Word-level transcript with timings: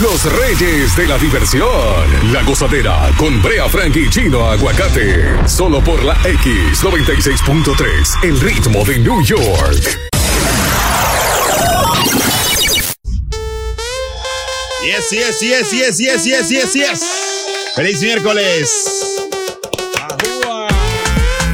los 0.00 0.24
reyes 0.38 0.96
de 0.96 1.06
la 1.06 1.18
diversión. 1.18 2.32
La 2.32 2.42
gozadera 2.42 3.10
con 3.16 3.40
Brea 3.42 3.68
Frank 3.68 3.94
y 3.96 4.08
Chino 4.08 4.50
Aguacate. 4.50 5.46
Solo 5.46 5.84
por 5.84 6.02
la 6.02 6.16
X96.3, 6.22 8.24
el 8.24 8.40
ritmo 8.40 8.82
de 8.84 8.98
New 8.98 9.22
York. 9.22 9.98
Yes, 14.84 15.10
yes, 15.10 15.40
yes, 15.40 15.70
yes, 15.70 15.98
yes, 15.98 16.24
yes, 16.24 16.48
yes, 16.48 16.72
yes. 16.72 17.00
Feliz 17.76 18.00
miércoles. 18.00 19.16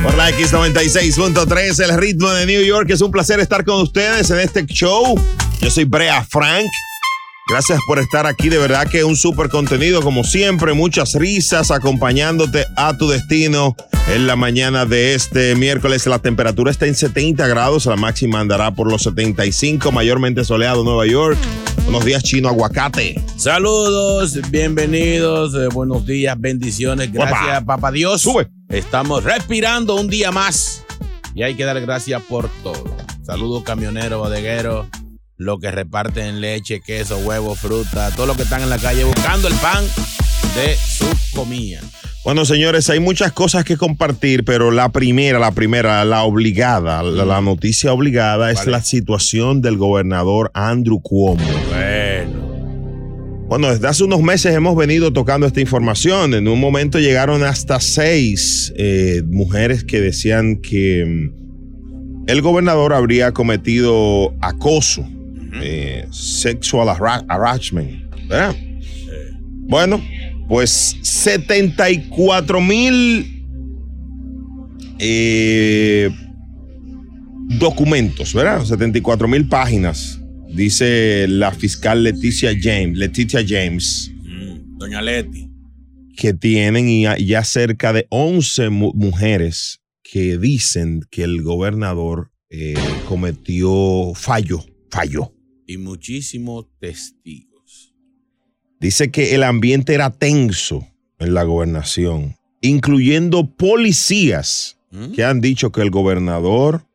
Por 0.02 0.14
la 0.14 0.30
X96.3, 0.30 1.82
el 1.82 1.98
ritmo 1.98 2.30
de 2.30 2.46
New 2.46 2.62
York. 2.62 2.90
Es 2.90 3.00
un 3.00 3.10
placer 3.10 3.40
estar 3.40 3.64
con 3.64 3.82
ustedes 3.82 4.30
en 4.30 4.38
este 4.38 4.64
show. 4.66 5.20
Yo 5.60 5.70
soy 5.70 5.84
Brea 5.84 6.24
Frank. 6.24 6.68
Gracias 7.48 7.78
por 7.86 8.00
estar 8.00 8.26
aquí. 8.26 8.48
De 8.48 8.58
verdad 8.58 8.88
que 8.88 9.04
un 9.04 9.14
súper 9.14 9.48
contenido, 9.48 10.02
como 10.02 10.24
siempre. 10.24 10.73
Muchas 10.73 11.14
risas 11.14 11.70
acompañándote 11.70 12.64
a 12.77 12.96
tu 12.96 13.09
destino 13.09 13.77
en 14.12 14.27
la 14.27 14.34
mañana 14.34 14.84
de 14.84 15.14
este 15.14 15.55
miércoles. 15.55 16.05
La 16.06 16.19
temperatura 16.19 16.72
está 16.72 16.86
en 16.86 16.96
70 16.96 17.46
grados. 17.46 17.86
La 17.86 17.95
máxima 17.95 18.41
andará 18.41 18.72
por 18.72 18.91
los 18.91 19.05
75. 19.05 19.92
Mayormente 19.92 20.45
soleado 20.45 20.82
Nueva 20.82 21.06
York. 21.06 21.38
Buenos 21.84 22.05
días, 22.05 22.24
chino 22.24 22.48
aguacate. 22.48 23.22
Saludos, 23.36 24.41
bienvenidos, 24.50 25.55
eh, 25.55 25.69
buenos 25.69 26.05
días, 26.05 26.34
bendiciones. 26.36 27.12
Gracias, 27.12 27.41
Guapa. 27.41 27.64
papá 27.64 27.92
Dios. 27.92 28.22
Sube. 28.22 28.48
Estamos 28.69 29.22
respirando 29.22 29.94
un 29.94 30.08
día 30.08 30.33
más 30.33 30.83
y 31.33 31.44
hay 31.44 31.55
que 31.55 31.64
dar 31.64 31.80
gracias 31.80 32.20
por 32.22 32.48
todo. 32.64 32.97
Saludos, 33.22 33.62
camioneros, 33.62 34.19
bodegueros, 34.19 34.86
los 35.38 35.60
que 35.60 35.70
reparten 35.70 36.40
leche, 36.40 36.80
queso, 36.80 37.18
huevo, 37.18 37.54
fruta, 37.54 38.10
todos 38.12 38.27
los 38.27 38.36
que 38.36 38.44
están 38.44 38.62
en 38.62 38.70
la 38.70 38.78
calle 38.78 39.04
buscando 39.04 39.48
el 39.48 39.54
pan 39.54 39.84
de 40.54 40.77
su 40.77 41.06
comida. 41.34 41.80
Bueno, 42.24 42.44
señores, 42.44 42.91
hay 42.91 42.98
muchas 42.98 43.33
cosas 43.33 43.64
que 43.64 43.77
compartir, 43.77 44.44
pero 44.44 44.72
la 44.72 44.88
primera, 44.88 45.38
la 45.38 45.52
primera, 45.52 46.05
la 46.05 46.24
obligada, 46.24 47.02
la, 47.02 47.24
la 47.24 47.41
noticia 47.41 47.92
obligada 47.92 48.50
es 48.50 48.62
¿Cuál 48.62 48.72
la 48.72 48.83
situación 48.83 49.62
del 49.62 49.77
gobernador 49.77 50.50
Andrew 50.52 51.00
Cuomo. 51.00 51.44
Bueno, 51.68 52.46
Bueno, 53.48 53.68
desde 53.70 53.86
hace 53.86 54.02
unos 54.02 54.22
meses 54.22 54.52
hemos 54.56 54.74
venido 54.74 55.12
tocando 55.12 55.46
esta 55.46 55.61
información. 55.61 56.34
En 56.34 56.48
un 56.48 56.58
momento 56.58 56.98
llegaron 56.98 57.44
hasta 57.44 57.78
seis 57.78 58.72
eh, 58.77 59.22
mujeres 59.24 59.84
que 59.84 60.00
decían 60.00 60.56
que 60.56 61.05
mm, 61.06 62.27
el 62.27 62.42
gobernador 62.42 62.92
habría 62.92 63.30
cometido 63.33 64.34
acoso, 64.41 65.08
eh, 65.62 66.06
sexual 66.10 66.88
hara- 66.88 67.24
harassment, 67.28 68.10
¿verdad? 68.28 68.54
Bueno, 69.68 70.00
pues 70.48 70.96
74 71.02 72.60
mil 72.60 73.44
eh, 74.98 76.10
documentos, 77.58 78.32
¿verdad? 78.34 78.64
74 78.64 79.28
mil 79.28 79.48
páginas, 79.48 80.20
dice 80.52 81.27
la 81.28 81.52
fiscal 81.52 82.02
Leticia 82.02 82.52
James, 82.60 82.96
Leticia 82.98 83.40
James, 83.46 84.10
mm, 84.22 84.78
doña 84.78 85.02
Leti. 85.02 85.48
que 86.16 86.32
tienen 86.32 86.88
ya, 87.02 87.16
ya 87.18 87.44
cerca 87.44 87.92
de 87.92 88.06
11 88.10 88.70
mu- 88.70 88.92
mujeres 88.94 89.80
que 90.02 90.38
dicen 90.38 91.00
que 91.10 91.24
el 91.24 91.42
gobernador 91.42 92.30
eh, 92.48 92.74
cometió 93.08 94.12
fallo, 94.14 94.64
fallo. 94.90 95.32
Y 95.67 95.78
muchísimos 95.78 96.67
testigos. 96.78 97.95
Dice 98.81 99.11
que 99.11 99.34
el 99.34 99.42
ambiente 99.42 99.95
era 99.95 100.11
tenso 100.11 100.86
en 101.19 101.34
la 101.34 101.45
gobernación, 101.45 102.36
incluyendo 102.61 103.50
policías 103.56 104.78
¿Mm? 104.91 105.12
que 105.12 105.25
han 105.25 105.41
dicho 105.41 105.73
que 105.73 105.83
el 105.83 105.90
gobernador 105.90 106.86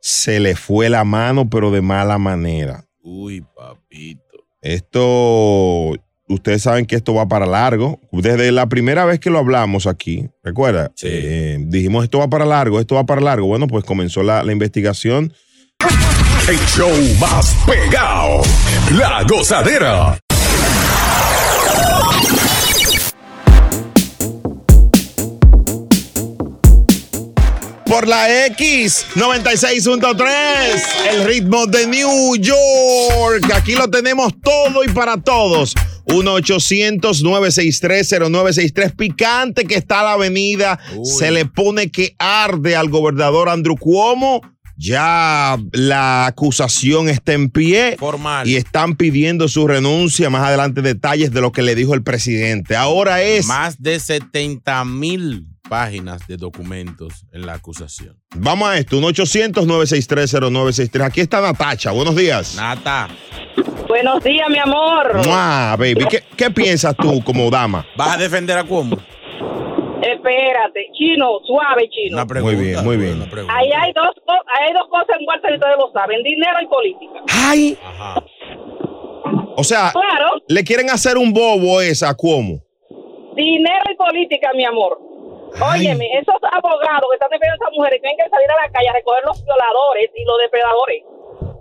se 0.00 0.40
le 0.40 0.56
fue 0.56 0.88
la 0.90 1.04
mano, 1.04 1.48
pero 1.48 1.70
de 1.70 1.80
mala 1.80 2.18
manera. 2.18 2.84
Uy, 3.02 3.44
papito. 3.56 4.20
Esto, 4.60 5.92
ustedes 6.28 6.62
saben 6.62 6.86
que 6.86 6.96
esto 6.96 7.14
va 7.14 7.28
para 7.28 7.46
largo. 7.46 8.00
Desde 8.10 8.50
la 8.50 8.68
primera 8.68 9.04
vez 9.04 9.20
que 9.20 9.30
lo 9.30 9.38
hablamos 9.38 9.86
aquí, 9.86 10.28
recuerda, 10.42 10.90
Sí. 10.96 11.06
Eh, 11.10 11.58
dijimos 11.60 12.04
esto 12.04 12.18
va 12.18 12.28
para 12.28 12.44
largo, 12.44 12.80
esto 12.80 12.96
va 12.96 13.06
para 13.06 13.20
largo. 13.20 13.46
Bueno, 13.46 13.68
pues 13.68 13.84
comenzó 13.84 14.22
la, 14.24 14.42
la 14.42 14.52
investigación. 14.52 15.32
El 16.48 16.58
show 16.66 16.90
más 17.20 17.54
pegado. 17.64 18.42
La 18.98 19.22
gozadera. 19.22 20.18
Por 27.86 28.08
la 28.08 28.28
X96.3, 28.48 31.12
el 31.12 31.22
ritmo 31.24 31.68
de 31.68 31.86
New 31.86 32.34
York. 32.34 33.52
Aquí 33.54 33.76
lo 33.76 33.88
tenemos 33.88 34.32
todo 34.42 34.82
y 34.82 34.88
para 34.88 35.18
todos. 35.18 35.74
1-800-963-0963. 36.06 38.96
Picante 38.96 39.64
que 39.64 39.76
está 39.76 40.02
la 40.02 40.14
avenida. 40.14 40.80
Uy. 40.96 41.06
Se 41.06 41.30
le 41.30 41.46
pone 41.46 41.92
que 41.92 42.16
arde 42.18 42.74
al 42.74 42.88
gobernador 42.88 43.48
Andrew 43.48 43.76
Cuomo. 43.76 44.40
Ya 44.82 45.56
la 45.70 46.26
acusación 46.26 47.08
está 47.08 47.34
en 47.34 47.50
pie. 47.50 47.94
Formal. 48.00 48.48
Y 48.48 48.56
están 48.56 48.96
pidiendo 48.96 49.46
su 49.46 49.68
renuncia. 49.68 50.28
Más 50.28 50.42
adelante 50.42 50.82
detalles 50.82 51.32
de 51.32 51.40
lo 51.40 51.52
que 51.52 51.62
le 51.62 51.76
dijo 51.76 51.94
el 51.94 52.02
presidente. 52.02 52.74
Ahora 52.74 53.22
es... 53.22 53.46
Más 53.46 53.80
de 53.80 54.00
70 54.00 54.84
mil 54.84 55.46
páginas 55.70 56.26
de 56.26 56.36
documentos 56.36 57.24
en 57.32 57.46
la 57.46 57.52
acusación. 57.54 58.18
Vamos 58.34 58.68
a 58.68 58.76
esto, 58.76 59.00
1-800-963-0963. 59.00 61.04
Aquí 61.04 61.20
está 61.20 61.40
Natacha, 61.40 61.92
buenos 61.92 62.16
días. 62.16 62.56
Nata, 62.56 63.08
Buenos 63.86 64.24
días, 64.24 64.48
mi 64.50 64.58
amor. 64.58 65.24
Mua, 65.24 65.76
baby. 65.76 66.06
¿Qué, 66.10 66.24
qué 66.36 66.50
piensas 66.50 66.96
tú 66.96 67.22
como 67.22 67.48
dama? 67.50 67.86
¿vas 67.96 68.16
a 68.16 68.18
defender 68.18 68.58
a 68.58 68.64
Cuomo? 68.64 68.98
Espérate, 70.24 70.86
chino, 70.94 71.40
suave, 71.46 71.88
chino. 71.90 72.16
Una 72.16 72.26
pregunta. 72.26 72.56
Muy 72.56 72.64
bien, 72.64 72.84
muy 72.84 72.96
bien. 72.96 73.16
una 73.16 73.30
pregunta. 73.30 73.54
Ahí 73.56 73.70
hay 73.72 73.92
dos, 73.92 74.10
hay 74.60 74.72
dos 74.72 74.86
cosas 74.88 75.16
envueltas 75.18 75.50
y 75.50 75.54
ustedes 75.54 75.76
lo 75.78 75.90
saben, 75.92 76.22
dinero 76.22 76.58
y 76.62 76.66
política. 76.66 77.12
¡Ay! 77.28 77.76
Ajá. 77.84 78.22
O 79.56 79.64
sea, 79.64 79.90
Claro, 79.92 80.26
le 80.48 80.64
quieren 80.64 80.88
hacer 80.90 81.18
un 81.18 81.32
bobo 81.32 81.80
esa 81.80 82.08
a 82.10 82.14
Cuomo. 82.14 82.60
dinero 83.36 83.84
y 83.92 83.96
política, 83.96 84.50
mi 84.54 84.64
amor. 84.64 84.98
Ay. 85.60 85.80
Óyeme, 85.80 86.06
esos 86.18 86.36
abogados 86.50 87.06
que 87.10 87.14
están 87.16 87.28
defendiendo 87.30 87.52
a 87.52 87.66
esas 87.66 87.76
mujeres 87.76 88.00
tienen 88.00 88.16
que 88.16 88.30
salir 88.30 88.48
a 88.50 88.66
la 88.66 88.72
calle 88.72 88.88
a 88.88 88.92
recoger 88.94 89.22
los 89.26 89.44
violadores 89.44 90.10
y 90.16 90.24
los 90.24 90.38
depredadores. 90.38 91.02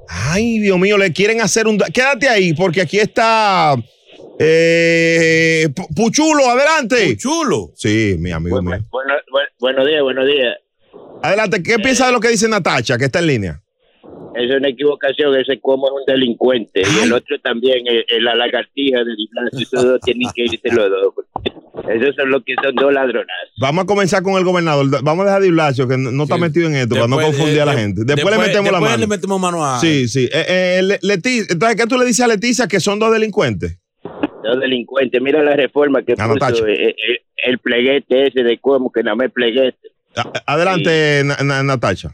Ay, 0.07 0.59
Dios 0.59 0.77
mío, 0.79 0.97
le 0.97 1.11
quieren 1.11 1.41
hacer 1.41 1.67
un... 1.67 1.77
da- 1.77 1.87
Quédate 1.93 2.29
ahí, 2.29 2.53
porque 2.53 2.81
aquí 2.81 2.97
está... 2.99 3.75
Eh, 4.43 5.69
Pu- 5.75 5.87
Puchulo, 5.95 6.49
adelante. 6.49 7.15
Chulo. 7.15 7.71
Sí, 7.75 8.15
mi 8.19 8.31
amigo 8.31 8.61
mío. 8.61 8.79
Bueno, 8.89 9.13
bueno, 9.31 9.47
buenos 9.59 9.85
días, 9.87 10.01
buenos 10.01 10.25
días. 10.27 10.57
Adelante, 11.21 11.61
¿qué 11.61 11.77
piensas 11.77 12.07
de 12.07 12.13
lo 12.13 12.19
que 12.19 12.29
dice 12.29 12.47
Natacha, 12.49 12.97
que 12.97 13.05
está 13.05 13.19
en 13.19 13.27
línea? 13.27 13.61
Es 14.33 14.49
una 14.55 14.69
equivocación, 14.69 15.35
ese 15.39 15.59
como 15.59 15.87
es 15.87 15.93
un 15.93 16.05
delincuente. 16.07 16.81
Y 16.81 17.03
el 17.03 17.13
otro 17.13 17.37
también, 17.43 17.85
eh, 17.87 17.99
eh, 18.07 18.21
la 18.21 18.33
lagartija 18.33 18.99
del 18.99 19.15
Ignacio. 19.19 19.59
Esos 19.59 19.83
dos 19.83 19.99
tienen 20.01 20.27
que 20.33 20.43
irse 20.45 20.59
los 20.71 20.89
dos. 20.89 21.13
Esos 21.89 22.15
son 22.15 22.31
los 22.31 22.43
que 22.43 22.55
son 22.63 22.73
dos 22.75 22.91
ladronas. 22.93 23.35
Vamos 23.59 23.83
a 23.83 23.87
comenzar 23.87 24.23
con 24.23 24.33
el 24.37 24.43
gobernador. 24.43 24.87
Vamos 25.03 25.23
a 25.23 25.25
dejar 25.25 25.41
a 25.41 25.43
Diblacio, 25.43 25.87
que 25.87 25.97
no 25.97 26.11
no 26.11 26.23
está 26.23 26.37
metido 26.37 26.67
en 26.67 26.75
esto, 26.75 26.95
para 26.95 27.07
no 27.07 27.17
Después, 27.17 27.37
confundir 27.37 27.61
a 27.61 27.65
la 27.65 27.73
eh, 27.73 27.77
gente. 27.77 28.01
Después, 28.05 28.33
le 28.35 28.41
metemos 28.41 28.71
la 28.71 28.77
después 28.79 28.91
mano. 28.91 28.97
le 29.01 29.07
metemos 29.07 29.39
mano 29.39 29.65
a. 29.65 29.79
Sí, 29.79 30.07
sí. 30.07 30.29
Eh, 30.31 30.45
eh, 30.47 30.99
entonces, 31.03 31.75
¿qué 31.75 31.85
tú 31.87 31.97
le 31.97 32.05
dices 32.05 32.21
a 32.23 32.27
Leticia 32.27 32.67
que 32.67 32.79
son 32.79 32.97
dos 32.99 33.11
delincuentes? 33.11 33.77
Delincuentes. 34.59 35.21
Mira 35.21 35.41
la 35.43 35.55
reforma 35.55 36.01
que 36.03 36.13
Ah, 36.17 36.27
puso 36.33 36.65
eh, 36.67 36.89
eh, 36.89 36.95
el 37.43 37.59
pleguete 37.59 38.27
ese 38.27 38.43
de 38.43 38.59
cómo 38.59 38.91
que 38.91 39.03
nada 39.03 39.15
más 39.15 39.27
es 39.27 39.33
pleguete. 39.33 39.89
A- 40.15 40.53
Adelante, 40.53 41.21
Na- 41.25 41.37
Na- 41.43 41.63
Natacha. 41.63 42.09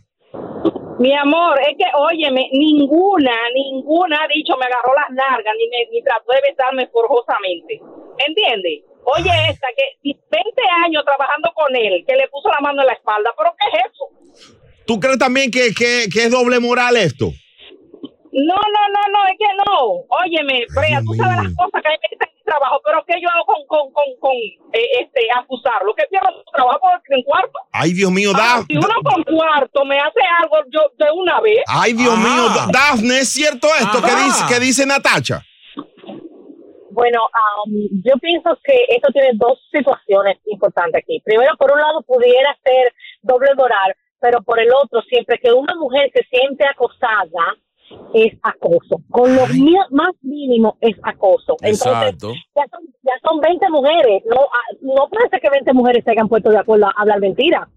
Mi 1.00 1.13
amor, 1.15 1.59
es 1.62 1.77
que, 1.77 1.85
óyeme, 1.95 2.50
ninguna, 2.53 3.31
ninguna 3.53 4.24
ha 4.24 4.27
dicho 4.33 4.56
me 4.57 4.65
agarró 4.65 4.94
las 4.95 5.15
largas 5.15 5.53
ni, 5.57 5.68
me, 5.69 5.91
ni 5.91 6.01
trató 6.03 6.31
de 6.33 6.50
besarme 6.50 6.88
forjosamente. 6.88 7.79
¿Entiendes? 8.27 8.81
Oye, 9.06 9.29
esta 9.50 9.68
que 9.77 9.83
20 10.03 10.62
años 10.85 11.03
trabajando 11.06 11.51
con 11.56 11.75
él, 11.75 12.03
que 12.07 12.15
le 12.15 12.27
puso 12.29 12.50
la 12.50 12.59
mano 12.62 12.81
en 12.81 12.88
la 12.88 12.94
espalda, 12.94 13.31
¿pero 13.38 13.51
qué 13.59 13.77
es 13.77 13.85
eso? 13.85 14.53
¿Tú 14.88 15.00
crees 15.00 15.18
también 15.19 15.51
que, 15.51 15.71
que- 15.74 16.07
que 16.12 16.24
es 16.24 16.31
doble 16.31 16.59
moral 16.59 16.97
esto? 16.97 17.29
No, 18.39 18.54
no, 18.54 18.81
no, 18.94 19.01
no, 19.13 19.19
es 19.34 19.38
que 19.39 19.51
no. 19.66 20.06
Óyeme, 20.22 20.66
Brea, 20.75 21.01
tú 21.01 21.13
sabes 21.16 21.38
las 21.42 21.54
cosas 21.57 21.81
que 21.81 21.89
hay 21.89 21.98
que 21.98 22.06
hacer 22.16 22.30
en 22.30 22.36
mi 22.38 22.44
trabajo, 22.45 22.80
pero 22.86 23.04
¿qué 23.07 23.16
yo 23.19 23.28
hago 23.34 23.45
con, 23.45 23.66
con, 23.66 23.92
con, 23.92 24.06
con 24.19 24.31
eh, 24.74 25.01
este, 25.01 25.22
acusarlo? 25.36 25.95
Que 25.95 26.06
pierdo 26.06 26.30
su 26.45 26.51
trabajo 26.54 26.86
en 27.10 27.24
cuarto. 27.24 27.57
Ay, 27.72 27.94
Dios 27.94 28.12
mío, 28.12 28.31
Ah, 28.36 28.62
Daf- 28.62 28.66
si 28.68 28.78
uno 28.78 28.94
con 29.04 29.24
cuarto 29.24 29.84
me 29.86 29.98
hace 30.00 30.22
algo 30.42 30.57
yo 30.69 30.81
de 31.04 31.12
una 31.12 31.42
vez. 31.42 31.63
Ay, 31.68 31.94
Dios 31.94 32.13
Ah. 32.16 32.22
mío, 32.22 32.44
Da- 32.54 32.68
Dafne, 32.72 33.18
¿es 33.19 33.30
cierto 33.34 33.68
esto 33.80 34.01
que 34.01 34.12
Ajá. 34.12 34.24
dice, 34.25 34.45
que 34.48 34.60
dice 34.60 34.86
Natacha? 34.86 35.42
Bueno, 36.92 37.22
am, 37.34 37.72
yo 38.04 38.13
pienso 38.22 38.57
que 38.63 38.86
esto 38.89 39.12
tiene 39.13 39.30
dos 39.34 39.60
situaciones 39.72 40.38
importantes 40.45 41.01
aquí. 41.04 41.22
Primero, 41.24 41.56
por 41.57 41.72
un 41.72 41.80
lado, 41.80 42.01
pudiera 42.04 42.57
ser 42.63 42.94
doble 43.22 43.54
moral, 43.56 43.95
pero 44.19 44.42
por 44.42 44.60
el 44.60 44.69
otro, 44.74 45.01
siempre 45.04 45.38
que 45.39 45.51
una 45.51 45.75
mujer 45.75 46.10
se 46.13 46.24
siente 46.30 46.66
acosada, 46.66 47.56
es 48.13 48.34
acoso. 48.44 49.01
Con 49.10 49.36
lo 49.36 49.42
más 49.92 50.10
mínimo 50.22 50.78
es 50.81 50.95
acoso. 51.04 51.56
Entonces, 51.62 51.86
Exacto. 51.86 52.34
ya 52.56 52.63
son, 52.69 52.81
ya 53.04 53.13
son 53.24 53.39
20 53.39 53.69
mujeres. 53.69 54.24
No, 54.25 54.38
ah, 54.42 54.75
no 54.81 55.07
puede 55.10 55.30
ser 55.30 55.39
que 55.42 55.50
20 55.50 55.74
mujeres 55.74 56.04
se 56.04 56.12
hayan 56.12 56.28
puesto 56.28 56.50
de 56.50 56.57
acuerdo 56.57 56.88
a 56.88 56.94
hablar 56.98 57.19
mentira. 57.19 57.68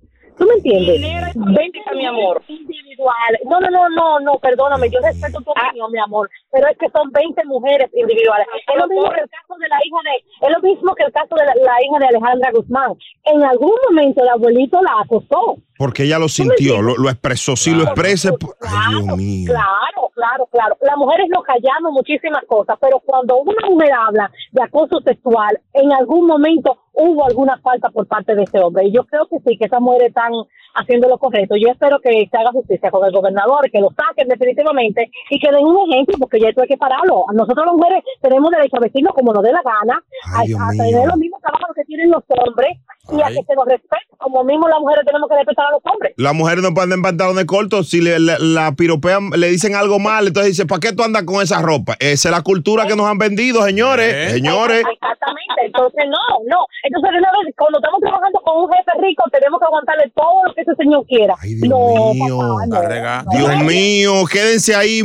¿Tú 0.41 0.47
me 0.47 0.55
entiendes? 0.55 1.35
Política, 1.35 1.93
mi 1.95 2.07
amor. 2.07 2.43
Individuales. 2.49 3.41
No, 3.45 3.61
no, 3.61 3.69
no, 3.69 3.91
no, 3.91 4.21
no, 4.21 4.39
perdóname. 4.39 4.89
Yo 4.89 4.99
respeto 5.03 5.39
tu 5.43 5.51
opinión, 5.51 5.93
mi 5.93 5.99
amor. 5.99 6.31
Pero 6.51 6.67
es 6.67 6.79
que 6.79 6.89
son 6.89 7.11
20 7.12 7.45
mujeres 7.45 7.91
individuales. 7.95 8.47
Es 8.67 8.81
lo 8.81 8.89
mismo 8.89 9.11
que 9.11 9.21
el 9.21 9.29
caso 9.29 9.55
de 9.61 9.69
la 9.69 9.77
hija 9.85 9.99
de, 10.03 10.47
es 10.47 10.51
lo 10.51 10.62
mismo 10.62 10.95
que 10.95 11.05
el 11.05 11.12
caso 11.12 11.35
de 11.37 11.45
la, 11.45 11.55
la 11.55 11.77
hija 11.85 11.99
de 11.99 12.07
Alejandra 12.07 12.51
Guzmán. 12.53 12.93
En 13.25 13.45
algún 13.45 13.75
momento 13.91 14.23
el 14.23 14.31
abuelito 14.31 14.81
la 14.81 15.03
acosó. 15.05 15.59
Porque 15.77 16.05
ella 16.05 16.19
lo 16.19 16.29
sintió, 16.29 16.81
lo, 16.81 16.97
lo 16.97 17.11
expresó. 17.11 17.55
Si 17.55 17.75
lo 17.75 17.85
exprese. 17.85 18.33
pues, 18.33 18.55
Ay, 18.62 18.95
Dios 19.05 19.17
mío. 19.19 19.53
Claro, 19.53 19.89
claro, 20.20 20.46
claro. 20.46 20.76
Las 20.82 20.96
mujeres 20.96 21.28
nos 21.34 21.44
callamos 21.44 21.93
muchísimas 21.93 22.44
cosas, 22.46 22.76
pero 22.81 23.00
cuando 23.00 23.38
una 23.38 23.67
mujer 23.69 23.90
habla 23.93 24.31
de 24.52 24.62
acoso 24.62 25.00
sexual, 25.00 25.58
en 25.72 25.93
algún 25.93 26.26
momento 26.26 26.76
hubo 26.92 27.25
alguna 27.25 27.58
falta 27.58 27.88
por 27.90 28.06
parte 28.06 28.34
de 28.34 28.42
ese 28.42 28.58
hombre. 28.58 28.87
Y 28.87 28.92
yo 28.92 29.04
creo 29.04 29.26
que 29.28 29.38
sí, 29.46 29.56
que 29.56 29.66
esas 29.66 29.81
mujeres 29.81 30.08
están 30.08 30.32
haciendo 30.75 31.08
lo 31.08 31.19
correcto. 31.19 31.56
Yo 31.56 31.69
espero 31.69 31.98
que 32.00 32.28
se 32.31 32.37
haga 32.37 32.52
justicia 32.52 32.90
con 32.90 33.04
el 33.06 33.12
gobernador, 33.12 33.70
que 33.70 33.81
lo 33.81 33.88
saquen 33.90 34.28
definitivamente 34.28 35.10
y 35.31 35.38
que 35.38 35.50
den 35.50 35.64
un 35.64 35.90
ejemplo, 35.90 36.16
porque 36.19 36.40
ya 36.40 36.48
esto 36.48 36.62
hay 36.62 36.69
que 36.69 36.76
pararlo. 36.76 37.25
Nosotros 37.32 37.66
las 37.66 37.75
mujeres 37.75 38.04
tenemos 38.20 38.50
derecho 38.50 38.76
a 38.76 38.81
vestirnos 38.81 39.14
como 39.14 39.32
nos 39.32 39.42
dé 39.42 39.52
la 39.52 39.62
gana, 39.62 40.02
Ay, 40.34 40.52
a, 40.52 40.70
tener 40.70 41.06
los 41.06 41.16
mismos 41.16 41.40
trabajos 41.40 41.70
que 41.75 41.84
tienen 41.84 42.10
los 42.10 42.22
hombres 42.28 42.78
y 43.10 43.20
a 43.22 43.28
que 43.28 43.42
se 43.42 43.54
nos 43.54 43.66
respete, 43.66 44.06
como 44.19 44.44
mismo 44.44 44.69
las 44.69 44.81
mujeres 44.81 45.04
tenemos 45.06 45.28
que 45.28 45.37
respetar 45.37 45.66
a 45.66 45.70
los 45.72 45.82
hombres. 45.84 46.14
Las 46.16 46.34
mujeres 46.34 46.62
no 46.62 46.75
pueden 46.75 47.02
pantalones 47.02 47.44
cortos. 47.46 47.88
Si 47.88 48.00
le, 48.00 48.19
la, 48.19 48.38
la 48.38 48.72
piropean, 48.72 49.31
le 49.31 49.48
dicen 49.48 49.75
algo 49.75 49.98
mal, 49.98 50.28
entonces 50.28 50.52
dice, 50.52 50.66
¿para 50.66 50.81
qué 50.81 50.92
tú 50.92 51.02
andas 51.02 51.25
con 51.25 51.42
esa 51.42 51.60
ropa? 51.60 51.96
Esa 51.98 52.28
es 52.28 52.34
la 52.34 52.42
cultura 52.42 52.87
que 52.87 52.96
nos 52.96 53.06
han 53.06 53.19
vendido, 53.19 53.62
señores. 53.62 54.12
¿Eh? 54.14 54.31
Señores. 54.31 54.84
Exactamente, 54.92 55.66
entonces 55.66 56.04
no, 56.06 56.44
no. 56.46 56.66
Entonces, 56.82 57.11
de 57.12 57.19
una 57.19 57.31
vez, 57.31 57.55
cuando 57.56 57.79
estamos 57.79 58.00
trabajando 58.00 58.41
con 58.41 58.65
un 58.65 58.71
jefe 58.71 58.93
rico, 59.00 59.25
tenemos 59.31 59.61
que 59.61 59.67
aguantarle 59.67 60.12
todo 60.15 60.44
lo 60.47 60.55
que 60.55 60.61
ese 60.62 60.75
señor 60.77 61.06
quiera. 61.06 61.35
Ay, 61.41 61.55
Dios 61.55 61.69
no, 61.69 62.15
mío. 62.15 62.38
papá, 62.71 63.25
no. 63.25 63.31
Dios 63.37 63.59
no. 63.59 63.65
mío, 63.65 64.12
quédense 64.31 64.75
ahí. 64.75 65.03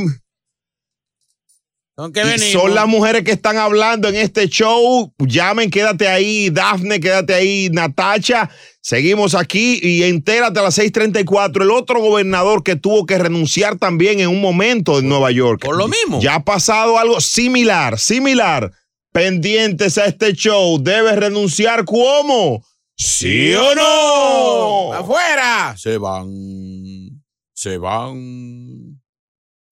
¿Con 1.95 2.11
qué 2.11 2.21
Y 2.21 2.23
venimos? 2.23 2.61
Son 2.61 2.75
las 2.75 2.87
mujeres 2.87 3.23
que 3.23 3.31
están 3.31 3.57
hablando 3.57 4.09
en 4.09 4.15
este 4.15 4.47
show. 4.49 5.13
Llamen, 5.17 5.69
quédate 5.69 6.09
ahí, 6.09 6.49
Dafne, 6.49 6.99
quédate 6.99 7.33
ahí, 7.33 7.69
Natacha. 7.71 8.49
Seguimos 8.81 9.33
aquí 9.33 9.79
y 9.81 10.03
entérate 10.03 10.59
a 10.59 10.63
las 10.63 10.77
6:34. 10.77 11.63
El 11.63 11.71
otro 11.71 12.01
gobernador 12.01 12.63
que 12.63 12.75
tuvo 12.75 13.05
que 13.05 13.17
renunciar 13.17 13.77
también 13.77 14.19
en 14.19 14.27
un 14.27 14.41
momento 14.41 14.99
en 14.99 15.07
Nueva 15.07 15.31
York. 15.31 15.61
por 15.63 15.77
lo 15.77 15.87
mismo. 15.87 16.19
Ya 16.19 16.35
ha 16.35 16.43
pasado 16.43 16.99
algo 16.99 17.21
similar, 17.21 17.97
similar. 17.97 18.71
Pendientes 19.15 19.97
a 19.97 20.07
este 20.07 20.33
show. 20.33 20.77
¿Debe 20.77 21.15
renunciar 21.15 21.85
cómo? 21.85 22.61
¿Sí 22.97 23.53
o 23.53 23.73
no? 23.73 24.91
¡Afuera! 24.91 25.73
Se 25.77 25.97
van. 25.97 27.23
Se 27.53 27.77
van. 27.77 28.99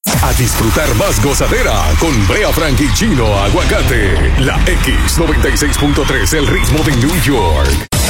A 0.05 0.31
disfrutar 0.37 0.95
más 0.95 1.21
gozadera 1.21 1.93
con 1.99 2.25
Brea 2.25 2.53
Frank 2.53 2.79
y 2.79 2.93
Chino 2.93 3.37
Aguacate. 3.37 4.13
La 4.39 4.57
X96.3, 4.65 6.37
el 6.37 6.47
ritmo 6.47 6.81
de 6.85 6.95
New 6.95 7.21
York. 7.23 8.02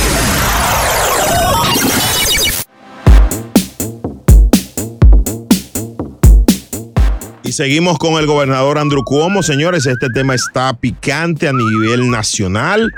Seguimos 7.53 7.97
con 8.00 8.13
el 8.15 8.25
gobernador 8.25 8.77
Andrew 8.77 9.03
Cuomo. 9.03 9.44
Señores, 9.44 9.85
este 9.85 10.07
tema 10.13 10.35
está 10.35 10.73
picante 10.73 11.47
a 11.47 11.53
nivel 11.53 12.09
nacional 12.09 12.91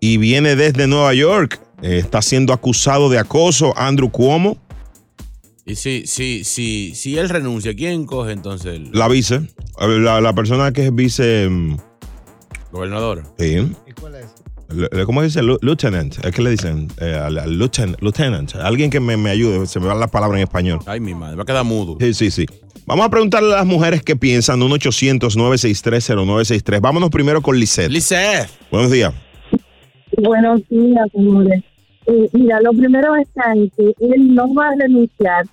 y 0.00 0.18
viene 0.18 0.54
desde 0.56 0.86
Nueva 0.86 1.14
York. 1.14 1.60
Eh, 1.82 1.98
está 1.98 2.22
siendo 2.22 2.52
acusado 2.52 3.08
de 3.10 3.18
acoso 3.18 3.76
Andrew 3.76 4.10
Cuomo, 4.10 4.56
Y 5.66 5.74
si, 5.74 6.06
si, 6.06 6.44
si, 6.44 6.94
si 6.94 7.18
él 7.18 7.28
renuncia, 7.28 7.74
¿quién 7.74 8.06
coge 8.06 8.32
entonces 8.32 8.76
el 8.76 8.90
la 8.92 9.08
vice, 9.08 9.34
eh, 9.80 9.88
la, 10.00 10.20
la 10.20 10.32
persona 10.34 10.72
que 10.72 10.86
es 10.86 10.94
vice. 10.94 11.48
mm, 11.50 11.76
gobernador? 12.72 13.24
sí. 13.38 13.56
Le- 13.56 13.76
¿Cómo 15.06 15.22
dice? 15.22 15.40
Lieutenant. 15.42 16.22
Es 16.24 16.32
que 16.34 16.42
le 16.42 16.50
dicen 16.50 16.88
eh, 17.00 17.14
al- 17.14 17.38
al 17.38 17.58
lieutenant, 17.58 18.00
lieutenant. 18.02 18.54
Alguien 18.56 18.90
que 18.90 19.00
me, 19.00 19.16
me 19.16 19.30
ayude. 19.30 19.66
Se 19.66 19.80
me 19.80 19.86
va 19.86 19.94
la 19.94 20.08
palabra 20.08 20.36
en 20.38 20.44
español. 20.44 20.80
Ay, 20.86 21.00
mi 21.00 21.14
madre, 21.14 21.36
va 21.36 21.42
a 21.42 21.46
quedar 21.46 21.64
mudo. 21.64 21.96
Sí, 22.00 22.12
sí, 22.14 22.30
sí. 22.30 22.46
Vamos 22.86 23.06
a 23.06 23.10
preguntarle 23.10 23.52
a 23.52 23.56
las 23.58 23.66
mujeres 23.66 24.02
qué 24.02 24.16
piensan. 24.16 24.60
1-800-963-0963. 24.60 26.80
Vámonos 26.80 27.10
primero 27.10 27.40
con 27.42 27.58
Lisette. 27.58 27.90
Lisette. 27.90 28.48
Buenos 28.70 28.90
días. 28.90 29.12
Buenos 30.18 30.60
días, 30.68 31.06
señores. 31.12 31.62
Eh, 32.06 32.28
mira, 32.32 32.60
lo 32.60 32.72
primero 32.72 33.14
en 33.16 33.70
que 33.76 33.92
él 34.00 34.34
no 34.34 34.52
va 34.54 34.68
a 34.68 34.74
renunciar 34.78 35.44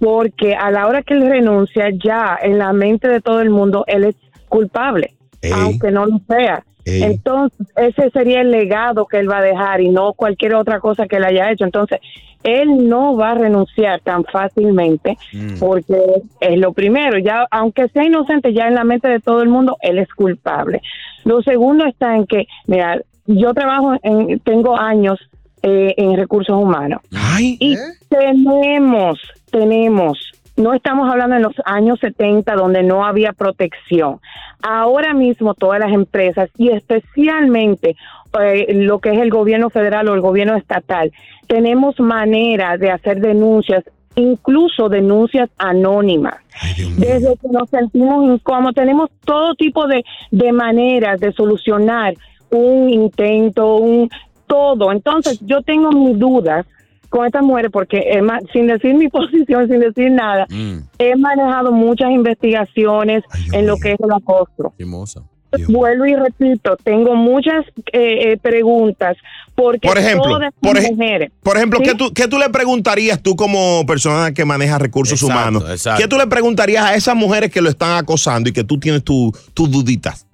porque 0.00 0.54
a 0.54 0.70
la 0.70 0.86
hora 0.88 1.02
que 1.02 1.14
él 1.14 1.28
renuncia, 1.28 1.86
ya 2.02 2.36
en 2.42 2.58
la 2.58 2.72
mente 2.72 3.06
de 3.06 3.20
todo 3.20 3.40
el 3.40 3.50
mundo, 3.50 3.84
él 3.86 4.04
es 4.04 4.16
culpable, 4.48 5.14
Ey. 5.42 5.52
aunque 5.54 5.90
no 5.92 6.06
lo 6.06 6.20
sea. 6.28 6.64
Ey. 6.84 7.02
Entonces, 7.02 7.66
ese 7.76 8.10
sería 8.10 8.40
el 8.40 8.50
legado 8.50 9.06
que 9.06 9.18
él 9.18 9.30
va 9.30 9.38
a 9.38 9.42
dejar 9.42 9.80
y 9.80 9.88
no 9.90 10.12
cualquier 10.14 10.54
otra 10.54 10.80
cosa 10.80 11.06
que 11.06 11.16
él 11.16 11.24
haya 11.24 11.50
hecho. 11.50 11.64
Entonces, 11.64 12.00
él 12.42 12.88
no 12.88 13.16
va 13.16 13.32
a 13.32 13.34
renunciar 13.34 14.00
tan 14.00 14.24
fácilmente 14.24 15.18
Mm. 15.32 15.58
porque 15.58 16.00
es 16.40 16.58
lo 16.58 16.72
primero, 16.72 17.18
ya 17.18 17.46
aunque 17.50 17.88
sea 17.88 18.04
inocente, 18.04 18.54
ya 18.54 18.66
en 18.66 18.74
la 18.74 18.84
mente 18.84 19.08
de 19.08 19.20
todo 19.20 19.42
el 19.42 19.50
mundo, 19.50 19.76
él 19.82 19.98
es 19.98 20.08
culpable. 20.14 20.80
Lo 21.24 21.42
segundo 21.42 21.84
está 21.84 22.16
en 22.16 22.26
que, 22.26 22.46
mira, 22.66 22.98
yo 23.26 23.52
trabajo, 23.52 23.94
en, 24.02 24.40
tengo 24.40 24.76
años 24.78 25.18
eh, 25.62 25.92
en 25.98 26.16
recursos 26.16 26.56
humanos 26.56 27.02
Ay. 27.12 27.58
y 27.60 27.76
tenemos, 28.08 29.18
tenemos, 29.50 30.18
no 30.56 30.74
estamos 30.74 31.10
hablando 31.10 31.36
en 31.36 31.42
los 31.42 31.54
años 31.64 31.98
70 32.00 32.54
donde 32.54 32.82
no 32.82 33.04
había 33.04 33.32
protección. 33.32 34.20
Ahora 34.62 35.14
mismo 35.14 35.54
todas 35.54 35.80
las 35.80 35.92
empresas 35.92 36.50
y 36.56 36.70
especialmente 36.70 37.96
eh, 38.40 38.74
lo 38.74 39.00
que 39.00 39.10
es 39.10 39.18
el 39.18 39.30
gobierno 39.30 39.70
federal 39.70 40.08
o 40.08 40.14
el 40.14 40.20
gobierno 40.20 40.56
estatal, 40.56 41.12
tenemos 41.46 41.98
manera 41.98 42.76
de 42.76 42.90
hacer 42.90 43.20
denuncias, 43.20 43.84
incluso 44.14 44.88
denuncias 44.88 45.50
anónimas. 45.58 46.36
Ay. 46.62 46.94
Desde 46.96 47.36
que 47.36 47.48
nos 47.50 47.68
sentimos 47.70 48.24
incómodos, 48.24 48.74
tenemos 48.74 49.10
todo 49.24 49.54
tipo 49.54 49.86
de, 49.86 50.04
de 50.30 50.52
maneras 50.52 51.18
de 51.20 51.32
solucionar 51.32 52.14
un 52.50 52.90
intento, 52.90 53.76
un 53.76 54.10
todo. 54.46 54.92
Entonces, 54.92 55.40
yo 55.40 55.62
tengo 55.62 55.90
mis 55.92 56.18
dudas 56.18 56.66
con 57.10 57.26
estas 57.26 57.42
mujeres 57.42 57.70
porque 57.72 57.98
he 57.98 58.20
sin 58.52 58.66
decir 58.68 58.94
mi 58.94 59.08
posición, 59.18 59.68
sin 59.68 59.80
decir 59.80 60.10
nada, 60.10 60.46
Mm, 60.48 60.78
he 60.98 61.16
manejado 61.16 61.70
muchas 61.72 62.10
investigaciones 62.10 63.22
Ay, 63.30 63.42
en 63.52 63.66
lo 63.66 63.74
mío. 63.74 63.82
que 63.82 63.92
es 63.92 64.00
el 64.00 64.12
acoso. 64.12 64.72
hermosa. 64.78 65.22
Vuelvo 65.68 66.06
y 66.06 66.14
repito, 66.14 66.76
tengo 66.84 67.16
muchas 67.16 67.66
eh, 67.92 68.32
eh, 68.32 68.38
preguntas 68.40 69.16
porque 69.56 69.88
Por 69.88 69.98
ejemplo, 69.98 70.36
todas 70.36 70.52
por 70.60 70.78
ej- 70.78 70.92
mujeres 70.92 71.32
Por 71.42 71.56
ejemplo, 71.56 71.80
¿Sí? 71.80 71.86
¿qué, 71.86 71.94
tú, 71.96 72.12
qué 72.14 72.28
tú 72.28 72.38
le 72.38 72.48
preguntarías 72.50 73.20
tú 73.20 73.34
como 73.34 73.84
persona 73.84 74.32
que 74.32 74.44
maneja 74.44 74.78
recursos 74.78 75.20
Exacto, 75.20 75.40
humanos? 75.58 75.64
exacto. 75.70 76.00
¿Qué 76.00 76.06
tú 76.08 76.16
le 76.18 76.28
preguntarías 76.28 76.84
a 76.84 76.94
esas 76.94 77.16
mujeres 77.16 77.50
que 77.50 77.60
lo 77.60 77.68
están 77.68 77.96
acosando 77.98 78.48
y 78.48 78.52
que 78.52 78.62
tú 78.62 78.78
tienes 78.78 79.02
tu- 79.02 79.32
tus 79.52 79.68
duditas? 79.68 80.24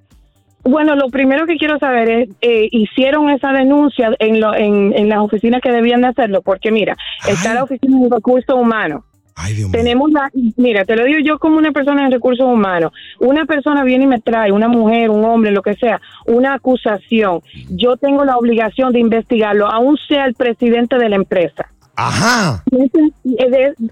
Bueno, 0.67 0.97
lo 0.97 1.09
primero 1.11 1.47
que 1.47 1.57
quiero 1.57 1.79
saber 1.79 2.09
es, 2.09 2.29
eh, 2.41 2.69
¿hicieron 2.73 3.31
esa 3.31 3.53
denuncia 3.53 4.11
en, 4.19 4.41
lo, 4.41 4.55
en, 4.55 4.93
en 4.97 5.09
las 5.09 5.19
oficinas 5.19 5.61
que 5.61 5.71
debían 5.71 6.01
de 6.01 6.09
hacerlo? 6.09 6.43
Porque 6.43 6.73
mira, 6.73 6.97
está 7.29 7.51
Ay. 7.51 7.55
la 7.57 7.65
oficina 7.65 8.01
de 8.01 8.09
recursos 8.11 8.55
humanos. 8.55 9.05
Ay, 9.37 9.55
Dios. 9.55 9.71
Tenemos 9.71 10.11
la, 10.11 10.31
mira, 10.57 10.85
te 10.85 10.97
lo 10.97 11.05
digo 11.05 11.19
yo 11.23 11.39
como 11.39 11.59
una 11.59 11.71
persona 11.71 12.07
en 12.07 12.11
recursos 12.11 12.47
humanos. 12.47 12.93
Una 13.21 13.45
persona 13.45 13.85
viene 13.85 14.05
y 14.05 14.09
me 14.09 14.21
trae, 14.21 14.51
una 14.51 14.67
mujer, 14.67 15.11
un 15.11 15.25
hombre, 15.25 15.53
lo 15.53 15.63
que 15.63 15.75
sea, 15.75 16.01
una 16.27 16.55
acusación. 16.55 17.41
Yo 17.71 17.97
tengo 17.97 18.25
la 18.25 18.37
obligación 18.37 18.93
de 18.93 19.01
investigarlo, 19.01 19.69
aun 19.69 19.97
sea 20.09 20.25
el 20.25 20.35
presidente 20.35 20.99
de 20.99 21.09
la 21.11 21.17
empresa. 21.17 21.67
Ajá. 21.97 22.63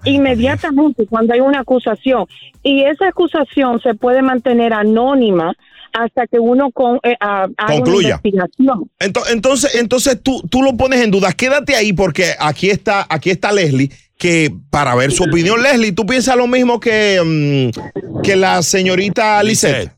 Inmediatamente 0.03 1.07
cuando 1.07 1.33
hay 1.33 1.39
una 1.39 1.61
acusación 1.61 2.25
y 2.61 2.83
esa 2.83 3.07
acusación 3.07 3.81
se 3.81 3.95
puede 3.95 4.21
mantener 4.21 4.73
anónima 4.73 5.53
hasta 5.97 6.27
que 6.27 6.39
uno 6.39 6.71
con, 6.71 6.97
eh, 7.03 7.15
haga 7.19 7.47
Concluya. 7.67 8.07
una 8.07 8.21
investigación. 8.23 8.89
Ento- 8.99 9.23
Entonces, 9.31 9.75
entonces 9.75 10.21
tú, 10.21 10.41
tú 10.49 10.61
lo 10.61 10.75
pones 10.75 11.01
en 11.01 11.11
duda. 11.11 11.31
Quédate 11.31 11.75
ahí 11.75 11.93
porque 11.93 12.31
aquí 12.39 12.69
está, 12.69 13.05
aquí 13.09 13.29
está 13.29 13.51
Leslie, 13.51 13.89
que 14.17 14.49
para 14.69 14.95
ver 14.95 15.11
su 15.11 15.23
opinión, 15.23 15.61
Leslie, 15.61 15.91
¿tú 15.93 16.05
piensas 16.05 16.35
lo 16.35 16.47
mismo 16.47 16.79
que, 16.79 17.19
mm, 17.23 18.21
que 18.21 18.35
la 18.35 18.61
señorita 18.61 19.41
Lisette? 19.43 19.91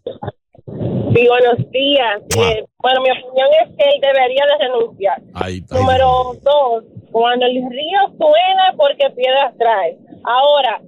Sí, 1.14 1.28
buenos 1.28 1.72
días. 1.72 2.22
Eh, 2.36 2.64
bueno, 2.80 3.02
mi 3.02 3.10
opinión 3.10 3.48
es 3.64 3.76
que 3.76 3.84
él 3.84 4.02
debería 4.02 4.44
de 4.46 4.68
renunciar. 4.68 5.22
Ahí 5.34 5.58
está. 5.60 5.80
Número 5.80 6.34
dos, 6.44 6.84
cuando 7.12 7.46
el 7.46 7.54
río 7.56 8.00
suena 8.18 8.74
porque 8.78 9.10
piedras 9.16 9.54
trae. 9.58 9.98
Ahora, 10.24 10.80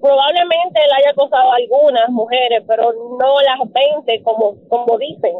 probablemente 0.00 0.80
él 0.80 0.90
haya 0.98 1.10
acosado 1.10 1.52
a 1.52 1.56
algunas 1.56 2.08
mujeres, 2.10 2.62
pero 2.66 2.92
no 2.92 3.40
las 3.42 3.58
20 3.72 4.22
como, 4.22 4.56
como 4.68 4.98
dicen. 4.98 5.32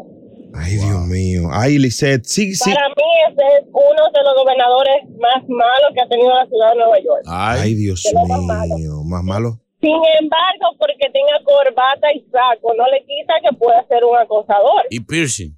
Ay, 0.53 0.75
Dios 0.77 1.05
mío. 1.07 1.49
Ay, 1.51 1.77
Lisette, 1.77 2.25
sí, 2.25 2.55
sí. 2.55 2.73
Para 2.73 2.89
mí 2.89 3.03
ese 3.29 3.45
es 3.59 3.65
uno 3.69 4.03
de 4.11 4.23
los 4.23 4.33
gobernadores 4.35 5.03
más 5.19 5.47
malos 5.47 5.91
que 5.93 6.01
ha 6.01 6.07
tenido 6.09 6.29
la 6.33 6.45
ciudad 6.47 6.71
de 6.71 6.75
Nueva 6.77 6.97
York. 6.99 7.23
Ay, 7.27 7.59
Ay, 7.63 7.73
Dios 7.75 8.03
más 8.27 8.41
malo. 8.41 8.75
mío. 8.75 9.03
Más 9.05 9.23
malo. 9.23 9.59
Sin 9.81 9.95
embargo, 10.19 10.75
porque 10.77 11.07
tenga 11.13 11.39
corbata 11.45 12.11
y 12.13 12.19
saco, 12.31 12.73
no 12.75 12.83
le 12.91 12.99
quita 13.05 13.35
que 13.47 13.55
pueda 13.55 13.85
ser 13.87 14.03
un 14.03 14.17
acosador. 14.17 14.83
y 14.89 14.99
piercing. 14.99 15.55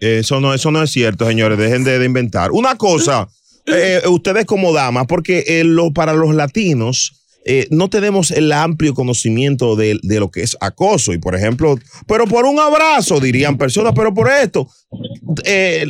Eso 0.00 0.40
no, 0.40 0.52
eso 0.52 0.70
no 0.70 0.82
es 0.82 0.90
cierto, 0.90 1.24
señores. 1.26 1.56
Dejen 1.56 1.84
de, 1.84 1.98
de 1.98 2.04
inventar. 2.04 2.50
Una 2.50 2.76
cosa, 2.76 3.28
eh, 3.66 4.02
ustedes 4.10 4.44
como 4.44 4.72
damas, 4.72 5.06
porque 5.08 5.44
eh, 5.46 5.64
lo, 5.64 5.92
para 5.92 6.12
los 6.12 6.34
latinos 6.34 7.23
eh, 7.44 7.66
no 7.70 7.88
tenemos 7.88 8.30
el 8.30 8.52
amplio 8.52 8.94
conocimiento 8.94 9.76
de, 9.76 9.98
de 10.02 10.20
lo 10.20 10.30
que 10.30 10.42
es 10.42 10.56
acoso. 10.60 11.12
Y 11.12 11.18
por 11.18 11.34
ejemplo, 11.34 11.76
pero 12.06 12.24
por 12.26 12.44
un 12.46 12.58
abrazo, 12.58 13.20
dirían 13.20 13.58
personas, 13.58 13.92
pero 13.94 14.12
por 14.14 14.28
esto. 14.28 14.66
Eh, 15.44 15.84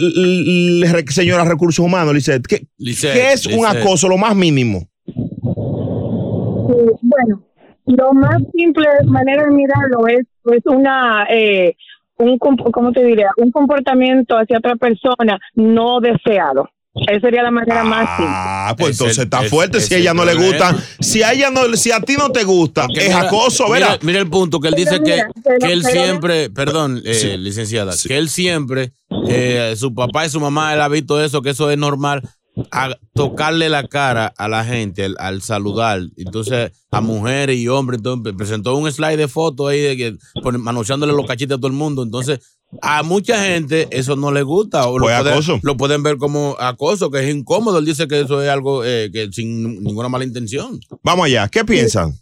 señora 1.08 1.44
Recursos 1.44 1.84
Humanos, 1.84 2.14
Lisette, 2.14 2.46
¿qué, 2.46 2.66
es 2.78 3.46
un 3.46 3.66
acoso? 3.66 4.08
Lo 4.08 4.16
más 4.16 4.34
mínimo. 4.34 4.88
Eh, 5.06 6.90
bueno, 7.02 7.42
lo 7.87 8.12
más 8.14 8.42
simple 8.52 8.87
manera 9.06 9.44
de 9.44 9.50
mirarlo 9.50 10.06
es, 10.08 10.26
es 10.52 10.62
una, 10.66 11.26
eh, 11.30 11.76
un, 12.18 12.38
¿cómo 12.38 12.92
te 12.92 13.04
diría? 13.04 13.30
Un 13.37 13.50
comportamiento 13.50 14.37
hacia 14.37 14.58
otra 14.58 14.76
persona 14.76 15.38
no 15.54 16.00
deseado. 16.00 16.68
Esa 17.09 17.21
sería 17.21 17.43
la 17.43 17.51
manera 17.51 17.83
más 17.83 18.09
simple. 18.17 18.27
Ah, 18.29 18.75
pues 18.79 18.91
Es 18.91 18.95
entonces 19.01 19.19
el- 19.19 19.25
está 19.25 19.45
es- 19.45 19.51
fuerte. 19.51 19.79
es 19.79 19.87
Si 19.87 19.95
a 19.95 19.99
ella 19.99 20.11
el 20.13 20.17
no 20.17 20.25
le 20.25 20.35
gusta, 20.35 20.77
si 21.01 21.23
a 21.25 21.33
ella 21.33 21.51
no, 21.51 21.77
si 21.77 21.91
a 21.91 22.01
ti 22.01 22.15
no 22.17 22.31
te 22.31 22.45
gusta, 22.45 22.87
Porque 22.87 23.01
es 23.01 23.09
mira- 23.15 23.23
acoso, 23.23 23.65
mira, 23.65 23.79
¿verdad? 23.89 23.99
Mira 24.03 24.19
el 24.21 24.31
punto 24.31 24.61
que 24.61 24.69
él 24.69 24.75
dice 24.75 25.01
Pero 25.01 25.05
que, 25.05 25.13
mira, 25.13 25.31
pero- 25.43 25.59
que 25.59 25.73
él 25.73 25.83
pero- 25.83 26.03
siempre, 26.05 26.51
perdón, 26.51 27.03
eh, 27.05 27.15
Sí. 27.15 27.37
licenciada, 27.37 27.93
Sí. 27.93 28.09
que 28.09 28.17
él 28.17 28.29
siempre, 28.29 28.93
eh, 29.29 29.75
su 29.77 29.93
papá 29.93 30.25
y 30.27 30.31
su 30.31 30.39
mamá, 30.41 30.73
él 30.73 30.81
ha 30.81 30.89
visto 30.89 31.21
eso, 31.23 31.43
que 31.43 31.51
eso 31.51 31.69
es 31.71 31.77
normal, 31.79 32.23
a 32.70 32.96
tocarle 33.14 33.68
la 33.68 33.87
cara 33.88 34.32
a 34.37 34.49
la 34.49 34.64
gente 34.64 35.04
al, 35.04 35.16
al 35.18 35.42
saludar. 35.42 36.00
Entonces, 36.16 36.70
a 36.90 37.00
mujeres 37.00 37.56
y 37.56 37.68
hombres, 37.68 37.99
entonces 37.99 38.34
presentó 38.37 38.76
un 38.76 38.90
slide 38.90 39.16
de 39.16 39.28
fotos 39.28 39.68
ahí 39.70 39.80
de 39.80 39.96
que 39.96 40.16
manoseándole 40.58 41.12
los 41.12 41.26
cachitos 41.26 41.56
a 41.56 41.61
todo 41.61 41.68
el 41.68 41.76
mundo. 41.76 42.02
Entonces, 42.02 42.40
a 42.82 43.02
mucha 43.02 43.44
gente 43.44 43.87
eso 43.90 44.16
no 44.16 44.32
le 44.32 44.42
gusta. 44.42 44.88
O 44.88 44.99
lo, 44.99 45.04
Pues 45.06 45.16
pueden- 45.20 45.32
acoso. 45.34 45.61
lo 45.62 45.76
pueden 45.76 46.02
ver 46.02 46.16
como 46.16 46.56
acoso, 46.58 47.11
que 47.11 47.20
es 47.28 47.34
incómodo. 47.34 47.78
Él 47.78 47.84
dice 47.87 48.06
que 48.08 48.20
eso 48.20 48.42
es 48.42 48.49
algo 48.49 48.84
eh, 48.84 49.11
que 49.12 49.28
sin 49.32 49.82
ninguna 49.82 50.08
mala 50.08 50.25
intención. 50.25 50.78
Vamos 51.02 51.26
allá, 51.26 51.49
¿qué 51.49 51.64
piensan? 51.64 52.12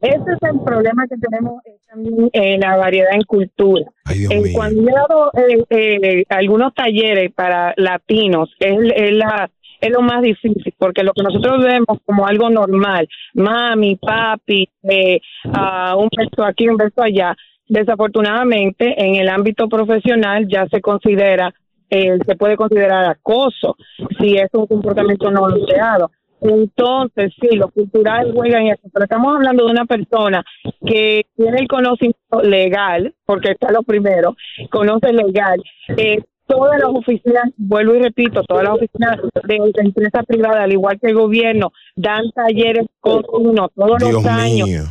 Ese 0.00 0.16
es 0.16 0.50
el 0.50 0.60
problema 0.64 1.04
que 1.08 1.16
tenemos 1.16 1.62
eh, 1.64 1.76
también 1.88 2.28
en 2.32 2.60
la 2.60 2.76
variedad 2.76 3.12
en 3.14 3.22
cultura. 3.22 3.84
Ay, 4.04 4.18
Dios 4.18 4.32
Eh, 4.32 4.40
mío. 4.40 4.52
cuando 4.54 4.82
yo 4.82 4.88
he 4.88 4.92
dado 4.92 5.30
eh, 5.48 5.64
eh, 5.70 6.24
algunos 6.28 6.74
talleres 6.74 7.30
para 7.34 7.72
latinos, 7.76 8.50
es, 8.58 8.76
es 8.96 9.12
la 9.12 9.48
es 9.82 9.90
lo 9.90 10.00
más 10.00 10.22
difícil, 10.22 10.72
porque 10.78 11.02
lo 11.02 11.12
que 11.12 11.24
nosotros 11.24 11.62
vemos 11.64 11.98
como 12.06 12.26
algo 12.26 12.48
normal, 12.48 13.08
mami, 13.34 13.96
papi, 13.96 14.68
eh, 14.84 15.20
ah, 15.52 15.96
un 15.96 16.08
beso 16.16 16.44
aquí, 16.44 16.68
un 16.68 16.76
beso 16.76 17.02
allá, 17.02 17.34
desafortunadamente 17.68 18.94
en 18.96 19.16
el 19.16 19.28
ámbito 19.28 19.68
profesional 19.68 20.46
ya 20.48 20.66
se 20.68 20.80
considera, 20.80 21.52
eh, 21.90 22.16
se 22.24 22.36
puede 22.36 22.56
considerar 22.56 23.06
acoso 23.06 23.76
si 24.20 24.36
es 24.36 24.48
un 24.52 24.66
comportamiento 24.66 25.30
no 25.32 25.48
deseado. 25.48 26.10
Entonces, 26.40 27.32
sí, 27.40 27.56
lo 27.56 27.68
cultural 27.68 28.32
juega 28.34 28.60
en 28.60 28.68
eso, 28.68 28.88
pero 28.92 29.04
estamos 29.04 29.34
hablando 29.34 29.64
de 29.64 29.72
una 29.72 29.84
persona 29.84 30.44
que 30.84 31.26
tiene 31.36 31.58
el 31.60 31.68
conocimiento 31.68 32.42
legal, 32.42 33.14
porque 33.24 33.52
está 33.52 33.70
lo 33.72 33.82
primero, 33.82 34.36
conoce 34.70 35.12
legal. 35.12 35.62
Eh, 35.96 36.18
todas 36.46 36.78
las 36.78 36.90
oficinas, 36.90 37.44
vuelvo 37.56 37.94
y 37.94 38.00
repito, 38.02 38.42
todas 38.44 38.64
las 38.64 38.74
oficinas 38.74 39.18
de 39.44 39.58
la 39.58 39.82
empresa 39.84 40.22
privada, 40.22 40.64
al 40.64 40.72
igual 40.72 40.98
que 41.00 41.08
el 41.08 41.14
gobierno, 41.14 41.72
dan 41.96 42.30
talleres 42.34 42.86
continuos 43.00 43.70
todos 43.74 43.98
Dios 43.98 44.12
los 44.12 44.26
años, 44.26 44.68
mío. 44.68 44.82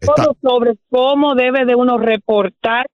Está- 0.00 0.14
todo 0.24 0.36
sobre 0.42 0.74
cómo 0.88 1.34
debe 1.34 1.64
de 1.66 1.74
uno 1.74 1.98
reportar 1.98 2.86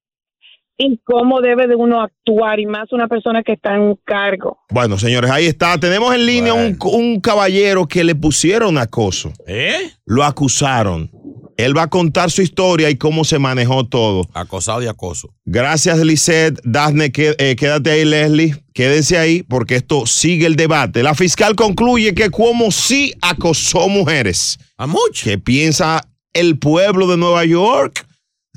y 0.78 0.99
cómo 1.04 1.40
debe 1.40 1.66
de 1.68 1.75
uno 1.75 2.02
actuar, 2.02 2.61
y 2.61 2.66
más 2.66 2.92
una 2.92 3.08
persona 3.08 3.42
que 3.42 3.52
está 3.52 3.75
en 3.76 3.80
un 3.80 3.99
cargo. 4.04 4.58
Bueno, 4.70 4.99
señores, 4.99 5.30
ahí 5.30 5.46
está. 5.46 5.78
Tenemos 5.78 6.14
en 6.14 6.26
línea 6.26 6.52
un, 6.52 6.76
un 6.92 7.18
caballero 7.20 7.87
que 7.87 8.04
le 8.04 8.14
pusieron 8.14 8.76
acoso. 8.76 9.32
¿Eh? 9.46 9.90
Lo 10.04 10.23
acusaron. 10.23 11.11
Él 11.56 11.76
va 11.76 11.82
a 11.84 11.88
contar 11.88 12.30
su 12.30 12.42
historia 12.42 12.90
y 12.90 12.96
cómo 12.96 13.25
se 13.25 13.38
manejó 13.38 13.86
todo. 13.86 14.28
Acosado 14.34 14.82
y 14.82 14.86
acoso. 14.86 15.32
Gracias, 15.44 15.98
Lisette. 15.98 16.60
Dafne, 16.64 17.10
eh, 17.14 17.56
quédate 17.58 17.90
ahí, 17.90 18.04
Leslie. 18.04 18.54
Quédense 18.75 19.16
ahí 19.18 19.42
porque 19.42 19.76
esto 19.76 20.04
sigue 20.06 20.46
el 20.46 20.56
debate. 20.56 21.02
La 21.02 21.14
fiscal 21.14 21.56
concluye 21.56 22.14
que 22.14 22.30
como 22.30 22.70
sí 22.70 23.14
acosó 23.22 23.88
mujeres. 23.88 24.58
A 24.76 24.86
mucho. 24.86 25.25
¿Qué 25.25 25.38
piensa 25.38 26.06
el 26.34 26.58
pueblo 26.58 27.06
de 27.06 27.16
Nueva 27.16 27.44
York? 27.46 28.06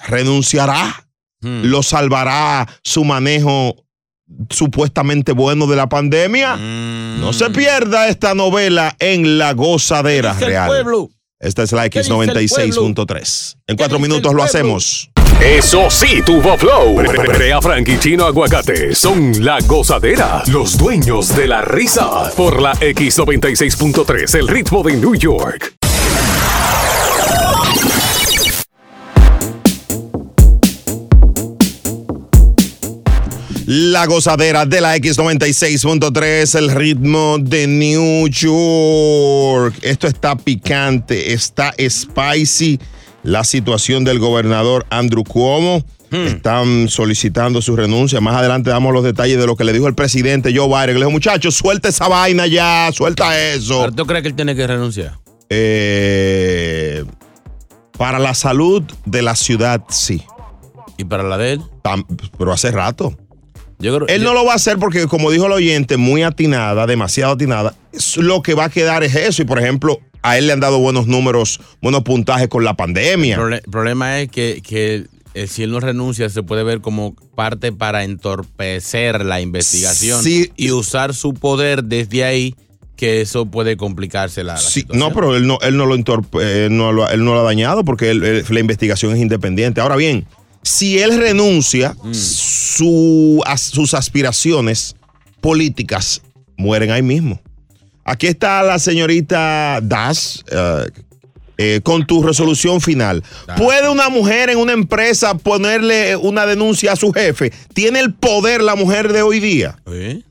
¿Renunciará? 0.08 1.06
Hmm. 1.42 1.62
¿Lo 1.64 1.84
salvará 1.84 2.68
su 2.84 3.06
manejo 3.06 3.76
supuestamente 4.50 5.32
bueno 5.32 5.68
de 5.68 5.76
la 5.76 5.88
pandemia? 5.88 6.56
Mm. 6.58 7.22
No 7.22 7.34
se 7.34 7.50
pierda 7.50 8.08
esta 8.08 8.36
novela 8.36 8.96
en 9.00 9.38
La 9.38 9.54
Gozadera 9.54 10.34
Dice 10.34 10.46
el 10.46 10.52
Real. 10.52 10.68
pueblo. 10.68 11.10
Esta 11.40 11.64
es 11.64 11.72
la 11.72 11.90
¿Qué 11.90 12.02
dice 12.02 12.12
el 12.12 12.74
X96.3. 12.74 13.58
En 13.68 13.78
cuatro 13.78 13.98
minutos 13.98 14.34
lo 14.34 14.44
hacemos. 14.44 15.10
Eso 15.42 15.90
sí, 15.90 16.22
tuvo 16.26 16.58
flow. 16.58 16.96
Brea 16.96 17.62
Frank 17.62 17.88
y 17.88 17.98
Chino 17.98 18.26
Aguacate 18.26 18.94
son 18.94 19.46
la 19.46 19.60
gozadera, 19.62 20.44
los 20.48 20.78
dueños 20.78 21.34
de 21.38 21.48
la 21.48 21.62
risa. 21.62 22.30
Por 22.36 22.62
la 22.62 22.74
X96.3, 22.74 24.38
el 24.38 24.50
ritmo 24.50 24.84
de 24.84 24.98
New 24.98 25.16
York. 25.16 25.79
La 33.72 34.08
gozadera 34.08 34.66
de 34.66 34.82
la 34.82 34.98
X96.3, 34.98 36.58
el 36.58 36.72
ritmo 36.72 37.38
de 37.40 37.68
New 37.68 38.28
York. 38.28 39.76
Esto 39.84 40.08
está 40.08 40.36
picante, 40.36 41.34
está 41.34 41.76
spicy. 41.88 42.80
La 43.22 43.44
situación 43.44 44.04
del 44.04 44.18
gobernador 44.18 44.88
Andrew 44.90 45.24
Cuomo. 45.24 45.84
Están 46.10 46.90
solicitando 46.90 47.62
su 47.62 47.76
renuncia. 47.76 48.20
Más 48.20 48.36
adelante 48.38 48.72
damos 48.72 48.92
los 48.92 49.04
detalles 49.04 49.38
de 49.38 49.46
lo 49.46 49.56
que 49.56 49.64
le 49.64 49.72
dijo 49.72 49.88
el 49.88 49.94
presidente 49.94 50.52
Joe 50.52 50.68
Biden. 50.68 50.96
Le 50.96 51.02
dijo, 51.02 51.12
muchachos, 51.12 51.54
suelta 51.54 51.90
esa 51.90 52.08
vaina 52.08 52.48
ya, 52.48 52.90
suelta 52.92 53.40
eso. 53.54 53.82
¿Pero 53.82 53.92
¿Tú 53.94 54.06
crees 54.08 54.24
que 54.24 54.30
él 54.30 54.36
tiene 54.36 54.56
que 54.56 54.66
renunciar? 54.66 55.20
Eh, 55.50 57.04
para 58.00 58.18
la 58.18 58.34
salud 58.34 58.82
de 59.06 59.22
la 59.22 59.36
ciudad, 59.36 59.84
sí. 59.90 60.24
¿Y 60.98 61.04
para 61.04 61.22
la 61.22 61.38
de 61.38 61.52
él? 61.54 61.62
Tam- 61.84 62.08
pero 62.40 62.52
hace 62.52 62.72
rato. 62.72 63.16
Yo 63.80 63.96
creo 63.96 64.08
Él 64.08 64.24
no 64.24 64.34
lo 64.34 64.44
va 64.46 64.54
a 64.54 64.56
hacer 64.56 64.78
porque, 64.78 65.08
como 65.08 65.32
dijo 65.32 65.46
el 65.46 65.54
oyente, 65.54 65.96
muy 65.98 66.22
atinada, 66.24 66.86
demasiado 66.86 67.34
atinada. 67.34 67.74
Lo 68.18 68.42
que 68.42 68.54
va 68.54 68.66
a 68.66 68.70
quedar 68.70 69.04
es 69.04 69.16
eso. 69.16 69.42
Y, 69.42 69.46
por 69.46 69.58
ejemplo, 69.60 70.00
a 70.22 70.38
él 70.38 70.48
le 70.48 70.54
han 70.54 70.60
dado 70.60 70.80
buenos 70.80 71.08
números, 71.08 71.62
buenos 71.82 72.04
puntajes 72.04 72.50
con 72.50 72.64
la 72.66 72.72
El 72.72 72.76
pandemia. 72.76 73.38
prole- 73.38 73.62
problema 73.72 74.20
es 74.20 74.30
que, 74.30 74.62
que 74.68 75.06
eh, 75.34 75.48
si 75.48 75.64
él 75.64 75.72
no 75.72 75.80
renuncia, 75.80 76.28
se 76.30 76.44
puede 76.44 76.64
ver 76.64 76.82
como 76.82 77.16
parte 77.36 77.72
para 77.72 78.04
entorpecer 78.04 79.24
la 79.26 79.42
investigación 79.42 80.22
Sí. 80.24 80.52
y 80.58 80.72
usar 80.72 81.14
su 81.14 81.34
poder 81.34 81.84
desde 81.86 82.24
ahí, 82.26 82.56
que 82.96 83.22
eso 83.22 83.46
puede 83.46 83.78
complicarse 83.78 84.44
la, 84.44 84.54
la 84.56 84.60
Sí, 84.60 84.82
situación. 84.82 85.00
no, 85.08 85.16
pero 85.16 85.38
él 85.38 85.48
no, 85.48 85.58
él 85.62 85.78
no 85.78 85.86
lo 85.86 85.96
entorpe- 85.96 86.42
eh, 86.42 86.68
no 86.70 86.92
lo, 86.92 87.08
él 87.10 87.24
no 87.24 87.34
lo 87.34 87.40
ha 87.40 87.44
dañado 87.44 87.86
porque 87.86 88.10
él- 88.12 88.24
él- 88.26 88.44
la 88.50 88.60
investigación 88.60 89.14
es 89.16 89.22
independiente. 89.22 89.80
Ahora 89.80 89.96
bien, 89.96 90.26
si 90.64 91.00
él 91.00 91.18
renuncia, 91.18 91.96
Mm. 92.04 92.14
su, 92.14 93.42
as- 93.46 93.62
sus 93.62 93.94
aspiraciones 93.94 94.96
políticas 95.42 96.22
mueren 96.58 96.92
ahí 96.92 97.02
mismo. 97.02 97.40
Aquí 98.04 98.28
está 98.28 98.64
la 98.64 98.80
señorita 98.80 99.80
Das. 99.82 100.44
eh, 100.52 100.86
eh, 101.62 101.82
con 101.84 102.08
tu 102.08 102.24
resolución 102.24 102.80
final. 102.80 103.22
Das. 103.46 103.60
¿Puede 103.60 103.90
una 103.90 104.08
mujer 104.10 104.50
en 104.50 104.58
una 104.58 104.72
empresa 104.74 105.38
ponerle 105.38 106.16
una 106.16 106.46
denuncia 106.46 106.94
a 106.94 106.96
su 106.96 107.12
jefe? 107.12 107.52
¿Tiene 107.74 108.00
el 108.00 108.14
poder 108.14 108.62
la 108.62 108.76
mujer 108.76 109.12
de 109.12 109.22
hoy 109.22 109.40
día? 109.42 109.78
¿Eh? 109.88 110.22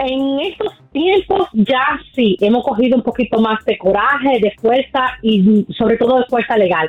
En 0.00 0.40
estos 0.40 0.72
tiempos 0.92 1.48
ya 1.52 1.82
sí, 2.14 2.36
hemos 2.40 2.64
cogido 2.64 2.96
un 2.96 3.02
poquito 3.02 3.40
más 3.40 3.64
de 3.64 3.76
coraje, 3.78 4.38
de 4.40 4.50
fuerza 4.60 5.00
y 5.22 5.64
sobre 5.76 5.96
todo 5.96 6.18
de 6.18 6.26
fuerza 6.26 6.56
legal. 6.56 6.88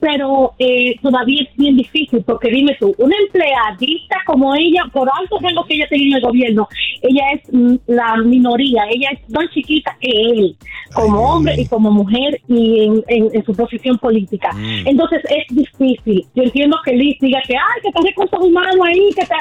Pero 0.00 0.52
eh, 0.58 0.96
todavía 1.02 1.42
es 1.42 1.56
bien 1.56 1.76
difícil 1.76 2.22
porque 2.24 2.50
dime 2.50 2.76
tú, 2.78 2.94
una 2.98 3.14
empleadista 3.26 4.16
como 4.26 4.54
ella, 4.54 4.82
por 4.92 5.08
alto 5.18 5.38
rango 5.40 5.64
que 5.64 5.74
ella 5.74 5.86
tiene 5.88 6.04
en 6.08 6.14
el 6.14 6.22
gobierno, 6.22 6.68
ella 7.02 7.22
es 7.32 7.42
mm, 7.52 7.74
la 7.86 8.16
minoría, 8.16 8.82
ella 8.90 9.10
es 9.12 9.30
más 9.30 9.48
chiquita 9.52 9.96
que 10.00 10.08
él, 10.10 10.56
como 10.94 11.20
hombre 11.20 11.54
y 11.58 11.66
como 11.66 11.90
mujer 11.90 12.40
y 12.48 12.84
en, 12.84 13.04
en- 13.08 13.30
en 13.34 13.44
su 13.44 13.54
posición 13.54 13.98
política. 13.98 14.52
Mm. 14.52 14.88
Entonces 14.88 15.22
es 15.30 15.56
difícil. 15.56 16.24
Yo 16.34 16.42
entiendo 16.42 16.76
que 16.84 16.92
Liz 16.92 17.16
diga 17.20 17.40
que, 17.46 17.54
ay, 17.54 17.80
que 17.82 17.88
está 17.88 18.00
recursos 18.02 18.40
humanos 18.40 18.76
ahí, 18.86 19.10
que 19.14 19.22
está... 19.22 19.36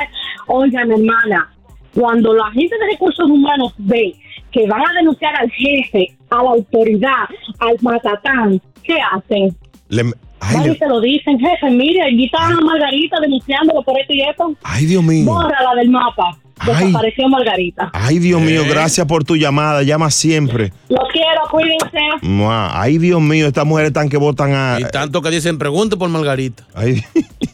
Oiga, 0.47 0.83
mi 0.85 0.95
hermana, 0.95 1.52
cuando 1.93 2.33
la 2.33 2.49
gente 2.51 2.75
de 2.77 2.85
recursos 2.91 3.29
humanos 3.29 3.73
ve 3.77 4.13
que 4.51 4.67
van 4.67 4.81
a 4.81 4.93
denunciar 4.99 5.35
al 5.35 5.49
jefe, 5.51 6.15
a 6.29 6.35
la 6.43 6.49
autoridad, 6.51 7.25
al 7.59 7.75
matatán, 7.81 8.61
¿qué 8.83 8.95
hacen? 9.11 9.55
Le- 9.89 10.13
ay, 10.39 10.55
Van 10.55 10.63
y 10.65 10.67
le- 10.69 10.77
se 10.77 10.87
lo 10.87 10.99
dicen, 11.01 11.39
jefe, 11.39 11.69
mire, 11.71 12.01
allí 12.03 12.25
está 12.25 12.49
Margarita 12.61 13.19
denunciándolo 13.19 13.81
por 13.83 13.99
esto 13.99 14.13
y 14.13 14.21
esto. 14.21 14.55
ay, 14.63 14.85
Dios 14.85 15.03
mío. 15.03 15.25
Bórrala 15.25 15.75
del 15.75 15.89
mapa. 15.89 16.37
Ay. 16.59 16.85
Desapareció 16.85 17.27
Margarita. 17.29 17.89
Ay, 17.93 18.19
Dios 18.19 18.39
mío, 18.39 18.61
¿Eh? 18.61 18.67
gracias 18.69 19.05
por 19.07 19.23
tu 19.23 19.35
llamada. 19.35 19.81
Llama 19.83 20.11
siempre. 20.11 20.71
Los 20.87 21.07
quiero, 21.11 21.41
cuídense. 21.51 21.99
Mua, 22.27 22.79
Ay, 22.79 22.99
Dios 22.99 23.19
mío, 23.21 23.47
estas 23.47 23.65
mujeres 23.65 23.87
están 23.89 24.07
que 24.07 24.17
votan 24.17 24.53
a. 24.53 24.77
Y 24.79 24.83
tanto 24.85 25.21
que 25.21 25.29
dicen, 25.31 25.57
pregunte 25.57 25.97
por 25.97 26.09
Margarita. 26.09 26.63
Ay. 26.75 27.01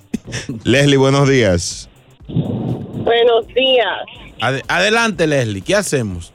Leslie, 0.63 0.98
buenos 0.98 1.27
días. 1.29 1.89
Buenos 2.27 3.48
días. 3.55 4.29
Ade- 4.41 4.63
adelante, 4.67 5.27
Leslie, 5.27 5.62
¿qué 5.63 5.75
hacemos? 5.75 6.34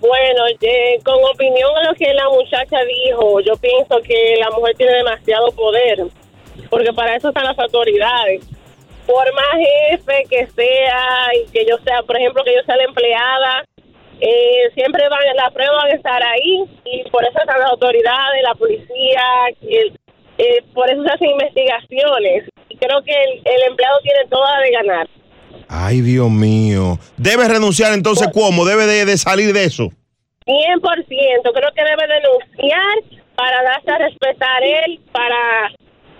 Bueno, 0.00 0.42
eh, 0.60 0.98
con 1.04 1.16
opinión 1.24 1.70
a 1.76 1.88
lo 1.88 1.94
que 1.94 2.12
la 2.14 2.28
muchacha 2.28 2.78
dijo, 2.84 3.40
yo 3.40 3.56
pienso 3.56 4.00
que 4.02 4.36
la 4.38 4.50
mujer 4.50 4.76
tiene 4.76 4.92
demasiado 4.92 5.50
poder, 5.52 6.04
porque 6.70 6.92
para 6.92 7.16
eso 7.16 7.28
están 7.28 7.44
las 7.44 7.58
autoridades. 7.58 8.42
Por 9.06 9.24
más 9.34 9.54
jefe 9.90 10.24
que 10.28 10.46
sea 10.48 11.28
y 11.34 11.50
que 11.50 11.64
yo 11.64 11.76
sea, 11.78 12.02
por 12.02 12.16
ejemplo, 12.16 12.42
que 12.44 12.54
yo 12.54 12.62
sea 12.64 12.76
la 12.76 12.84
empleada, 12.84 13.64
eh, 14.20 14.70
siempre 14.74 15.08
van, 15.08 15.20
las 15.36 15.52
pruebas 15.52 15.76
van 15.82 15.92
a 15.92 15.94
estar 15.94 16.22
ahí 16.22 16.64
y 16.84 17.08
por 17.10 17.24
eso 17.24 17.38
están 17.38 17.58
las 17.60 17.70
autoridades, 17.70 18.42
la 18.42 18.54
policía, 18.54 19.22
eh, 19.62 20.62
por 20.74 20.90
eso 20.90 21.02
se 21.04 21.10
hacen 21.10 21.30
investigaciones. 21.30 22.44
Y 22.68 22.76
creo 22.76 23.00
que 23.02 23.12
el, 23.12 23.40
el 23.44 23.62
empleado 23.68 23.98
tiene 24.02 24.26
toda 24.28 24.58
de 24.60 24.70
ganar. 24.70 25.08
Ay, 25.68 26.00
Dios 26.00 26.30
mío. 26.30 26.98
Debe 27.16 27.48
renunciar 27.48 27.92
entonces, 27.92 28.28
¿cómo? 28.32 28.64
Debe 28.64 28.86
de, 28.86 29.04
de 29.04 29.16
salir 29.18 29.52
de 29.52 29.64
eso. 29.64 29.90
100%, 30.46 30.80
creo 30.82 31.70
que 31.74 31.82
debe 31.82 32.04
denunciar 32.06 33.22
para 33.36 33.62
darse 33.62 33.90
a 33.90 33.98
respetar 33.98 34.62
él, 34.62 35.00
para 35.12 35.36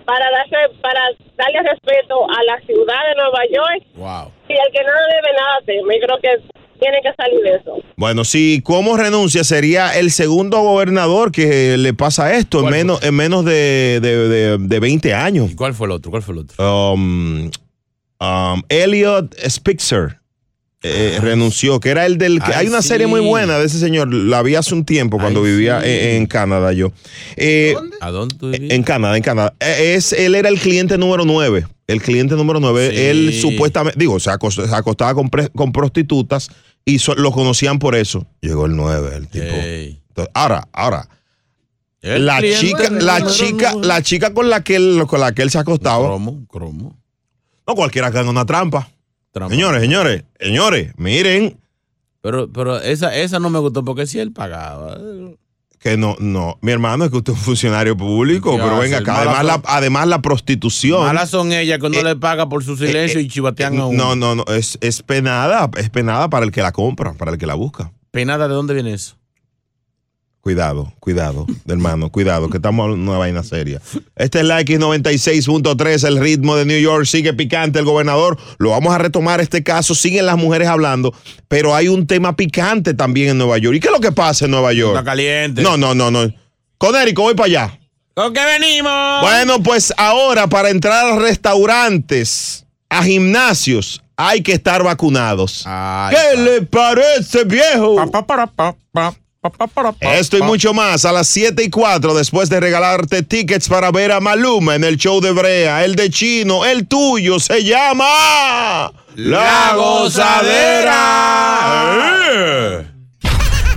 para 0.05 0.25
darse 0.31 0.55
para 0.81 1.01
darle 1.37 1.69
respeto 1.69 2.23
a 2.29 2.43
la 2.43 2.57
ciudad 2.65 2.95
de 3.09 3.15
Nueva 3.21 3.39
York 3.53 3.83
Wow. 3.95 4.31
y 4.47 4.53
al 4.53 4.71
que 4.71 4.79
no 4.83 4.91
le 4.93 5.15
debe 5.15 5.33
nada 5.37 5.59
teme, 5.65 5.99
creo 5.99 6.17
que 6.21 6.57
tiene 6.79 6.97
que 7.03 7.11
salir 7.17 7.39
de 7.41 7.55
eso. 7.55 7.75
Bueno, 7.97 8.23
si 8.23 8.61
cómo 8.63 8.95
renuncia 8.95 9.43
sería 9.43 9.97
el 9.97 10.11
segundo 10.11 10.61
gobernador 10.61 11.31
que 11.33 11.75
le 11.77 11.93
pasa 11.93 12.33
esto 12.35 12.59
en 12.59 12.69
menos, 12.69 13.03
en 13.03 13.15
menos 13.15 13.43
de, 13.43 13.99
de, 14.01 14.29
de- 14.29 14.57
de 14.59 14.79
20 14.79 15.13
años. 15.13 15.51
¿Y 15.51 15.55
cuál 15.55 15.73
fue 15.73 15.87
el 15.87 15.91
otro? 15.91 16.09
¿Cuál 16.11 16.21
fue 16.23 16.35
el 16.35 16.41
otro? 16.41 16.93
Um, 16.93 17.49
um, 18.19 18.61
Elliot 18.69 19.35
Spitzer 19.49 20.19
eh, 20.83 21.17
renunció, 21.21 21.79
que 21.79 21.89
era 21.89 22.05
el 22.05 22.17
del... 22.17 22.39
que- 22.39 22.53
Ay, 22.53 22.61
hay 22.61 22.67
una 22.67 22.81
sí. 22.81 22.89
serie 22.89 23.07
muy 23.07 23.19
buena 23.19 23.57
de 23.57 23.65
ese 23.65 23.79
señor, 23.79 24.13
la 24.13 24.41
vi 24.43 24.55
hace 24.55 24.73
un 24.75 24.85
tiempo 24.85 25.17
cuando 25.17 25.43
Ay, 25.43 25.51
vivía 25.51 25.81
sí. 25.81 25.87
en, 25.89 26.09
en 26.17 26.25
Canadá 26.27 26.71
yo. 26.71 26.91
Eh, 27.35 27.75
¿A 27.99 28.11
dónde 28.11 28.35
tú 28.35 28.49
vivías? 28.51 28.71
en 28.73 28.83
Canadá, 28.83 29.17
en 29.17 29.23
Canadá. 29.23 29.53
Eh, 29.59 29.95
Es, 29.95 30.13
él 30.13 30.35
era 30.35 30.49
el 30.49 30.59
cliente 30.59 30.97
número 30.97 31.25
9. 31.25 31.65
El 31.87 32.01
cliente 32.01 32.35
número 32.35 32.59
9. 32.59 32.91
Sí. 32.91 32.97
Él 33.01 33.33
supuestamente, 33.41 33.99
digo, 33.99 34.19
se, 34.19 34.29
acos- 34.29 34.65
se 34.67 34.75
acostaba 34.75 35.13
con, 35.15 35.29
pre- 35.29 35.49
con 35.49 35.71
prostitutas 35.71 36.49
y 36.85 36.99
so- 36.99 37.15
lo 37.15 37.31
conocían 37.31 37.79
por 37.79 37.95
eso. 37.95 38.25
Llegó 38.41 38.65
el 38.67 38.75
9, 38.75 39.09
el 39.15 39.27
tipo. 39.27 39.45
Entonces, 39.45 40.31
ahora, 40.35 40.67
ahora, 40.73 41.09
El 42.01 42.25
la 42.25 42.37
cliente 42.37 42.59
chica, 42.61 42.89
la 42.91 43.25
chica, 43.25 43.73
la 43.81 44.01
chica 44.03 44.33
con 44.33 44.49
la 44.49 44.63
que 44.63 44.75
él, 44.75 45.03
con 45.07 45.19
la 45.19 45.31
que 45.33 45.41
él 45.41 45.49
se 45.49 45.57
acostaba, 45.57 46.05
Cromo, 46.05 46.45
cromo. 46.47 46.97
No 47.67 47.75
cualquiera 47.75 48.11
cae 48.11 48.21
en 48.21 48.29
una 48.29 48.45
trampa. 48.45 48.89
Trampa. 49.31 49.53
Señores, 49.53 49.81
señores, 49.81 50.23
señores, 50.39 50.93
miren 50.97 51.59
Pero, 52.21 52.51
pero 52.51 52.79
esa, 52.81 53.15
esa 53.15 53.39
no 53.39 53.49
me 53.49 53.59
gustó 53.59 53.83
porque 53.83 54.07
si 54.07 54.19
él 54.19 54.31
pagaba. 54.31 54.97
que 55.79 55.95
no, 55.97 56.15
no, 56.19 56.57
mi 56.61 56.71
hermano 56.71 57.05
es 57.05 57.11
que 57.11 57.17
usted 57.17 57.33
es 57.33 57.39
un 57.39 57.45
funcionario 57.45 57.95
público, 57.95 58.51
¿Qué 58.55 58.63
pero 58.63 58.79
venga 58.79 58.97
acá, 58.99 59.17
además 59.21 59.45
la, 59.45 59.61
además 59.65 60.07
la 60.07 60.21
prostitución. 60.21 61.03
Malas 61.03 61.29
son 61.29 61.51
ellas 61.51 61.77
que 61.79 61.85
uno 61.85 61.99
Eh, 61.99 62.03
le 62.03 62.15
paga 62.15 62.49
por 62.49 62.63
su 62.63 62.75
silencio 62.77 63.19
eh, 63.19 63.23
y 63.23 63.27
chivatean 63.27 63.77
a 63.79 63.85
uno. 63.85 63.97
No, 63.97 64.15
no, 64.15 64.35
no, 64.43 64.53
es, 64.53 64.77
es 64.81 65.03
penada, 65.03 65.69
es 65.77 65.89
penada 65.89 66.29
para 66.29 66.45
el 66.45 66.51
que 66.51 66.61
la 66.61 66.71
compra, 66.71 67.13
para 67.13 67.31
el 67.31 67.37
que 67.37 67.45
la 67.45 67.53
busca. 67.53 67.91
Penada, 68.11 68.47
¿de 68.47 68.53
dónde 68.55 68.73
viene 68.73 68.93
eso? 68.93 69.17
Cuidado, 70.47 70.93
cuidado, 71.01 71.45
hermano, 71.67 72.09
cuidado, 72.09 72.49
que 72.49 72.55
estamos 72.55 72.85
en 72.93 73.01
una 73.05 73.17
vaina 73.17 73.43
seria. 73.43 73.81
Este 74.15 74.39
es 74.39 74.45
la 74.45 74.61
X96.3, 74.61 76.07
el 76.07 76.17
ritmo 76.21 76.55
de 76.55 76.63
New 76.63 76.79
York, 76.79 77.03
sigue 77.05 77.33
picante 77.33 77.79
el 77.79 77.83
gobernador. 77.85 78.37
Lo 78.57 78.69
vamos 78.69 78.93
a 78.95 78.97
retomar 78.97 79.41
este 79.41 79.61
caso, 79.61 79.93
siguen 79.93 80.25
las 80.25 80.37
mujeres 80.37 80.69
hablando, 80.69 81.13
pero 81.49 81.75
hay 81.75 81.89
un 81.89 82.07
tema 82.07 82.37
picante 82.37 82.93
también 82.93 83.31
en 83.31 83.37
Nueva 83.39 83.57
York. 83.57 83.75
¿Y 83.75 83.79
qué 83.81 83.87
es 83.87 83.93
lo 83.93 83.99
que 83.99 84.13
pasa 84.13 84.45
en 84.45 84.51
Nueva 84.51 84.71
York? 84.71 84.95
Está 84.95 85.03
caliente. 85.03 85.61
No, 85.61 85.75
no, 85.75 85.93
no, 85.93 86.09
no. 86.11 86.33
Conérico, 86.77 87.23
voy 87.23 87.35
para 87.35 87.47
allá. 87.47 87.79
¿Con 88.13 88.33
qué 88.33 88.39
venimos? 88.45 89.19
Bueno, 89.21 89.61
pues 89.61 89.93
ahora 89.97 90.47
para 90.47 90.69
entrar 90.69 91.07
a 91.11 91.19
restaurantes, 91.19 92.65
a 92.87 93.03
gimnasios, 93.03 94.01
hay 94.15 94.41
que 94.41 94.53
estar 94.53 94.81
vacunados. 94.81 95.63
Ay, 95.65 96.15
¿Qué 96.15 96.35
pa- 96.37 96.41
le 96.41 96.61
parece, 96.61 97.43
viejo? 97.43 97.97
pa, 98.25 98.25
pa, 98.93 99.13
Esto 100.01 100.37
y 100.37 100.41
mucho 100.41 100.73
más 100.73 101.05
a 101.05 101.11
las 101.11 101.27
7 101.27 101.63
y 101.63 101.69
4 101.69 102.15
después 102.15 102.49
de 102.49 102.59
regalarte 102.59 103.21
tickets 103.23 103.69
para 103.69 103.91
ver 103.91 104.11
a 104.11 104.19
Maluma 104.19 104.75
en 104.75 104.83
el 104.83 104.97
show 104.97 105.21
de 105.21 105.31
Brea, 105.31 105.85
el 105.85 105.95
de 105.95 106.09
Chino, 106.09 106.65
el 106.65 106.87
tuyo 106.87 107.39
se 107.39 107.63
llama 107.63 108.91
La 109.15 109.73
Gozadera. 109.75 110.97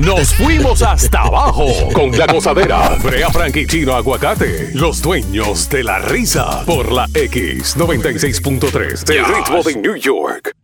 Nos 0.00 0.34
fuimos 0.34 0.80
hasta 0.80 1.20
abajo 1.20 1.66
con 1.92 2.10
la 2.18 2.26
gozadera. 2.26 2.96
Brea 3.02 3.28
Frank 3.28 3.54
y 3.56 3.66
Chino 3.66 3.94
Aguacate, 3.94 4.70
los 4.72 5.02
dueños 5.02 5.68
de 5.68 5.84
la 5.84 5.98
risa. 5.98 6.64
Por 6.64 6.90
la 6.90 7.06
X96.3, 7.08 9.12
el 9.12 9.24
ritmo 9.26 9.62
de 9.62 9.76
New 9.76 9.96
York. 9.96 10.56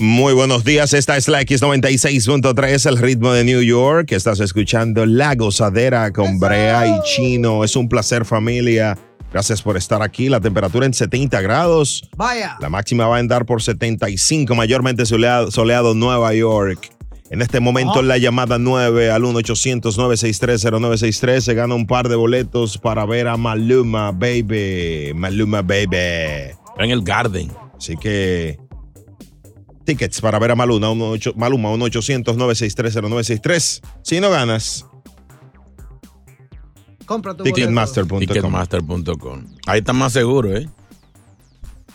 Muy 0.00 0.32
buenos 0.34 0.64
días, 0.64 0.92
esta 0.92 1.16
es 1.16 1.26
la 1.26 1.40
X96.3, 1.40 2.86
el 2.88 2.98
ritmo 2.98 3.32
de 3.32 3.44
New 3.44 3.62
York. 3.62 4.12
Estás 4.12 4.40
escuchando 4.40 5.06
La 5.06 5.34
Gozadera 5.34 6.12
con 6.12 6.38
Brea 6.38 6.86
y 6.86 7.00
Chino. 7.02 7.64
Es 7.64 7.76
un 7.76 7.88
placer 7.88 8.26
familia. 8.26 8.98
Gracias 9.32 9.62
por 9.62 9.78
estar 9.78 10.02
aquí. 10.02 10.28
La 10.28 10.40
temperatura 10.40 10.84
en 10.84 10.92
70 10.92 11.40
grados. 11.40 12.10
Vaya. 12.16 12.58
La 12.60 12.68
máxima 12.68 13.06
va 13.06 13.16
a 13.16 13.20
andar 13.20 13.46
por 13.46 13.62
75, 13.62 14.54
mayormente 14.54 15.06
soleado, 15.06 15.50
soleado 15.50 15.94
Nueva 15.94 16.34
York. 16.34 16.90
En 17.30 17.40
este 17.40 17.60
momento 17.60 18.02
la 18.02 18.18
llamada 18.18 18.58
9 18.58 19.10
al 19.10 19.22
1-800-963-0963 19.22 21.40
se 21.40 21.54
gana 21.54 21.74
un 21.74 21.86
par 21.86 22.08
de 22.08 22.16
boletos 22.16 22.76
para 22.78 23.06
ver 23.06 23.28
a 23.28 23.38
Maluma, 23.38 24.12
baby. 24.12 25.12
Maluma, 25.14 25.62
baby. 25.62 26.52
En 26.78 26.90
el 26.90 27.02
Garden. 27.02 27.50
Así 27.76 27.96
que 27.96 28.58
tickets 29.86 30.20
para 30.20 30.38
ver 30.38 30.50
a 30.50 30.54
Maluma, 30.54 30.90
1-8- 30.90 31.34
Maluma 31.36 31.70
1-800-963-0963. 31.70 33.80
Si 34.02 34.20
no 34.20 34.28
ganas, 34.28 34.84
Compra 37.06 37.34
tu 37.34 37.44
ticketmaster.com. 37.44 38.18
Ticketmaster.com. 38.18 39.44
Ahí 39.66 39.78
está 39.78 39.92
más 39.92 40.12
seguro, 40.12 40.56
¿eh? 40.56 40.68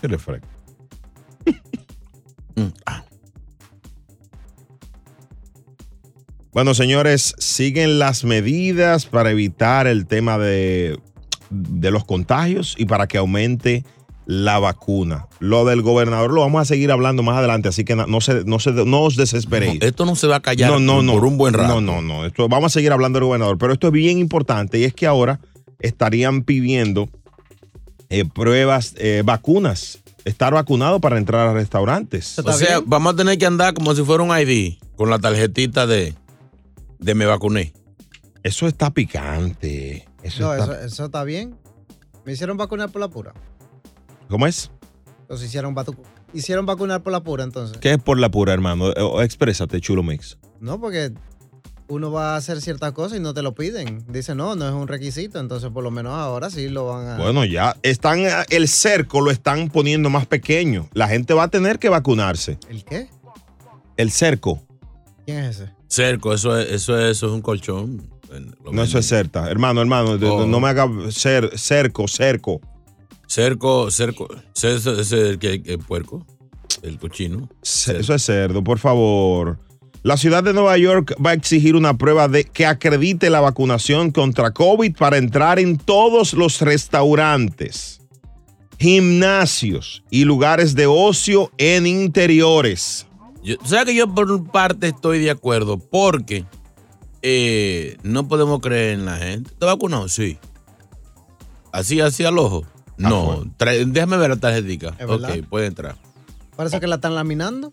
Qué 0.00 0.08
refresco. 0.08 0.48
Mm, 2.54 2.66
ah. 2.84 3.02
Bueno, 6.52 6.74
señores, 6.74 7.34
siguen 7.38 7.98
las 7.98 8.24
medidas 8.24 9.06
para 9.06 9.30
evitar 9.30 9.86
el 9.86 10.06
tema 10.06 10.36
de, 10.36 11.00
de 11.48 11.90
los 11.90 12.04
contagios 12.04 12.74
y 12.76 12.84
para 12.84 13.06
que 13.06 13.16
aumente 13.16 13.86
la 14.26 14.58
vacuna. 14.58 15.26
Lo 15.40 15.64
del 15.64 15.82
gobernador 15.82 16.32
lo 16.32 16.40
vamos 16.42 16.62
a 16.62 16.64
seguir 16.64 16.90
hablando 16.92 17.22
más 17.22 17.36
adelante, 17.38 17.68
así 17.68 17.84
que 17.84 17.96
no, 17.96 18.20
se, 18.20 18.44
no, 18.44 18.58
se, 18.60 18.72
no 18.72 19.02
os 19.02 19.16
desesperéis. 19.16 19.80
No, 19.80 19.86
esto 19.86 20.04
no 20.06 20.14
se 20.16 20.26
va 20.28 20.36
a 20.36 20.40
callar 20.40 20.70
no, 20.70 20.78
no, 20.78 21.02
no. 21.02 21.12
por 21.14 21.24
un 21.24 21.36
buen 21.38 21.54
rato. 21.54 21.80
No, 21.80 21.80
no, 21.80 22.02
no. 22.02 22.24
Esto, 22.24 22.48
vamos 22.48 22.72
a 22.72 22.74
seguir 22.74 22.92
hablando 22.92 23.18
del 23.18 23.26
gobernador, 23.26 23.58
pero 23.58 23.72
esto 23.72 23.88
es 23.88 23.92
bien 23.92 24.18
importante 24.18 24.78
y 24.78 24.84
es 24.84 24.94
que 24.94 25.06
ahora 25.06 25.40
estarían 25.80 26.42
pidiendo 26.42 27.08
eh, 28.10 28.24
pruebas, 28.24 28.94
eh, 28.98 29.22
vacunas. 29.24 29.98
Estar 30.24 30.52
vacunado 30.54 31.00
para 31.00 31.18
entrar 31.18 31.48
a 31.48 31.52
restaurantes. 31.52 32.38
O 32.38 32.52
sea, 32.52 32.80
vamos 32.86 33.14
a 33.14 33.16
tener 33.16 33.38
que 33.38 33.46
andar 33.46 33.74
como 33.74 33.92
si 33.96 34.04
fuera 34.04 34.22
un 34.22 34.30
ID 34.30 34.74
con 34.94 35.10
la 35.10 35.18
tarjetita 35.18 35.88
de, 35.88 36.14
de 37.00 37.14
me 37.16 37.26
vacuné. 37.26 37.72
Eso 38.44 38.68
está 38.68 38.90
picante. 38.90 40.06
Eso 40.22 40.44
No, 40.44 40.54
está- 40.54 40.74
eso, 40.76 40.84
eso 40.86 41.04
está 41.06 41.24
bien. 41.24 41.56
Me 42.24 42.32
hicieron 42.34 42.56
vacunar 42.56 42.90
por 42.90 43.00
la 43.00 43.08
pura. 43.08 43.34
¿Cómo 44.28 44.46
es? 44.46 44.70
Los 45.28 45.42
hicieron, 45.42 45.74
hicieron 46.34 46.66
vacunar 46.66 47.02
por 47.02 47.12
la 47.12 47.22
pura, 47.22 47.44
entonces. 47.44 47.78
¿Qué 47.78 47.92
es 47.92 47.98
por 47.98 48.18
la 48.18 48.30
pura, 48.30 48.52
hermano? 48.52 48.90
Eh, 48.90 49.00
o- 49.00 49.22
Exprésate, 49.22 49.80
chulo 49.80 50.02
mix. 50.02 50.38
No, 50.60 50.80
porque 50.80 51.12
uno 51.88 52.10
va 52.10 52.34
a 52.34 52.36
hacer 52.36 52.60
ciertas 52.60 52.92
cosas 52.92 53.18
y 53.18 53.20
no 53.20 53.34
te 53.34 53.42
lo 53.42 53.54
piden. 53.54 54.04
Dice, 54.08 54.34
no, 54.34 54.54
no 54.54 54.66
es 54.68 54.74
un 54.74 54.88
requisito. 54.88 55.38
Entonces, 55.40 55.70
por 55.70 55.82
lo 55.84 55.90
menos 55.90 56.12
ahora 56.14 56.50
sí 56.50 56.68
lo 56.68 56.86
van 56.86 57.06
a. 57.08 57.16
Bueno, 57.18 57.44
ya 57.44 57.76
están, 57.82 58.20
eh, 58.20 58.30
el 58.50 58.68
cerco 58.68 59.20
lo 59.20 59.30
están 59.30 59.68
poniendo 59.68 60.08
más 60.10 60.26
pequeño. 60.26 60.88
La 60.92 61.08
gente 61.08 61.34
va 61.34 61.44
a 61.44 61.48
tener 61.48 61.78
que 61.78 61.88
vacunarse. 61.88 62.58
¿El 62.68 62.84
qué? 62.84 63.08
El 63.96 64.10
cerco. 64.10 64.62
¿Quién 65.26 65.38
es 65.38 65.60
ese? 65.60 65.72
Cerco, 65.88 66.32
eso 66.32 66.58
es, 66.58 66.70
eso 66.70 66.98
es, 66.98 67.16
eso 67.16 67.26
es 67.26 67.32
un 67.32 67.42
colchón. 67.42 68.08
Lo 68.64 68.72
No, 68.72 68.82
eso 68.82 68.98
es 68.98 69.06
certa. 69.06 69.50
Hermano, 69.50 69.82
hermano, 69.82 70.12
Oh. 70.12 70.46
no 70.46 70.58
me 70.60 70.68
haga 70.68 70.88
cer, 71.10 71.50
cerco, 71.58 72.08
cerco. 72.08 72.60
Cerco, 73.34 73.90
cerco. 73.90 74.28
El, 74.62 75.38
que- 75.38 75.62
el 75.64 75.78
puerco, 75.78 76.26
el 76.82 76.98
cochino. 76.98 77.48
Ce- 77.62 77.98
Eso 77.98 78.12
es 78.12 78.22
cerdo, 78.26 78.62
por 78.62 78.78
favor. 78.78 79.58
La 80.02 80.18
ciudad 80.18 80.42
de 80.44 80.52
Nueva 80.52 80.76
York 80.76 81.14
va 81.24 81.30
a 81.30 81.32
exigir 81.32 81.74
una 81.74 81.96
prueba 81.96 82.28
de 82.28 82.44
que 82.44 82.66
acredite 82.66 83.30
la 83.30 83.40
vacunación 83.40 84.10
contra 84.10 84.50
COVID 84.50 84.94
para 84.98 85.16
entrar 85.16 85.58
en 85.58 85.78
todos 85.78 86.34
los 86.34 86.60
restaurantes, 86.60 88.02
gimnasios 88.78 90.02
y 90.10 90.24
lugares 90.26 90.74
de 90.74 90.86
ocio 90.86 91.50
en 91.56 91.86
interiores. 91.86 93.06
Yo, 93.42 93.54
o 93.62 93.66
sea 93.66 93.86
que 93.86 93.94
yo 93.94 94.12
por 94.14 94.50
parte 94.50 94.88
estoy 94.88 95.20
de 95.20 95.30
acuerdo 95.30 95.78
porque 95.78 96.44
eh, 97.22 97.96
no 98.02 98.28
podemos 98.28 98.60
creer 98.60 98.92
en 98.98 99.06
la 99.06 99.16
gente. 99.16 99.50
¿Está 99.52 99.64
vacunado? 99.64 100.06
Sí. 100.08 100.36
Así, 101.72 101.98
así 102.02 102.24
al 102.24 102.36
ojo. 102.38 102.66
No. 102.96 103.44
Trae- 103.58 103.84
déjame 103.86 104.16
ver 104.16 104.30
la 104.30 104.36
tarjetita. 104.36 104.94
Es 104.98 105.06
Ok, 105.08 105.46
puede 105.48 105.66
entrar. 105.66 105.96
Parece 106.56 106.80
que 106.80 106.86
la 106.86 106.96
están 106.96 107.14
laminando. 107.14 107.72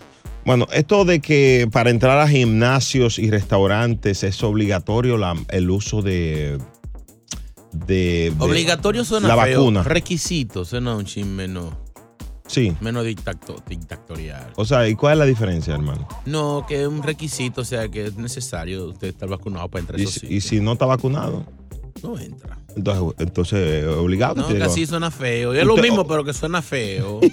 Bueno, 0.46 0.68
esto 0.74 1.06
de 1.06 1.20
que 1.20 1.68
para 1.72 1.90
entrar 1.92 2.18
a 2.20 2.28
gimnasios 2.28 3.20
y 3.20 3.30
restaurantes 3.30 4.24
es 4.24 4.42
obligatorio 4.44 5.18
la- 5.18 5.36
el 5.50 5.70
uso 5.70 6.02
de... 6.02 6.58
de, 7.72 8.32
de- 8.32 8.34
Obligatorio 8.40 9.06
suena 9.06 9.28
La 9.28 9.44
feo. 9.44 9.60
vacuna. 9.60 9.84
Requisito 9.84 10.66
suena 10.66 10.96
un 10.96 11.06
chin 11.06 11.36
menos, 11.36 11.74
Sí. 12.48 12.76
menos 12.82 13.06
dictatorial. 13.06 14.48
O 14.56 14.66
sea, 14.66 14.88
¿y 14.90 14.96
cuál 14.96 15.14
es 15.14 15.20
la 15.20 15.26
diferencia, 15.26 15.74
hermano? 15.76 16.08
No, 16.26 16.66
que 16.68 16.82
es 16.82 16.88
un 16.88 17.04
requisito, 17.04 17.62
o 17.62 17.66
sea, 17.66 17.88
que 17.90 18.08
es 18.08 18.16
necesario 18.18 18.88
usted 18.88 19.10
estar 19.10 19.30
vacunado 19.30 19.70
para 19.70 19.82
entrar 19.82 20.00
a 20.00 20.02
Y, 20.02 20.06
esos 20.06 20.24
y 20.24 20.42
si 20.42 20.60
no 20.60 20.74
está 20.74 20.86
vacunado, 20.88 21.46
No 22.02 22.18
entra. 22.18 22.58
entonces, 22.76 23.16
entonces 23.20 23.86
obligado. 23.88 24.36
No, 24.36 24.48
que 24.48 24.62
así 24.64 24.86
suena 24.88 25.12
feo. 25.12 25.54
Es 25.54 25.66
lo 25.66 25.78
mismo, 25.78 26.06
pero 26.08 26.24
que 26.26 26.34
suena 26.34 26.62
feo. 26.64 27.20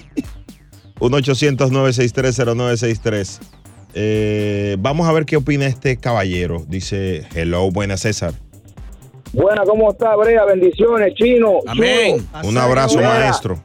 1-800-963-0963. 1.01 3.41
Eh, 3.95 4.77
vamos 4.79 5.09
a 5.09 5.13
ver 5.13 5.25
qué 5.25 5.37
opina 5.37 5.67
este 5.67 5.97
caballero. 5.97 6.65
Dice, 6.69 7.27
hello, 7.35 7.71
buenas 7.71 8.01
César. 8.01 8.35
Buena, 9.33 9.63
¿cómo 9.65 9.91
está, 9.91 10.15
Brea? 10.17 10.45
Bendiciones, 10.45 11.15
chino. 11.15 11.61
Amén. 11.67 12.19
chulo. 12.19 12.49
Un 12.49 12.59
abrazo, 12.59 12.99
Brea, 12.99 13.09
maestro. 13.09 13.59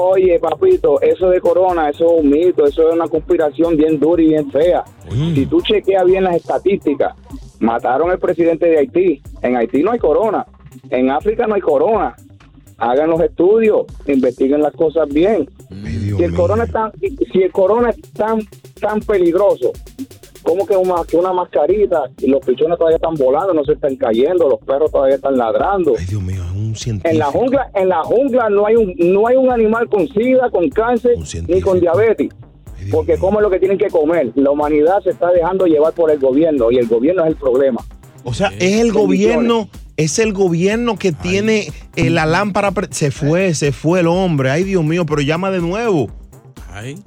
Oye, 0.00 0.38
papito, 0.38 1.00
eso 1.02 1.28
de 1.28 1.40
corona, 1.40 1.90
eso 1.90 2.04
es 2.04 2.20
un 2.20 2.30
mito, 2.30 2.64
eso 2.64 2.88
es 2.88 2.94
una 2.94 3.08
conspiración 3.08 3.76
bien 3.76 3.98
dura 3.98 4.22
y 4.22 4.28
bien 4.28 4.50
fea. 4.52 4.84
Si 5.10 5.44
tú 5.46 5.60
chequeas 5.60 6.04
bien 6.04 6.22
las 6.22 6.36
estadísticas, 6.36 7.16
mataron 7.58 8.10
al 8.10 8.20
presidente 8.20 8.66
de 8.66 8.78
Haití. 8.78 9.20
En 9.42 9.56
Haití 9.56 9.82
no 9.82 9.90
hay 9.90 9.98
corona. 9.98 10.46
En 10.90 11.10
África 11.10 11.48
no 11.48 11.56
hay 11.56 11.60
corona. 11.60 12.14
Hagan 12.76 13.10
los 13.10 13.20
estudios, 13.20 13.86
investiguen 14.06 14.62
las 14.62 14.72
cosas 14.72 15.08
bien. 15.08 15.50
Si 16.16 16.24
el 16.24 16.34
corona 16.34 16.64
es 16.64 16.72
tan, 16.72 16.92
si 17.32 17.42
el 17.42 17.52
corona 17.52 17.90
es 17.90 18.00
tan, 18.12 18.40
tan 18.80 19.00
peligroso, 19.00 19.72
como 20.42 20.66
que 20.66 20.76
una, 20.76 21.04
que 21.06 21.16
una 21.16 21.32
mascarita 21.32 22.04
y 22.18 22.28
los 22.28 22.40
pichones 22.44 22.78
todavía 22.78 22.96
están 22.96 23.14
volando, 23.14 23.52
no 23.52 23.64
se 23.64 23.72
están 23.72 23.96
cayendo, 23.96 24.48
los 24.48 24.60
perros 24.60 24.90
todavía 24.90 25.16
están 25.16 25.36
ladrando. 25.36 25.94
Ay, 25.98 26.06
Dios 26.06 26.22
mío, 26.22 26.42
es 26.42 26.52
un 26.52 26.74
científico. 26.74 27.10
En 27.10 27.18
la 27.18 27.26
jungla, 27.26 27.70
en 27.74 27.88
la 27.88 28.02
jungla 28.02 28.48
no 28.48 28.66
hay 28.66 28.76
un, 28.76 28.94
no 28.96 29.26
hay 29.26 29.36
un 29.36 29.50
animal 29.50 29.88
con 29.88 30.08
sida, 30.08 30.48
con 30.50 30.68
cáncer, 30.70 31.16
ni 31.46 31.60
con 31.60 31.80
diabetes. 31.80 32.30
Porque 32.90 33.18
comen 33.18 33.42
lo 33.42 33.50
que 33.50 33.58
tienen 33.58 33.76
que 33.76 33.88
comer. 33.88 34.32
La 34.36 34.50
humanidad 34.50 35.00
se 35.02 35.10
está 35.10 35.30
dejando 35.32 35.66
llevar 35.66 35.92
por 35.92 36.10
el 36.10 36.18
gobierno 36.18 36.70
y 36.70 36.78
el 36.78 36.86
gobierno 36.86 37.24
es 37.24 37.30
el 37.30 37.36
problema. 37.36 37.84
O 38.24 38.32
sea, 38.32 38.52
es 38.58 38.80
el 38.80 38.92
gobierno, 38.92 39.68
es 39.98 40.18
el 40.20 40.32
gobierno 40.32 40.96
que 40.96 41.12
tiene 41.12 41.70
eh, 41.96 42.08
la 42.08 42.24
lámpara. 42.24 42.72
Se 42.90 43.10
fue, 43.10 43.52
se 43.54 43.72
fue 43.72 44.00
el 44.00 44.06
hombre. 44.06 44.50
Ay, 44.50 44.62
Dios 44.62 44.84
mío, 44.84 45.04
pero 45.04 45.20
llama 45.20 45.50
de 45.50 45.60
nuevo. 45.60 46.10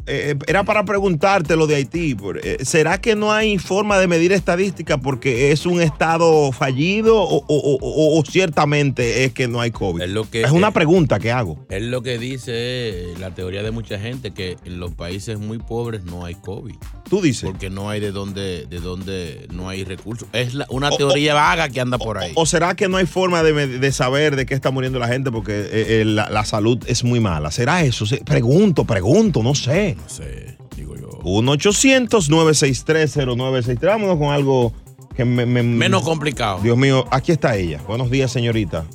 Eh, 0.07 0.35
era 0.47 0.63
para 0.63 0.83
preguntarte 0.85 1.55
lo 1.55 1.67
de 1.67 1.75
Haití. 1.75 2.15
eh, 2.43 2.57
¿Será 2.63 2.99
que 2.99 3.15
no 3.15 3.31
hay 3.31 3.57
forma 3.57 3.97
de 3.99 4.07
medir 4.07 4.31
estadística 4.31 4.97
porque 4.97 5.51
es 5.51 5.65
un 5.65 5.81
estado 5.81 6.51
fallido 6.51 7.17
o, 7.21 7.37
o- 7.37 7.43
o- 7.47 7.77
o- 7.81 8.19
o 8.19 8.25
ciertamente 8.25 9.23
es 9.23 9.33
que 9.33 9.47
no 9.47 9.61
hay 9.61 9.71
COVID? 9.71 10.01
Es, 10.01 10.09
que- 10.29 10.51
una 10.51 10.69
eh, 10.69 10.73
pregunta 10.73 11.19
que 11.19 11.31
hago. 11.31 11.65
Es 11.69 11.83
lo 11.83 12.01
que 12.01 12.17
dice 12.17 12.51
eh, 12.53 13.13
la 13.19 13.31
teoría 13.33 13.63
de 13.63 13.71
mucha 13.71 13.99
gente, 13.99 14.31
que 14.31 14.57
en 14.65 14.79
los 14.79 14.91
países 14.93 15.39
muy 15.39 15.57
pobres 15.59 16.03
no 16.03 16.25
hay 16.25 16.35
COVID. 16.35 16.75
Tú 17.09 17.21
dices. 17.21 17.49
Porque 17.49 17.69
no 17.69 17.89
hay 17.89 17.99
de 17.99 18.11
dónde, 18.11 18.65
de 18.67 18.79
dónde 18.79 19.47
no 19.53 19.69
hay 19.69 19.83
recursos. 19.83 20.27
Es 20.33 20.53
la- 20.53 20.65
una 20.69 20.89
teoría 20.91 21.33
vaga 21.33 21.69
que 21.69 21.79
anda 21.81 21.97
por 21.97 22.17
ahí. 22.17 22.31
¿O 22.35 22.45
será 22.45 22.75
que 22.75 22.87
no 22.87 22.97
hay 22.97 23.05
forma 23.05 23.43
de, 23.43 23.51
saber 23.91 24.35
de 24.35 24.45
qué 24.45 24.53
está 24.53 24.71
muriendo 24.71 24.97
la 24.99 25.07
gente 25.07 25.31
porque 25.31 25.51
eh, 25.61 26.01
eh, 26.01 26.03
la, 26.05 26.29
la 26.29 26.45
salud 26.45 26.79
es 26.87 27.03
muy 27.03 27.19
mala? 27.19 27.51
¿Será 27.51 27.83
eso? 27.83 28.05
Pregunto, 28.25 28.85
pregunto, 28.85 29.43
no 29.43 29.50
sé. 29.55 29.95
No 30.01 30.09
sé, 30.09 30.57
digo 30.75 30.95
yo. 30.95 31.09
1-800-963-0963. 31.23 33.79
Vámonos 33.81 34.17
con 34.17 34.29
algo 34.31 34.73
que 35.15 35.25
me, 35.25 35.45
me- 35.45 35.63
Menos 35.63 36.03
complicado. 36.03 36.59
Dios 36.61 36.77
mío, 36.77 37.05
aquí 37.11 37.31
está 37.31 37.55
ella. 37.55 37.81
Buenos 37.87 38.09
días, 38.09 38.31
señorita. 38.31 38.85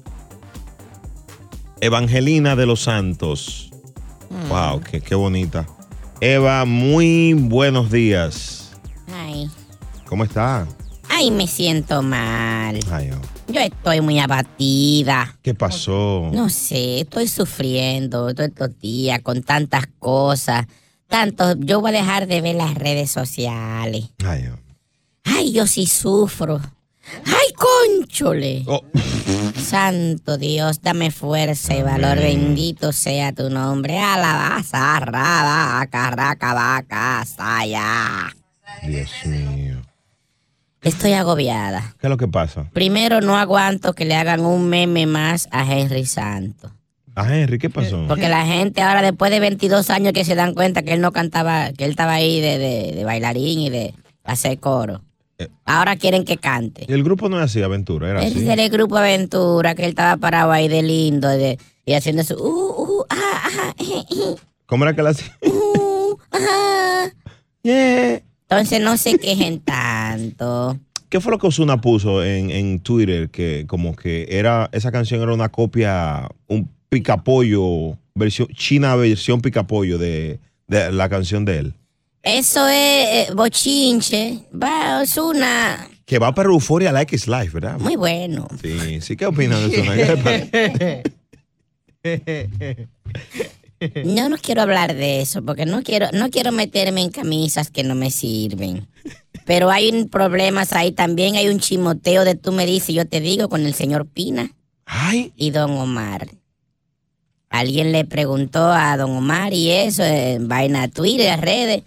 Evangelina 1.81 2.57
de 2.57 2.67
los 2.67 2.83
Santos. 2.83 3.71
Mm. 4.31 4.49
Wow, 4.49 4.81
qué, 4.81 5.01
qué 5.01 5.15
bonita. 5.15 5.67
Eva, 6.21 6.65
muy 6.65 7.35
buenos 7.35 7.91
días. 7.91 8.73
Ay. 9.13 9.51
¿Cómo 10.07 10.25
está? 10.25 10.67
Ay, 11.19 11.31
me 11.31 11.47
siento 11.47 12.03
mal. 12.03 12.79
Ay, 12.91 13.11
oh. 13.11 13.51
Yo 13.51 13.59
estoy 13.61 14.03
muy 14.03 14.19
abatida. 14.19 15.35
¿Qué 15.41 15.55
pasó? 15.55 16.29
No 16.31 16.51
sé, 16.51 17.01
estoy 17.01 17.27
sufriendo 17.27 18.35
todos 18.35 18.51
estos 18.51 18.79
días 18.81 19.23
con 19.23 19.43
tantas 19.43 19.87
cosas. 19.99 20.67
Tanto, 21.09 21.57
yo 21.59 21.81
voy 21.81 21.89
a 21.89 22.01
dejar 22.01 22.27
de 22.27 22.43
ver 22.43 22.57
las 22.57 22.75
redes 22.75 23.11
sociales. 23.11 24.11
Ay, 24.23 24.51
oh. 24.53 24.59
Ay, 25.25 25.53
yo 25.53 25.67
sí 25.67 25.87
sufro. 25.87 26.61
Ay, 27.25 27.55
conchole. 27.55 28.65
Oh. 28.67 28.83
Santo 29.59 30.37
Dios, 30.37 30.83
dame 30.83 31.11
fuerza 31.11 31.75
y 31.75 31.81
valor. 31.81 32.19
Bendito 32.19 32.93
sea 32.93 33.33
tu 33.33 33.49
nombre. 33.49 33.99
Alabaza, 33.99 35.01
raba, 35.01 35.87
carraca, 35.87 36.53
vaca, 36.53 37.25
saya. 37.25 38.37
Dios 38.83 39.11
mío. 39.25 39.86
Estoy 40.83 41.13
agobiada. 41.15 41.95
¿Qué 42.01 42.07
es 42.07 42.11
lo 42.11 42.17
que 42.17 42.29
pasa? 42.29 42.71
Primero, 42.73 43.21
no 43.21 43.37
aguanto 43.37 43.93
que 43.93 44.05
le 44.05 44.15
hagan 44.15 44.41
un 44.45 44.69
meme 44.69 45.07
más 45.07 45.49
a 45.51 45.65
Henry 45.71 46.07
Santos. 46.07 46.71
A 47.15 47.35
Henry, 47.35 47.59
¿qué 47.59 47.71
pasó? 47.71 48.05
Porque 48.07 48.29
la 48.29 48.45
gente 48.47 48.83
ahora, 48.83 49.01
después 49.03 49.31
de 49.31 49.41
22 49.41 49.89
años 49.91 50.13
que 50.13 50.25
se 50.25 50.35
dan 50.35 50.55
cuenta 50.55 50.83
que 50.83 50.93
él 50.93 51.01
no 51.01 51.13
cantaba, 51.13 51.73
que 51.73 51.85
él 51.85 51.91
estaba 51.91 52.13
ahí 52.13 52.41
de, 52.41 52.59
de- 52.59 52.93
de 52.95 53.05
bailarín 53.05 53.59
y 53.61 53.71
de 53.71 53.95
hacer 54.23 54.59
coro, 54.61 55.01
Eh. 55.39 55.49
ahora 55.65 55.97
quieren 55.97 56.25
que 56.25 56.37
cante. 56.37 56.85
Y 56.89 56.93
el 56.93 57.03
grupo 57.03 57.29
no 57.31 57.39
es 57.39 57.45
así, 57.47 57.63
Aventura, 57.63 58.11
era 58.11 58.21
Él 58.23 58.33
así. 58.37 58.47
es 58.49 58.57
del 58.57 58.69
grupo 58.71 58.97
Aventura, 58.99 59.75
que 59.75 59.85
él 59.85 59.91
estaba 59.91 60.19
parado 60.19 60.53
ahí 60.53 60.69
de 60.69 60.83
lindo 60.83 61.29
de- 61.29 61.59
y 61.87 61.95
haciendo 61.95 62.23
su... 62.23 62.35
Uh, 62.35 62.83
uh, 63.01 63.05
ah, 63.09 63.17
ah, 63.45 63.75
eh, 63.79 64.05
eh, 64.11 64.35
¿Cómo 64.67 64.85
era 64.85 64.95
que 64.95 65.03
la 65.03 65.11
hacía? 65.11 65.33
uh, 65.43 66.17
ah. 66.33 67.07
Entonces 68.49 68.81
no 68.81 68.97
se 68.97 69.19
quejen 69.19 69.61
tanto. 69.61 70.79
¿Qué 71.09 71.21
fue 71.21 71.33
lo 71.33 71.39
que 71.39 71.47
Osuna 71.47 71.81
puso 71.81 72.25
en, 72.25 72.51
en 72.51 72.81
Twitter? 72.81 73.31
Que 73.31 73.65
como 73.67 73.95
que 73.95 74.27
era, 74.29 74.69
esa 74.73 74.91
canción 74.91 75.23
era 75.23 75.33
una 75.33 75.49
copia, 75.49 76.29
un 76.49 76.69
picapollo, 76.89 77.97
versión, 78.15 78.49
china 78.49 78.97
versión 78.97 79.41
picapollo 79.41 79.99
de, 79.99 80.41
de 80.67 80.93
la 80.93 81.09
canción 81.09 81.45
de 81.45 81.59
él. 81.59 81.75
Eso 82.23 82.67
es 82.67 83.29
eh, 83.29 83.29
bochinche. 83.35 84.41
Va, 84.53 85.03
es 85.03 85.17
una... 85.17 85.89
Que 86.05 86.19
va 86.19 86.35
para 86.35 86.49
Euforia 86.49 86.91
Like 86.91 87.15
is 87.15 87.29
Life, 87.29 87.51
¿verdad? 87.51 87.79
Muy 87.79 87.95
bueno. 87.95 88.49
Sí, 88.61 89.01
sí, 89.01 89.17
¿qué 89.17 89.27
opinas 89.27 89.61
de 89.61 89.67
Osuna? 89.67 89.95
Yo 93.81 94.29
no 94.29 94.37
quiero 94.39 94.63
hablar 94.63 94.95
de 94.95 95.21
eso 95.21 95.43
porque 95.43 95.67
no 95.67 95.83
quiero, 95.83 96.09
no 96.13 96.31
quiero 96.31 96.53
meterme 96.53 97.03
en 97.03 97.11
camisas 97.11 97.71
que 97.71 97.83
no 97.83 97.95
me 97.95 98.11
sirven. 98.11 98.89
Pero 99.45 99.71
hay 99.71 99.91
un 99.91 100.09
problemas 100.09 100.73
ahí 100.73 100.93
también, 100.93 101.37
hay 101.37 101.49
un 101.49 101.61
chimoteo 101.61 102.25
de 102.25 102.35
tú 102.35 102.53
me 102.53 102.67
dices, 102.67 102.95
yo 102.95 103.07
te 103.07 103.21
digo, 103.21 103.49
con 103.49 103.65
el 103.65 103.75
señor 103.75 104.07
Pina 104.07 104.53
Ay, 104.85 105.33
y 105.37 105.51
don 105.51 105.73
Omar. 105.73 106.29
Alguien 107.49 107.93
le 107.93 108.05
preguntó 108.05 108.73
a 108.73 108.97
don 108.97 109.11
Omar 109.13 109.53
y 109.53 109.71
eso 109.71 110.03
en 110.03 110.49
vaina 110.49 110.89
Twitter, 110.89 111.41
redes, 111.41 111.83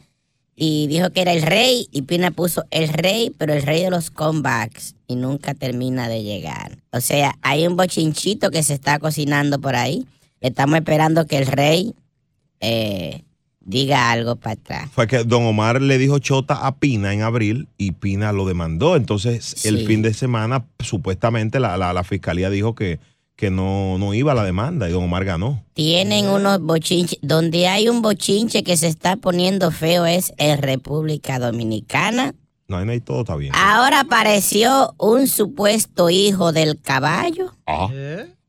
y 0.56 0.88
dijo 0.88 1.10
que 1.12 1.22
era 1.22 1.32
el 1.32 1.42
rey, 1.42 1.88
y 1.92 2.02
Pina 2.02 2.32
puso 2.32 2.66
el 2.70 2.90
rey, 2.90 3.34
pero 3.38 3.54
el 3.54 3.62
rey 3.62 3.84
de 3.84 3.90
los 3.90 4.12
comebacks, 4.12 4.96
y 5.08 5.16
nunca 5.16 5.54
termina 5.54 6.10
de 6.10 6.24
llegar. 6.24 6.78
O 6.92 7.00
sea, 7.00 7.36
hay 7.42 7.66
un 7.66 7.78
bochinchito 7.78 8.52
que 8.52 8.64
se 8.64 8.74
está 8.74 9.00
cocinando 9.00 9.60
por 9.60 9.76
ahí. 9.76 10.06
Estamos 10.42 10.76
esperando 10.78 11.26
que 11.28 11.38
el 11.38 11.48
rey 11.48 11.94
eh, 12.62 13.24
diga 13.62 14.12
algo 14.12 14.36
para 14.36 14.54
atrás. 14.54 14.90
fue 14.92 15.08
que 15.08 15.24
Don 15.24 15.46
Omar 15.46 15.82
le 15.82 15.98
dijo 15.98 16.20
chota 16.20 16.66
a 16.66 16.76
Pina 16.78 17.14
en 17.14 17.22
abril 17.22 17.68
y 17.78 17.92
Pina 17.92 18.32
lo 18.32 18.46
demandó. 18.46 18.96
Entonces, 18.96 19.66
el 19.66 19.86
fin 19.86 20.02
de 20.02 20.14
semana, 20.14 20.66
supuestamente 20.80 21.60
la, 21.60 21.78
la- 21.78 21.94
la 21.94 22.04
fiscalía 22.04 22.50
dijo 22.50 22.74
que, 22.76 23.00
que 23.36 23.52
no, 23.52 23.98
no 23.98 24.14
iba 24.14 24.32
a 24.32 24.36
la 24.36 24.44
demanda 24.44 24.90
y 24.90 24.92
Don 24.92 25.04
Omar 25.04 25.24
ganó. 25.26 25.64
Tienen 25.74 26.28
unos 26.28 26.60
bochinches. 26.62 27.20
Donde 27.22 27.68
hay 27.68 27.88
un 27.90 28.02
bochinche 28.02 28.64
que 28.64 28.76
se 28.78 28.88
está 28.88 29.16
poniendo 29.18 29.72
feo 29.72 30.06
es 30.06 30.34
en 30.38 30.62
República 30.62 31.38
Dominicana. 31.40 32.34
No, 32.68 32.78
ahí 32.78 32.86
no 32.86 32.92
hay 32.92 33.00
todo 33.02 33.22
está 33.22 33.36
bien. 33.36 33.54
Ahora 33.56 34.02
apareció 34.02 34.94
un 34.98 35.28
supuesto 35.28 36.10
hijo 36.10 36.52
del 36.54 36.80
caballo 36.80 37.52
Ah. 37.66 37.88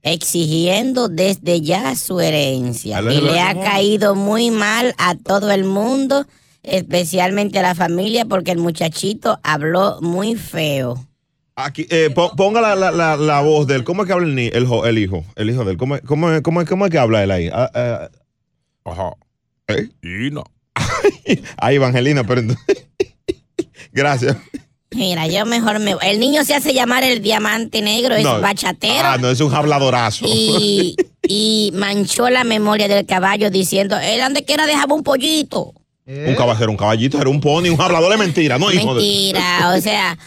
Exigiendo 0.02 1.08
desde 1.08 1.60
ya 1.60 1.94
su 1.96 2.20
herencia. 2.20 3.00
Y 3.00 3.20
le 3.20 3.40
ha 3.40 3.54
caído 3.60 4.14
muy 4.14 4.50
mal 4.50 4.94
a 4.98 5.14
todo 5.14 5.50
el 5.50 5.64
mundo, 5.64 6.26
especialmente 6.62 7.58
a 7.58 7.62
la 7.62 7.74
familia, 7.74 8.24
porque 8.24 8.50
el 8.52 8.58
muchachito 8.58 9.38
habló 9.42 9.98
muy 10.00 10.36
feo. 10.36 11.06
Aquí, 11.56 11.86
eh, 11.90 12.10
po- 12.14 12.34
ponga 12.36 12.60
la, 12.62 12.74
la- 12.74 12.90
la- 12.90 13.16
la 13.18 13.40
voz 13.42 13.66
de 13.66 13.74
él. 13.76 13.84
¿Cómo 13.84 14.02
es 14.02 14.06
que 14.06 14.12
habla 14.14 14.26
el, 14.26 14.38
el, 14.38 14.66
el 14.86 14.98
hijo? 14.98 15.24
El 15.36 15.50
hijo 15.50 15.64
de 15.64 15.72
él. 15.72 15.76
¿Cómo, 15.76 15.96
es- 15.96 16.02
cómo, 16.02 16.30
es- 16.32 16.40
cómo, 16.40 16.60
es- 16.62 16.68
cómo 16.68 16.86
es 16.86 16.90
que 16.90 16.98
habla 16.98 17.22
él 17.22 17.30
ahí? 17.30 17.50
Ah, 17.52 17.70
ah, 17.74 18.08
Ajá. 18.84 19.12
¿eh? 19.68 19.88
Y 20.02 20.30
no. 20.30 20.44
Ah, 21.58 21.72
Evangelina, 21.72 22.24
pero 22.24 22.40
entonces- 22.40 22.86
Gracias. 23.92 24.36
Mira, 24.92 25.26
yo 25.28 25.46
mejor 25.46 25.78
me... 25.78 25.94
El 26.02 26.18
niño 26.18 26.44
se 26.44 26.54
hace 26.54 26.74
llamar 26.74 27.04
el 27.04 27.22
diamante 27.22 27.80
negro, 27.80 28.16
es 28.16 28.24
No. 28.24 28.40
bachatero. 28.40 29.04
Ah, 29.04 29.18
no, 29.18 29.30
es 29.30 29.40
un 29.40 29.54
habladorazo. 29.54 30.26
y, 30.28 30.96
y 31.28 31.70
manchó 31.74 32.28
la 32.28 32.42
memoria 32.44 32.88
del 32.88 33.06
caballo 33.06 33.50
diciendo, 33.50 33.96
él 33.98 34.20
donde 34.20 34.44
quiera 34.44 34.66
dejaba 34.66 34.94
un 34.94 35.02
pollito. 35.04 35.72
Un 36.06 36.34
caballero, 36.34 36.72
un 36.72 36.76
caballito, 36.76 37.20
era 37.20 37.30
un 37.30 37.40
pony, 37.40 37.68
un 37.70 37.80
hablador 37.80 38.10
de 38.10 38.16
mentira, 38.18 38.58
¿no, 38.58 38.72
hijo 38.72 38.94
de- 38.96 39.00
Mentira, 39.00 39.72
o 39.76 39.80
sea, 39.80 40.18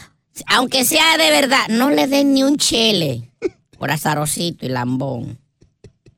aunque 0.48 0.86
sea 0.86 1.18
de 1.18 1.30
verdad, 1.30 1.68
no 1.68 1.90
le 1.90 2.08
den 2.08 2.34
ni 2.34 2.44
un 2.44 2.56
chele 2.56 3.30
por 3.78 3.92
azarosito 3.92 4.66
y 4.66 4.70
lambón. 4.70 5.40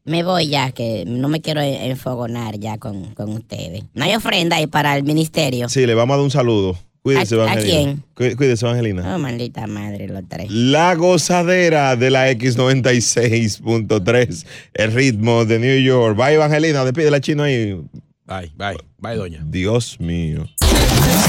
Me 0.04 0.22
voy 0.22 0.50
ya, 0.50 0.70
que 0.72 1.04
no 1.08 1.30
me 1.30 1.42
quiero 1.42 1.62
en- 1.62 1.82
enfogonar 1.82 2.60
ya 2.60 2.78
con, 2.78 3.16
con 3.16 3.32
ustedes. 3.32 3.86
No 3.96 4.04
hay 4.06 4.14
ofrenda 4.14 4.58
ahí 4.58 4.68
para 4.68 4.96
el 4.96 5.04
ministerio. 5.04 5.68
Sí, 5.68 5.88
le 5.88 5.96
vamos 5.96 6.14
a 6.14 6.18
dar 6.18 6.24
un 6.26 6.30
saludo. 6.32 6.78
Cuídese, 7.06 7.36
¿A- 7.36 7.38
a 7.38 7.42
Evangelina. 7.54 7.98
Cuí- 8.16 8.36
Cuídese, 8.36 8.66
Evangelina. 8.66 9.16
Oh, 9.16 9.20
maldita 9.20 9.68
madre, 9.68 10.08
los 10.08 10.24
tres. 10.28 10.50
La 10.50 10.96
gozadera 10.96 11.96
de 11.96 12.10
la 12.10 12.32
X96.3, 12.32 14.46
el 14.74 14.92
ritmo 14.92 15.46
de 15.46 15.60
New 15.60 15.80
York. 15.82 16.18
Bye, 16.18 16.34
Evangelina, 16.34 16.84
despide 16.84 17.12
la 17.12 17.22
chino 17.22 17.44
ahí. 17.44 17.80
Bye, 18.26 18.52
bye, 18.58 18.76
bye, 18.98 19.16
doña. 19.18 19.40
Dios 19.46 20.00
mío. 20.00 20.48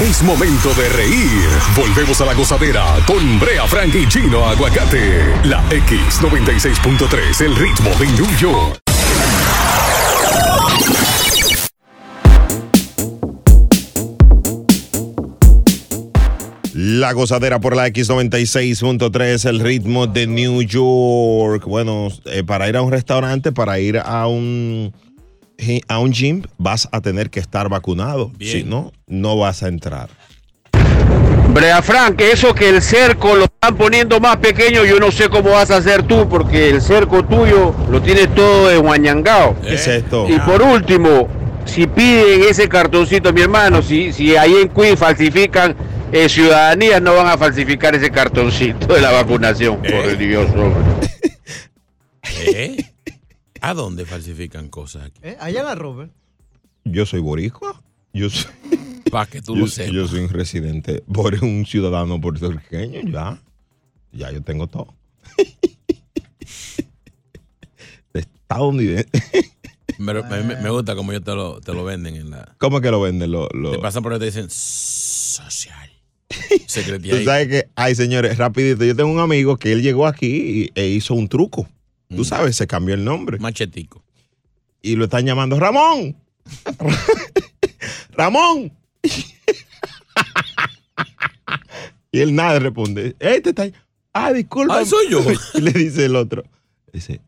Es 0.01 0.23
momento 0.23 0.73
de 0.73 0.89
reír. 0.89 1.47
Volvemos 1.75 2.19
a 2.21 2.25
la 2.25 2.33
gozadera 2.33 2.95
con 3.05 3.39
Brea 3.39 3.67
Frank 3.67 3.93
y 3.93 4.07
Chino 4.07 4.43
Aguacate. 4.45 5.25
La 5.45 5.61
X96.3, 5.69 7.41
el 7.41 7.55
ritmo 7.55 7.91
de 7.99 8.07
New 8.07 8.35
York. 8.39 8.79
La 16.97 17.11
gozadera 17.11 17.59
por 17.59 17.75
la 17.75 17.87
X96.3, 17.89 19.47
el 19.47 19.59
ritmo 19.59 20.07
de 20.07 20.25
New 20.25 20.63
York. 20.63 21.63
Bueno, 21.65 22.07
eh, 22.25 22.43
para 22.43 22.67
ir 22.69 22.75
a 22.75 22.81
un 22.81 22.91
restaurante, 22.91 23.51
para 23.51 23.77
ir 23.77 23.99
a 24.03 24.25
un, 24.25 24.91
a 25.87 25.99
un 25.99 26.11
gym, 26.11 26.41
vas 26.57 26.89
a 26.91 26.99
tener 26.99 27.29
que 27.29 27.39
estar 27.39 27.69
vacunado. 27.69 28.31
Si 28.39 28.63
no, 28.63 28.93
no 29.05 29.37
vas 29.37 29.61
a 29.61 29.67
entrar. 29.67 30.09
Brea 31.53 31.83
Frank, 31.83 32.19
eso 32.19 32.55
que 32.55 32.67
el 32.69 32.81
cerco 32.81 33.35
lo 33.35 33.43
están 33.43 33.75
poniendo 33.77 34.19
más 34.19 34.37
pequeño, 34.37 34.83
yo 34.83 34.99
no 34.99 35.11
sé 35.11 35.29
cómo 35.29 35.51
vas 35.51 35.69
a 35.69 35.77
hacer 35.77 36.01
tú, 36.01 36.27
porque 36.27 36.71
el 36.71 36.81
cerco 36.81 37.23
tuyo 37.23 37.75
lo 37.91 38.01
tienes 38.01 38.33
todo 38.33 38.71
enguañangao. 38.71 39.55
¿Qué 39.61 39.75
es 39.75 39.87
esto? 39.87 40.25
Y 40.27 40.39
por 40.39 40.63
último, 40.63 41.27
si 41.65 41.85
piden 41.85 42.41
ese 42.49 42.67
cartoncito, 42.67 43.31
mi 43.33 43.41
hermano, 43.41 43.83
si, 43.83 44.11
si 44.11 44.35
ahí 44.35 44.55
en 44.63 44.69
Queen 44.69 44.97
falsifican 44.97 45.75
eh, 46.11 46.29
ciudadanía, 46.29 46.99
no 46.99 47.15
van 47.15 47.27
a 47.27 47.37
falsificar 47.37 47.95
ese 47.95 48.09
cartoncito 48.11 48.87
de 48.93 49.01
la 49.01 49.11
vacunación, 49.11 49.81
por 49.81 50.17
Dios, 50.17 50.49
hombre. 50.51 51.09
¿Eh? 52.53 52.77
¿A 53.61 53.73
dónde 53.73 54.05
falsifican 54.05 54.69
cosas 54.69 55.05
aquí? 55.07 55.19
¿Eh? 55.23 55.37
Allá 55.39 55.63
la 55.63 55.75
Robert. 55.75 56.11
Yo 56.83 57.05
soy 57.05 57.19
boricua. 57.19 57.81
Yo 58.13 58.29
soy, 58.29 58.51
Para 59.11 59.25
que 59.29 59.41
tú 59.41 59.55
yo, 59.55 59.61
lo 59.61 59.67
sepas. 59.67 59.93
yo 59.93 60.07
soy 60.07 60.19
un 60.21 60.29
residente, 60.29 61.03
por 61.13 61.33
un 61.43 61.65
ciudadano 61.65 62.19
puertorriqueño, 62.21 63.01
ya. 63.11 63.41
Ya 64.11 64.31
yo 64.31 64.41
tengo 64.41 64.67
todo. 64.67 64.93
De 68.13 68.19
estadounidense. 68.21 69.09
Pero 69.97 70.23
me, 70.25 70.43
me- 70.43 70.55
me 70.57 70.69
gusta 70.69 70.95
como 70.95 71.11
ellos 71.11 71.23
te 71.23 71.33
lo, 71.33 71.59
te 71.59 71.73
lo 71.73 71.83
venden 71.83 72.15
en 72.15 72.29
la. 72.29 72.55
¿Cómo 72.59 72.77
es 72.77 72.83
que 72.83 72.91
lo 72.91 73.01
venden? 73.01 73.31
Lo, 73.31 73.49
lo- 73.49 73.71
Te 73.71 73.79
pasan 73.79 74.03
por 74.03 74.13
ahí 74.13 74.17
y 74.17 74.19
te 74.19 74.25
dicen 74.27 74.49
social. 74.49 75.89
Tú 77.19 77.25
sabes 77.25 77.47
que, 77.47 77.69
ay 77.75 77.95
señores, 77.95 78.37
rapidito, 78.37 78.83
yo 78.83 78.95
tengo 78.95 79.11
un 79.11 79.19
amigo 79.19 79.57
que 79.57 79.71
él 79.71 79.81
llegó 79.81 80.05
aquí 80.07 80.71
y- 80.75 80.79
e 80.79 80.87
hizo 80.87 81.13
un 81.13 81.27
truco. 81.27 81.67
Tú 82.15 82.23
sabes, 82.23 82.55
se 82.55 82.67
cambió 82.67 82.95
el 82.95 83.03
nombre. 83.03 83.37
Machetico. 83.39 84.03
Y 84.81 84.95
lo 84.95 85.05
están 85.05 85.25
llamando 85.25 85.59
Ramón. 85.59 86.15
Ramón. 88.11 88.71
Y 92.11 92.19
él 92.21 92.33
nada 92.33 92.57
responde. 92.59 93.15
Este 93.19 93.49
está 93.49 93.63
ahí. 93.63 93.73
Ah, 94.13 94.31
disculpa. 94.31 94.79
Ah, 94.79 94.85
soy 94.85 95.09
yo. 95.09 95.21
Y 95.53 95.61
le 95.61 95.71
dice 95.71 96.05
el 96.05 96.15
otro. 96.15 96.43
Dice, 96.91 97.19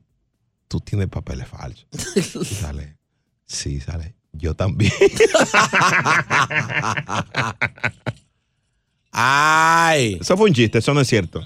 tú 0.67 0.79
tienes 0.79 1.09
papeles 1.09 1.47
falsos. 1.47 1.85
Y 2.15 2.55
sale. 2.55 2.95
Sí, 3.45 3.79
sale. 3.81 4.15
Yo 4.31 4.55
también. 4.55 4.91
Ay. 9.11 10.17
Eso 10.21 10.37
fue 10.37 10.49
un 10.49 10.53
chiste, 10.53 10.79
eso 10.79 10.93
no 10.93 11.01
es 11.01 11.07
cierto. 11.07 11.45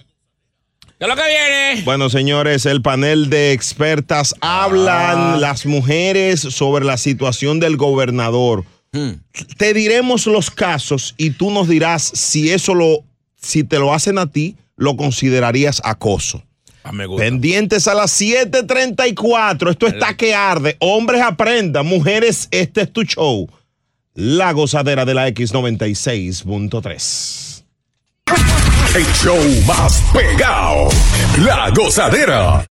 ¿Qué 0.98 1.06
es 1.06 1.08
lo 1.08 1.16
que 1.16 1.28
viene? 1.28 1.82
Bueno, 1.84 2.10
señores, 2.10 2.66
el 2.66 2.82
panel 2.82 3.30
de 3.30 3.52
expertas 3.52 4.36
hablan 4.42 5.42
las 5.42 5.66
mujeres 5.66 6.40
sobre 6.40 6.86
la 6.86 6.98
situación 6.98 7.60
del 7.60 7.78
gobernador. 7.78 8.64
Hmm. 8.92 9.14
Te 9.58 9.74
diremos 9.74 10.28
los 10.28 10.52
casos 10.52 11.16
y 11.18 11.32
tú 11.32 11.52
nos 11.52 11.68
dirás 11.68 12.04
si 12.04 12.52
eso 12.52 12.76
lo, 12.76 13.04
si 13.36 13.64
te 13.64 13.80
lo 13.80 13.94
hacen 13.94 14.18
a 14.18 14.32
ti, 14.32 14.56
lo 14.78 14.96
considerarías 14.96 15.82
acoso. 15.84 16.44
Ah, 16.84 16.92
me 16.92 17.06
gusta. 17.06 17.24
Pendientes 17.24 17.88
a 17.88 17.96
las 17.96 18.22
7:34. 18.22 19.72
Esto 19.72 19.88
está 19.88 20.16
que 20.16 20.36
arde. 20.36 20.76
Hombres 20.80 21.22
aprendan, 21.22 21.86
mujeres, 21.86 22.50
este 22.52 22.82
es 22.82 22.92
tu 22.92 23.04
show. 23.04 23.50
La 24.14 24.52
gozadera 24.52 25.06
de 25.06 25.14
la 25.16 25.30
X96.3. 25.30 27.53
El 28.96 29.06
show 29.14 29.40
más 29.66 30.04
pegado. 30.14 30.88
La 31.40 31.72
gozadera. 31.72 32.64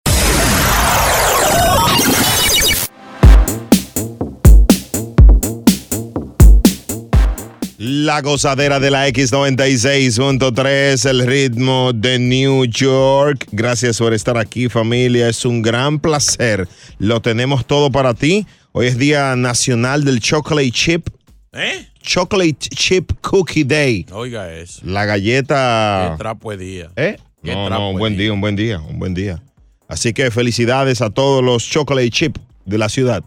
La 7.77 8.21
gozadera 8.21 8.79
de 8.79 8.93
la 8.93 9.09
X96.3, 9.09 11.11
el 11.11 11.27
ritmo 11.27 11.93
de 11.93 12.21
New 12.21 12.67
York. 12.67 13.49
Gracias 13.51 13.99
por 13.99 14.15
estar 14.15 14.39
aquí, 14.39 14.69
familia. 14.69 15.29
Es 15.29 15.45
un 15.45 15.61
gran 15.61 15.99
placer. 15.99 16.69
Lo 17.01 17.21
tenemos 17.21 17.67
todo 17.67 17.91
para 17.91 18.15
ti. 18.15 18.47
Hoy 18.71 18.87
es 18.87 18.97
Día 18.97 19.35
Nacional 19.35 20.05
del 20.05 20.21
Chocolate 20.21 20.71
Chip. 20.71 21.09
¿Eh? 21.53 21.89
Chocolate 22.03 22.69
Chip 22.75 23.13
Cookie 23.21 23.65
Day. 23.65 24.07
Oiga 24.13 24.53
eso. 24.53 24.83
La 24.85 25.05
galleta. 25.07 26.11
Qué 26.13 26.19
trapo 26.19 26.51
de 26.51 26.57
día. 26.57 26.91
¿Eh? 26.97 27.17
Qué 27.43 27.55
No, 27.55 27.67
trapo 27.67 27.83
no, 27.83 27.91
un 27.91 27.99
buen 27.99 28.13
día. 28.15 28.25
día, 28.25 28.33
un 28.33 28.41
buen 28.41 28.57
día, 28.57 28.81
un 28.81 28.99
buen 28.99 29.15
día. 29.15 29.43
Así 29.89 30.13
que 30.13 30.31
felicidades 30.31 31.01
a 31.03 31.11
todos 31.11 31.43
los 31.43 31.65
chocolate 31.69 32.11
chip 32.11 32.37
de 32.65 32.79
la 32.79 32.89
ciudad. 32.89 33.23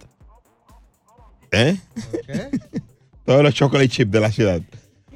¿Eh? 1.51 1.77
todos 3.25 3.43
los 3.43 3.53
chocolate 3.53 3.89
chip 3.89 4.09
de 4.09 4.19
la 4.19 4.31
ciudad. 4.31 4.61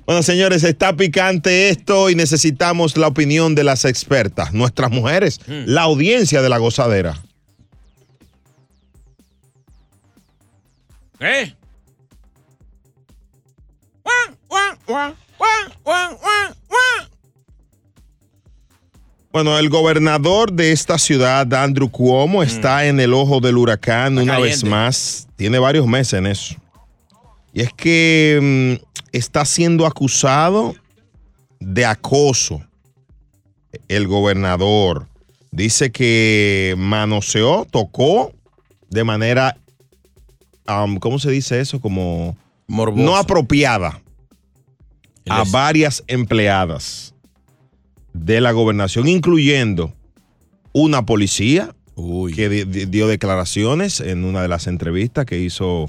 Bueno, 0.05 0.23
señores, 0.23 0.63
está 0.63 0.95
picante 0.95 1.69
esto 1.69 2.09
y 2.09 2.15
necesitamos 2.15 2.97
la 2.97 3.07
opinión 3.07 3.53
de 3.53 3.63
las 3.63 3.85
expertas, 3.85 4.53
nuestras 4.53 4.89
mujeres, 4.91 5.39
Hmm. 5.47 5.63
la 5.67 5.83
audiencia 5.83 6.41
de 6.41 6.49
la 6.49 6.57
gozadera. 6.57 7.21
¿Eh? 11.19 11.53
Bueno, 19.31 19.59
el 19.59 19.69
gobernador 19.69 20.51
de 20.51 20.71
esta 20.71 20.97
ciudad, 20.97 21.53
Andrew 21.53 21.89
Cuomo, 21.89 22.41
está 22.41 22.87
en 22.87 22.99
el 22.99 23.13
ojo 23.13 23.39
del 23.39 23.57
huracán 23.57 24.17
una 24.17 24.39
vez 24.39 24.63
más. 24.63 25.27
Tiene 25.35 25.59
varios 25.59 25.85
meses 25.85 26.13
en 26.13 26.25
eso. 26.25 26.55
Y 27.53 27.61
es 27.61 27.71
que 27.73 28.79
mm, 28.81 28.85
está 29.11 29.45
siendo 29.45 29.85
acusado 29.85 30.75
de 31.59 31.85
acoso. 31.85 32.61
El 33.87 34.07
gobernador 34.07 35.07
dice 35.51 35.91
que 35.91 36.73
manoseó, 36.77 37.67
tocó 37.69 38.33
de 38.89 39.03
manera, 39.03 39.55
um, 40.67 40.97
¿cómo 40.97 41.19
se 41.19 41.29
dice 41.29 41.59
eso? 41.59 41.79
Como 41.79 42.35
Morboso. 42.67 43.03
no 43.03 43.15
apropiada 43.15 44.01
a 45.29 45.43
varias 45.45 46.03
empleadas 46.07 47.13
de 48.13 48.41
la 48.41 48.51
gobernación, 48.51 49.07
incluyendo 49.07 49.93
una 50.73 51.05
policía 51.05 51.73
Uy. 51.95 52.33
que 52.33 52.49
di- 52.49 52.63
di- 52.63 52.85
dio 52.85 53.07
declaraciones 53.07 53.99
en 54.01 54.23
una 54.25 54.41
de 54.41 54.47
las 54.47 54.67
entrevistas 54.67 55.25
que 55.25 55.39
hizo, 55.39 55.87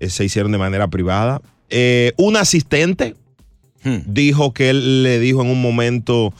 eh, 0.00 0.10
se 0.10 0.24
hicieron 0.24 0.52
de 0.52 0.58
manera 0.58 0.88
privada. 0.88 1.40
Eh, 1.70 2.12
un 2.16 2.36
asistente 2.36 3.14
Hmm. 3.84 3.98
dijo 4.06 4.52
que 4.52 4.70
él 4.70 5.02
le 5.04 5.20
dijo 5.20 5.42
en 5.42 5.48
un 5.48 5.60
momento, 5.62 6.32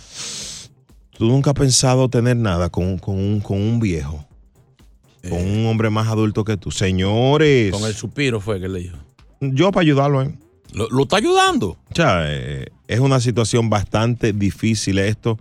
tú 1.17 1.27
nunca 1.27 1.51
has 1.51 1.55
pensado 1.57 2.09
tener 2.09 2.37
nada 2.37 2.69
con, 2.71 2.85
un- 2.87 2.99
con 2.99 3.17
un, 3.17 3.41
con 3.41 3.59
un 3.61 3.79
viejo, 3.81 4.25
con 5.29 5.39
Eh. 5.39 5.59
un 5.61 5.67
hombre 5.67 5.91
más 5.91 6.09
adulto 6.09 6.45
que 6.45 6.57
tú. 6.57 6.71
Señores, 6.71 7.71
Con 7.73 7.85
el 7.85 7.95
suspiro 7.95 8.41
fue 8.41 8.61
que 8.61 8.69
le 8.69 8.81
dijo. 8.81 8.97
yo 9.41 9.71
para 9.71 9.83
ayudarlo, 9.83 10.23
¿eh? 10.23 10.35
¿Lo, 10.77 10.91
lo 10.91 11.05
está 11.05 11.17
ayudando? 11.17 11.69
O 11.69 11.95
sea, 11.95 12.25
eh, 12.27 12.67
es 12.87 13.01
una 13.01 13.19
situación 13.19 13.71
bastante 13.71 14.35
difícil 14.35 14.99
esto, 14.99 15.39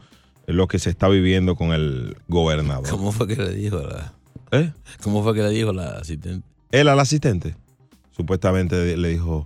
lo 0.47 0.67
que 0.69 0.79
se 0.79 0.89
está 0.89 1.09
viviendo 1.09 1.57
con 1.57 1.73
el 1.73 2.15
gobernador. 2.29 2.89
¿Cómo 2.89 3.11
fue 3.11 3.27
que 3.27 3.35
le 3.35 3.53
dijo 3.53 3.79
la, 3.81 4.13
¿Eh? 4.51 4.71
¿Cómo 5.03 5.23
fue 5.23 5.33
que 5.33 5.41
le 5.41 5.49
dijo 5.49 5.73
la 5.73 5.97
asistente? 5.97 6.47
Él 6.71 6.87
al 6.87 6.99
asistente, 7.01 7.53
supuestamente 8.15 8.95
le 8.95 9.09
dijo, 9.09 9.45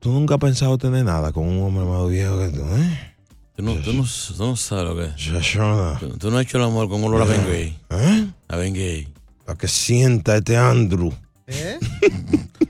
tú 0.00 0.10
nunca 0.10 0.36
has 0.36 0.40
pensado 0.40 0.78
tener 0.78 1.04
nada 1.04 1.32
con 1.32 1.44
un 1.46 1.62
hombre 1.62 1.84
más 1.84 2.08
viejo 2.08 2.38
que 2.38 2.48
tú, 2.48 2.62
¿eh? 2.62 3.14
Tú 3.56 3.64
no, 3.64 3.74
tú 3.74 3.92
no, 3.92 4.04
tú 4.04 4.46
no 4.46 4.56
sabes 4.56 4.84
lo 4.84 4.96
que 4.96 5.04
es. 5.04 5.98
Tú, 6.00 6.16
tú 6.16 6.30
no 6.30 6.38
has 6.38 6.44
hecho 6.44 6.56
el 6.56 6.64
amor 6.64 6.88
con 6.88 7.04
olor 7.04 7.20
a 7.20 7.24
Ben 7.26 7.44
Gay. 7.44 7.78
¿Eh? 7.90 8.26
A 8.48 8.56
Ben 8.56 8.72
Gay. 8.72 9.08
Para 9.44 9.58
que 9.58 9.68
sienta 9.68 10.36
este 10.36 10.56
Andrew. 10.56 11.12
¿Eh? 11.48 11.78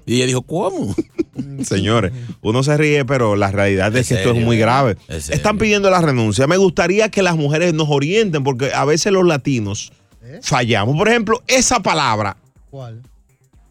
Y 0.06 0.16
ella 0.16 0.26
dijo, 0.26 0.40
¿cómo? 0.40 0.94
Señores, 1.64 2.12
uno 2.40 2.62
se 2.62 2.74
ríe, 2.78 3.04
pero 3.04 3.36
la 3.36 3.50
realidad 3.50 3.94
es, 3.94 4.08
que 4.08 4.14
esto 4.14 4.30
es 4.30 4.42
muy 4.42 4.56
¿eh? 4.56 4.60
grave. 4.60 4.96
Es. 5.06 5.28
Están 5.28 5.58
pidiendo 5.58 5.90
la 5.90 6.00
renuncia. 6.00 6.46
Me 6.46 6.56
gustaría 6.56 7.10
que 7.10 7.22
las 7.22 7.36
mujeres 7.36 7.74
nos 7.74 7.88
orienten, 7.90 8.42
porque 8.42 8.72
a 8.72 8.86
veces 8.86 9.12
los 9.12 9.26
latinos 9.26 9.92
fallamos. 10.40 10.96
Por 10.96 11.08
ejemplo, 11.08 11.42
esa 11.46 11.80
palabra, 11.80 12.38
¿Cuál? 12.70 13.02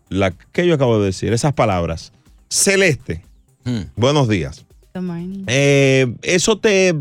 la 0.09 0.29
que 0.29 0.67
yo 0.67 0.75
acabo 0.75 0.99
de 0.99 1.07
decir, 1.07 1.33
esas 1.33 1.53
palabras. 1.53 2.11
Celeste, 2.49 3.23
Hmm. 3.67 3.89
buenos 3.97 4.29
días. 4.29 4.65
Good 4.93 5.01
morning. 5.01 5.43
Eh, 5.47 6.07
eso 6.21 6.57
te, 6.57 6.95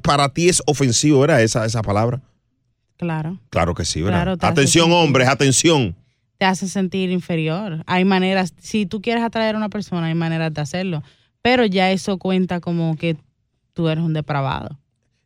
para 0.00 0.28
ti 0.30 0.48
es 0.48 0.62
ofensivo, 0.66 1.20
¿verdad? 1.20 1.42
Esa, 1.42 1.66
esa 1.66 1.82
palabra. 1.82 2.22
Claro. 2.96 3.38
Claro 3.50 3.74
que 3.74 3.84
sí, 3.84 4.00
¿verdad? 4.00 4.38
Claro, 4.38 4.38
atención, 4.40 4.90
hombres, 4.92 5.28
atención. 5.28 5.94
Te 6.42 6.46
hace 6.46 6.66
sentir 6.66 7.12
inferior. 7.12 7.84
Hay 7.86 8.04
maneras, 8.04 8.52
si 8.58 8.84
tú 8.84 9.00
quieres 9.00 9.22
atraer 9.22 9.54
a 9.54 9.58
una 9.58 9.68
persona, 9.68 10.08
hay 10.08 10.16
maneras 10.16 10.52
de 10.52 10.60
hacerlo. 10.60 11.00
Pero 11.40 11.66
ya 11.66 11.92
eso 11.92 12.18
cuenta 12.18 12.58
como 12.58 12.96
que 12.96 13.16
tú 13.74 13.86
eres 13.86 14.02
un 14.02 14.12
depravado. 14.12 14.76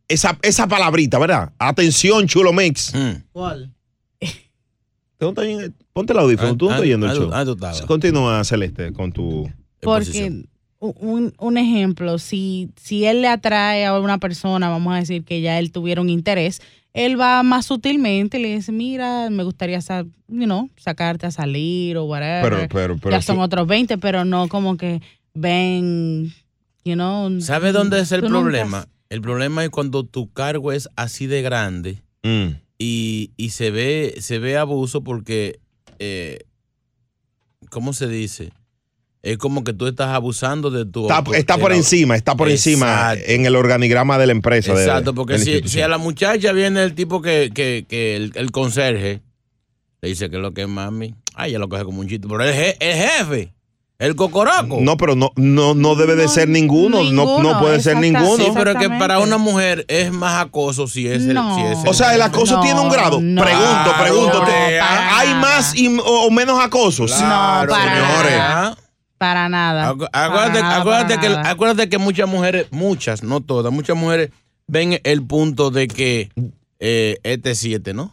Esa, 0.08 0.38
esa 0.42 0.66
palabrita, 0.66 1.18
¿verdad? 1.18 1.54
Atención, 1.58 2.26
chulo 2.26 2.52
mix. 2.52 2.92
Hmm. 2.94 3.22
¿Cuál? 3.32 3.72
¿Tú 4.20 5.24
no 5.24 5.28
estás 5.30 5.44
oyendo? 5.46 5.74
Ponte 5.94 6.12
el 6.12 6.18
audífono, 6.18 6.50
Ah, 6.50 6.54
tú 6.54 6.64
no 6.66 6.70
estás 6.72 6.82
oyendo 6.82 7.06
el 7.06 7.16
show. 7.16 7.86
Continúa, 7.86 8.44
Celeste, 8.44 8.92
con 8.92 9.10
tu... 9.10 9.50
Porque 9.80 10.44
un, 10.80 11.32
un 11.38 11.56
ejemplo, 11.56 12.18
si, 12.18 12.68
si 12.76 13.06
él 13.06 13.22
le 13.22 13.28
atrae 13.28 13.86
a 13.86 13.98
una 13.98 14.18
persona, 14.18 14.68
vamos 14.68 14.92
a 14.92 14.98
decir 14.98 15.24
que 15.24 15.40
ya 15.40 15.58
él 15.58 15.72
tuviera 15.72 16.02
un 16.02 16.10
interés, 16.10 16.60
él 16.96 17.20
va 17.20 17.42
más 17.42 17.66
sutilmente 17.66 18.38
y 18.38 18.42
le 18.42 18.54
dice, 18.56 18.72
mira, 18.72 19.28
me 19.30 19.42
gustaría 19.44 19.80
sa- 19.82 20.04
you 20.28 20.44
know, 20.44 20.70
sacarte 20.76 21.26
a 21.26 21.30
salir 21.30 21.96
o 21.98 22.04
whatever. 22.04 22.42
Pero, 22.50 22.68
pero, 22.68 22.96
pero. 22.98 23.10
ya 23.10 23.20
son 23.22 23.38
otros 23.40 23.66
20, 23.66 23.98
pero 23.98 24.24
no 24.24 24.48
como 24.48 24.76
que 24.76 25.02
ven, 25.34 26.32
you 26.84 26.94
know. 26.94 27.40
¿Sabes 27.40 27.72
dónde 27.74 28.00
es 28.00 28.12
el 28.12 28.22
nunca- 28.22 28.40
problema? 28.40 28.88
El 29.10 29.20
problema 29.20 29.62
es 29.62 29.70
cuando 29.70 30.04
tu 30.04 30.32
cargo 30.32 30.72
es 30.72 30.88
así 30.96 31.26
de 31.26 31.42
grande 31.42 32.02
Mm. 32.24 32.56
y, 32.78 33.30
y 33.36 33.50
se 33.50 33.70
ve 33.70 34.14
se 34.20 34.38
ve 34.40 34.56
abuso 34.56 35.04
porque, 35.04 35.60
eh, 36.00 36.38
¿cómo 37.70 37.92
se 37.92 38.08
dice? 38.08 38.52
Es 39.22 39.38
como 39.38 39.64
que 39.64 39.72
tú 39.72 39.88
estás 39.88 40.08
abusando 40.10 40.70
de 40.70 40.84
tu... 40.86 41.02
Está, 41.10 41.24
está 41.36 41.56
de 41.56 41.60
por 41.60 41.70
la- 41.72 41.76
encima, 41.78 42.14
está 42.14 42.36
por 42.36 42.48
encima 42.48 43.14
en 43.14 43.44
el 43.44 43.56
organigrama 43.56 44.18
de 44.18 44.26
la 44.26 44.32
empresa. 44.32 44.72
de- 44.72 44.84
Exacto, 44.84 45.14
porque 45.14 45.34
de 45.34 45.38
si, 45.40 45.68
si 45.68 45.80
a 45.80 45.88
la 45.88 45.98
muchacha 45.98 46.52
viene 46.52 46.82
el 46.84 46.94
tipo 46.94 47.20
que, 47.22 47.50
que, 47.52 47.86
que 47.88 48.14
el, 48.14 48.32
el 48.36 48.52
conserje, 48.52 49.22
le 50.00 50.08
dice 50.10 50.30
que 50.30 50.36
es 50.36 50.42
lo 50.42 50.52
que 50.54 50.62
es 50.62 50.68
mami, 50.68 51.14
ay, 51.34 51.52
ya 51.52 51.58
lo 51.58 51.68
coge 51.68 51.84
como 51.84 52.00
un 52.00 52.08
chiste, 52.08 52.28
pero 52.28 52.44
el, 52.44 52.54
je- 52.54 52.76
el 52.78 52.94
jefe, 52.94 53.52
el 53.98 54.14
cocoroco. 54.14 54.78
No, 54.80 54.96
pero 54.96 55.16
no, 55.16 55.32
no, 55.34 55.74
no 55.74 55.94
debe 55.96 56.14
de 56.14 56.28
ser 56.28 56.48
ninguno, 56.48 57.02
no, 57.10 57.42
no 57.42 57.58
puede 57.58 57.80
ser 57.80 57.96
ninguno. 57.96 58.36
Sí, 58.36 58.52
pero 58.54 58.72
es 58.72 58.76
que 58.76 58.90
para 58.90 59.18
una 59.18 59.38
mujer 59.38 59.86
es 59.88 60.12
más 60.12 60.40
acoso 60.44 60.86
si 60.86 61.08
es 61.08 61.24
el... 61.24 61.32
Si 61.56 61.62
es 61.62 61.78
O 61.84 61.94
sea, 61.94 62.14
el 62.14 62.22
acoso 62.22 62.58
No, 62.58 62.62
tiene 62.62 62.78
un 62.78 62.90
grado. 62.90 63.18
no. 63.20 63.42
pregunto, 63.42 63.92
pregunto. 64.00 64.38
Claro, 64.44 64.46
¿te- 64.68 64.78
para 64.78 65.18
¿Hay 65.18 65.34
más 65.34 65.74
y- 65.74 65.88
o, 65.98 66.26
o 66.26 66.30
menos 66.30 66.60
acosos? 66.62 67.10
No, 67.10 67.16
para 67.26 67.66
señores. 67.68 68.38
nada. 68.38 68.76
Para 69.18 69.48
nada. 69.48 69.92
Acu- 69.92 70.08
Acuérdate, 70.12 70.50
Para 70.60 70.62
nada, 70.62 70.76
acuérdate 70.80 71.14
para 71.14 71.20
que, 71.20 71.28
nada. 71.34 71.50
acuérdate 71.50 71.88
que 71.88 71.98
muchas 71.98 72.28
mujeres, 72.28 72.66
muchas, 72.70 73.22
no 73.22 73.40
todas, 73.40 73.72
muchas 73.72 73.96
mujeres 73.96 74.30
ven 74.66 75.00
el 75.04 75.22
punto 75.22 75.70
de 75.70 75.88
que 75.88 76.30
eh, 76.80 77.18
este 77.22 77.52
es 77.52 77.58
siete, 77.58 77.94
¿no? 77.94 78.12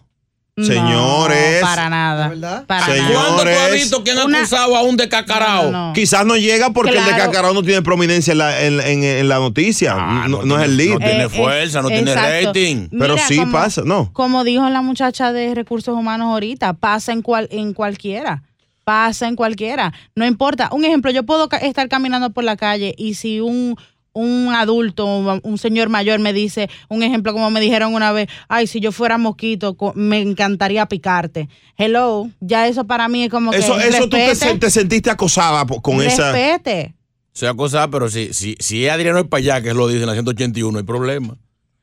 No, 0.56 0.66
Señores. 0.66 1.62
para 1.62 1.90
nada. 1.90 2.64
Para 2.68 2.86
Señores. 2.86 3.18
¿Cuándo 3.18 3.42
tú 3.44 3.50
has 3.50 3.72
visto 3.74 4.04
que 4.04 4.12
han 4.12 4.20
Una- 4.20 4.38
acusado 4.38 4.78
a 4.78 4.84
un 4.84 4.96
de 4.98 5.10
cacarao? 5.10 5.72
No, 5.72 5.88
no. 5.88 5.94
Quizás 5.94 6.28
no 6.28 6.38
llega 6.38 6.70
porque 6.70 6.92
el 6.92 7.04
de 7.04 7.10
Claro. 7.10 7.24
Cacarao 7.32 7.54
no 7.56 7.64
tiene 7.64 7.82
prominencia 7.82 8.34
en 8.34 8.38
la, 8.38 8.62
en, 8.62 8.80
en- 8.80 9.04
en 9.04 9.28
la 9.30 9.40
noticia. 9.40 9.96
no, 10.28 10.44
no 10.44 10.60
es 10.60 10.66
el 10.66 10.78
lead. 10.78 10.92
no 10.92 11.00
tiene 11.00 11.24
Eh, 11.24 11.30
fuerza, 11.30 11.82
no 11.82 11.90
eh, 11.90 11.94
tiene 11.96 12.12
exacto. 12.12 12.48
rating. 12.50 12.88
Pero 12.92 13.16
Mira, 13.16 13.28
sí 13.28 13.38
como- 13.38 13.52
pasa, 13.52 13.82
¿no? 13.84 14.12
Como 14.14 14.44
dijo 14.44 14.70
la 14.70 14.84
muchacha 14.84 15.34
de 15.34 15.56
recursos 15.56 15.98
humanos 15.98 16.28
ahorita, 16.28 16.74
pasa 16.74 17.12
en, 17.14 17.24
cual, 17.24 17.48
en 17.52 17.74
cualquiera. 17.74 18.44
Pasa 18.84 19.28
en 19.28 19.36
cualquiera. 19.36 19.94
No 20.16 20.26
importa. 20.26 20.70
Un 20.72 20.84
ejemplo, 20.86 21.10
yo 21.12 21.24
puedo 21.24 21.48
ca- 21.50 21.58
estar 21.58 21.88
caminando 21.90 22.32
por 22.32 22.44
la 22.44 22.58
calle 22.58 22.94
y 22.98 23.14
si 23.14 23.40
un, 23.40 23.76
un 24.12 24.54
adulto, 24.54 25.06
un 25.42 25.58
señor 25.58 25.90
mayor 25.90 26.20
me 26.20 26.34
dice, 26.34 26.70
un 26.90 27.02
ejemplo 27.02 27.34
como 27.34 27.50
me 27.50 27.62
dijeron 27.62 27.94
una 27.96 28.12
vez, 28.12 28.28
ay, 28.50 28.68
si 28.68 28.80
yo 28.80 28.92
fuera 28.92 29.18
mosquito, 29.18 29.76
me 29.96 30.20
encantaría 30.22 30.86
picarte. 30.88 31.48
Hello, 31.78 32.30
ya 32.42 32.68
eso 32.68 32.86
para 32.86 33.08
mí 33.08 33.24
es 33.24 33.30
como 33.30 33.54
Eso, 33.54 33.76
que 33.78 33.88
eso 33.88 34.04
tú 34.04 34.10
te, 34.10 34.28
respete, 34.28 34.52
sen- 34.56 34.60
te 34.60 34.70
sentiste 34.70 35.10
acosada 35.10 35.66
con 35.66 36.02
esa. 36.02 36.32
respete. 36.32 36.94
sea 37.32 37.54
cosa, 37.54 37.88
pero 37.90 38.10
si, 38.10 38.34
si, 38.34 38.56
si 38.60 38.86
es 38.86 38.92
Adriano 38.92 39.18
es 39.20 39.26
para 39.28 39.40
allá, 39.40 39.62
que 39.62 39.74
lo 39.74 39.88
dice 39.88 40.02
en 40.02 40.08
la 40.08 40.14
181, 40.14 40.72
no 40.72 40.78
hay 40.78 40.84
problema. 40.86 41.38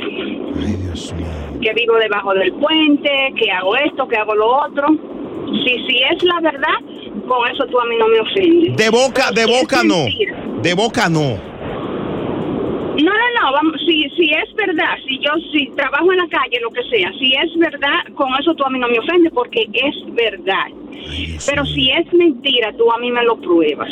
que 1.64 1.74
vivo 1.74 1.96
debajo 1.96 2.34
del 2.34 2.52
puente, 2.54 3.10
que 3.38 3.52
hago 3.52 3.76
esto, 3.78 4.08
que 4.08 4.18
hago 4.18 4.36
lo 4.36 4.48
otro. 4.66 4.88
Si, 5.66 5.86
si 5.88 5.98
es 6.12 6.24
la 6.24 6.40
verdad, 6.42 6.78
con 7.28 7.50
eso 7.50 7.66
tú 7.68 7.80
a 7.80 7.86
mí 7.86 7.96
no 7.98 8.08
me 8.08 8.20
ofendes. 8.20 8.76
De 8.76 8.90
boca, 8.90 9.32
de 9.32 9.44
Si 9.46 9.52
boca 9.62 9.84
no. 9.84 9.98
mentira, 10.04 10.38
De 10.62 10.74
boca 10.74 11.10
no. 11.10 11.54
No, 12.94 13.12
no, 13.12 13.42
no, 13.42 13.52
vamos, 13.52 13.82
si, 13.88 14.08
si 14.16 14.30
es 14.32 14.54
verdad, 14.56 14.96
si 15.08 15.18
yo 15.18 15.32
si 15.52 15.68
trabajo 15.76 16.12
en 16.12 16.20
la 16.20 16.28
calle, 16.28 16.60
lo 16.62 16.70
que 16.70 16.84
sea, 16.84 17.12
si 17.18 17.34
es 17.34 17.58
verdad, 17.58 18.06
con 18.14 18.30
eso 18.40 18.54
tú 18.54 18.64
a 18.64 18.70
mí 18.70 18.78
no 18.78 18.88
me 18.88 19.00
ofendes 19.00 19.34
porque 19.34 19.68
es 19.74 19.96
verdad. 20.14 20.68
Pero 21.48 21.66
si 21.66 21.90
es 21.90 22.14
mentira, 22.14 22.72
tú 22.78 22.92
a 22.92 23.00
mí 23.00 23.12
me 23.12 23.24
lo 23.24 23.36
pruebas. 23.38 23.90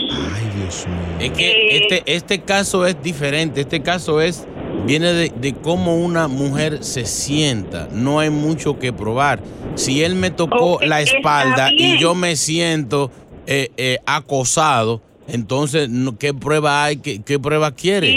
Es 1.19 1.31
que 1.31 1.77
este, 1.77 2.03
este 2.05 2.41
caso 2.41 2.85
es 2.85 3.01
diferente. 3.01 3.61
Este 3.61 3.81
caso 3.81 4.21
es 4.21 4.47
viene 4.85 5.13
de, 5.13 5.29
de 5.29 5.53
cómo 5.53 5.97
una 5.97 6.27
mujer 6.27 6.83
se 6.83 7.05
sienta. 7.05 7.87
No 7.91 8.19
hay 8.19 8.29
mucho 8.29 8.79
que 8.79 8.93
probar. 8.93 9.41
Si 9.75 10.03
él 10.03 10.15
me 10.15 10.31
tocó 10.31 10.79
la 10.81 11.01
espalda 11.01 11.69
y 11.71 11.97
yo 11.97 12.15
me 12.15 12.35
siento 12.35 13.11
eh, 13.47 13.69
eh, 13.77 13.97
acosado, 14.05 15.01
entonces, 15.27 15.89
¿qué 16.19 16.33
prueba 16.33 16.83
hay? 16.83 16.97
¿Qué, 16.97 17.21
qué 17.23 17.39
prueba 17.39 17.71
quiere? 17.71 18.15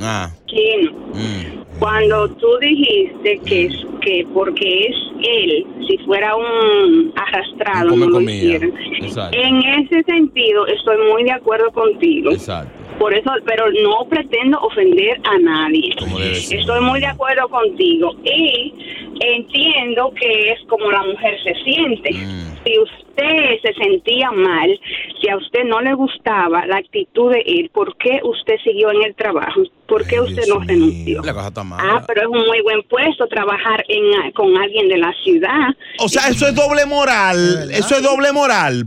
Ah, 0.00 0.30
mm. 0.52 1.78
Cuando 1.80 2.28
tú 2.28 2.46
dijiste 2.60 3.40
que, 3.44 3.70
que 4.04 4.26
porque 4.32 4.86
es 4.88 4.96
él, 5.22 5.66
si 5.88 5.98
fuera 5.98 6.36
un 6.36 7.12
arrastrado, 7.16 7.90
come 7.90 8.06
no 8.06 8.12
lo 8.12 8.20
hicieran. 8.20 8.72
En 9.32 9.56
ese 9.62 10.02
sentido, 10.04 10.66
estoy 10.66 10.96
muy 11.10 11.24
de 11.24 11.32
acuerdo 11.32 11.70
contigo. 11.72 12.30
Exacto. 12.30 12.70
Por 12.98 13.12
eso, 13.12 13.30
pero 13.44 13.64
no 13.82 14.06
pretendo 14.08 14.58
ofender 14.60 15.20
a 15.24 15.38
nadie. 15.38 15.94
Estoy 16.30 16.80
muy 16.80 17.00
de 17.00 17.06
acuerdo 17.06 17.48
contigo 17.48 18.14
y 18.24 18.72
entiendo 19.20 20.12
que 20.18 20.52
es 20.52 20.60
como 20.68 20.90
la 20.90 21.02
mujer 21.02 21.36
se 21.42 21.54
siente. 21.64 22.12
Mm. 22.12 22.53
Si 22.64 22.78
usted 22.78 23.60
se 23.62 23.74
sentía 23.74 24.30
mal, 24.30 24.80
si 25.20 25.28
a 25.28 25.36
usted 25.36 25.64
no 25.64 25.80
le 25.80 25.94
gustaba 25.94 26.66
la 26.66 26.78
actitud 26.78 27.30
de 27.30 27.42
él, 27.46 27.70
¿por 27.72 27.96
qué 27.98 28.20
usted 28.22 28.56
siguió 28.64 28.90
en 28.90 29.04
el 29.04 29.14
trabajo? 29.14 29.62
¿Por 29.86 30.06
qué 30.06 30.20
usted 30.20 30.42
no 30.48 30.60
renunció? 30.60 31.22
La 31.22 31.34
cosa 31.34 31.48
está 31.48 31.64
mal. 31.64 31.80
Ah, 31.82 32.04
pero 32.06 32.22
es 32.22 32.26
un 32.28 32.46
muy 32.46 32.62
buen 32.62 32.82
puesto 32.84 33.26
trabajar 33.26 33.84
en, 33.88 34.32
con 34.32 34.56
alguien 34.56 34.88
de 34.88 34.98
la 34.98 35.12
ciudad. 35.22 35.68
O 35.98 36.08
sea, 36.08 36.28
eso 36.28 36.46
es 36.46 36.54
doble 36.54 36.86
moral. 36.86 37.70
Eso 37.70 37.96
es 37.96 38.02
doble 38.02 38.32
moral. 38.32 38.86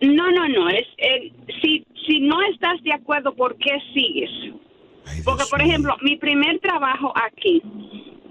No, 0.00 0.30
no, 0.30 0.48
no. 0.48 0.70
Es 0.70 0.86
eh, 0.96 1.30
si 1.60 1.84
si 2.10 2.20
no 2.20 2.36
estás 2.52 2.82
de 2.82 2.92
acuerdo, 2.92 3.34
¿por 3.34 3.56
qué 3.56 3.70
sigues? 3.94 4.30
Porque, 5.24 5.44
por 5.50 5.60
ejemplo, 5.60 5.96
mi 6.02 6.16
primer 6.16 6.58
trabajo 6.60 7.12
aquí, 7.14 7.62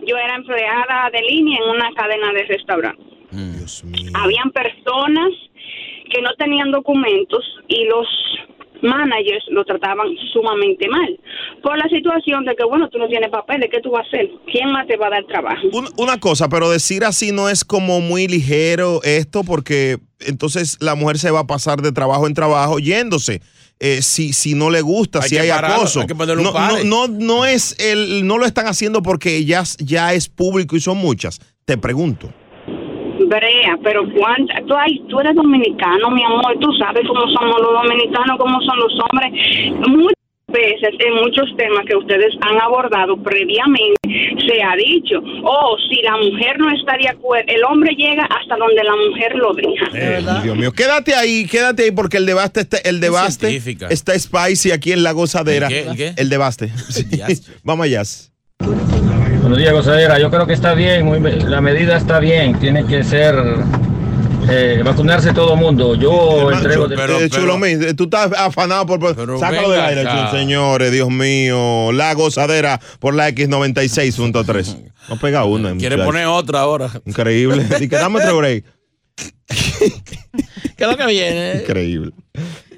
yo 0.06 0.18
era 0.18 0.36
empleada 0.36 1.10
de 1.12 1.22
línea 1.22 1.60
en 1.64 1.70
una 1.70 1.92
cadena 1.94 2.32
de 2.34 2.44
restaurantes. 2.44 3.06
Habían 3.32 4.52
personas 4.52 5.30
que 6.12 6.22
no 6.22 6.30
tenían 6.38 6.72
documentos 6.72 7.44
y 7.68 7.86
los 7.86 8.08
managers 8.82 9.44
lo 9.50 9.66
trataban 9.66 10.08
sumamente 10.32 10.88
mal. 10.88 11.20
Por 11.62 11.78
la 11.78 11.88
situación 11.90 12.46
de 12.46 12.56
que, 12.56 12.64
bueno, 12.64 12.88
tú 12.90 12.98
no 12.98 13.08
tienes 13.08 13.30
papel, 13.30 13.60
¿de 13.60 13.70
qué 13.70 13.82
tú 13.82 13.92
vas 13.92 14.06
a 14.06 14.08
hacer? 14.08 14.30
¿Quién 14.52 14.72
más 14.72 14.88
te 14.88 14.96
va 14.98 15.08
a 15.08 15.10
dar 15.12 15.26
trabajo? 15.26 15.68
Un- 15.74 15.90
una 15.98 16.18
cosa, 16.20 16.48
pero 16.50 16.70
decir 16.70 17.04
así 17.04 17.32
no 17.32 17.50
es 17.50 17.66
como 17.66 18.00
muy 18.00 18.28
ligero 18.28 19.02
esto 19.04 19.44
porque 19.44 19.98
entonces 20.22 20.78
la 20.82 20.96
mujer 20.96 21.18
se 21.18 21.30
va 21.32 21.42
a 21.42 21.48
pasar 21.48 21.82
de 21.82 21.92
trabajo 21.92 22.26
en 22.26 22.34
trabajo 22.34 22.80
yéndose. 22.80 23.42
Eh, 23.82 24.02
si, 24.02 24.34
si 24.34 24.56
no 24.56 24.70
le 24.70 24.82
gusta, 24.82 25.20
Hay 25.22 25.30
si 25.30 25.36
que 25.36 25.42
hay 25.42 25.50
pararlo, 25.50 25.76
acoso. 25.78 26.02
hay 26.02 26.08
que 26.08 26.16
ponerle 26.16 26.42
un 26.42 26.48
no, 26.48 26.54
pare. 26.54 26.84
no, 26.84 27.08
no, 27.08 27.14
no 27.20 27.46
es 27.46 27.78
el, 27.80 28.26
no 28.28 28.38
lo 28.38 28.46
están 28.46 28.68
haciendo 28.68 29.02
porque 29.02 29.46
ya, 29.46 29.64
ya 29.80 30.14
es 30.14 30.28
público 30.28 30.76
y 30.76 30.82
son 30.82 30.98
muchas. 30.98 31.40
Te 31.66 31.78
pregunto. 31.78 32.30
Brea, 33.30 33.78
pero 33.84 34.04
cuánta, 34.18 34.56
tú, 34.68 34.74
ay, 34.76 35.02
tú 35.08 35.20
eres 35.20 35.36
dominicano, 35.36 36.10
mi 36.10 36.24
amor, 36.24 36.58
tú 36.60 36.72
sabes 36.74 37.04
cómo 37.08 37.22
somos 37.22 37.62
los 37.62 37.74
dominicanos, 37.84 38.38
cómo 38.40 38.60
son 38.62 38.80
los 38.80 38.94
hombres. 39.06 39.32
Muchas 39.88 40.16
veces 40.48 40.90
en 40.98 41.14
muchos 41.22 41.46
temas 41.56 41.86
que 41.86 41.96
ustedes 41.96 42.34
han 42.42 42.60
abordado 42.60 43.22
previamente 43.22 44.00
se 44.48 44.64
ha 44.64 44.76
dicho, 44.76 45.22
oh, 45.44 45.78
si 45.90 46.02
la 46.02 46.18
mujer 46.18 46.58
no 46.58 46.72
está 46.76 46.98
de 46.98 47.08
acuerdo, 47.08 47.46
el 47.48 47.64
hombre 47.66 47.94
llega 47.96 48.24
hasta 48.24 48.58
donde 48.58 48.84
la 48.84 48.96
mujer 48.96 49.36
lo 49.36 49.54
deja. 49.54 49.86
Ay, 49.94 50.44
Dios 50.44 50.58
mío, 50.58 50.72
quédate 50.72 51.14
ahí, 51.14 51.46
quédate 51.46 51.84
ahí 51.84 51.92
porque 51.92 52.18
el 52.18 52.26
debate 52.26 52.62
está, 52.62 52.78
el 52.78 53.00
debate 53.00 53.32
científica. 53.32 53.88
está 53.90 54.18
spicy 54.18 54.72
aquí 54.72 54.92
en 54.92 55.04
la 55.04 55.12
gozadera. 55.12 55.68
¿El 55.68 55.74
qué? 55.74 55.90
¿El 55.90 55.98
qué? 55.98 56.14
El 56.18 56.30
debate. 56.30 56.72
Vamos 57.64 57.86
allá. 57.86 58.02
Buenos 59.50 59.64
días, 59.64 59.74
gozadera. 59.74 60.20
Yo 60.20 60.30
creo 60.30 60.46
que 60.46 60.54
está 60.54 60.76
bien, 60.76 61.08
muy- 61.08 61.20
la 61.20 61.60
medida 61.60 61.98
está 61.98 62.20
bien. 62.20 62.60
Tiene 62.60 62.86
que 62.86 63.04
ser 63.04 63.34
eh, 64.48 64.84
vacunarse 64.86 65.34
todo 65.34 65.56
el 65.56 65.60
mundo. 65.60 65.96
Yo 65.96 66.52
entrego. 66.52 66.88
de- 66.88 67.26
Eh, 67.26 67.30
Chulo, 67.32 67.58
mi, 67.58 67.70
eh, 67.70 67.96
tú 67.96 68.04
estás 68.04 68.32
afanado 68.38 68.86
por... 68.86 69.00
por- 69.00 69.40
sácalo 69.40 69.72
del 69.72 69.82
aire. 69.82 70.02
Chulo, 70.04 70.30
señores, 70.30 70.92
Dios 70.92 71.10
mío. 71.10 71.92
La 71.94 72.14
gozadera 72.14 72.80
por 73.00 73.16
la 73.16 73.28
X96.3. 73.32 74.92
No 75.10 75.18
pega 75.20 75.44
una. 75.46 75.76
Quiere 75.76 75.96
muchacho. 75.96 76.06
poner 76.12 76.28
otra 76.28 76.60
ahora. 76.60 76.88
Increíble. 77.08 77.64
Di 77.80 77.90
que 77.90 77.96
dame 77.96 78.20
otro 78.20 78.38
break. 78.38 78.64
¿Qué 79.48 80.84
es 80.84 80.88
lo 80.88 80.96
que 80.96 81.08
viene? 81.08 81.62
Increíble. 81.64 82.12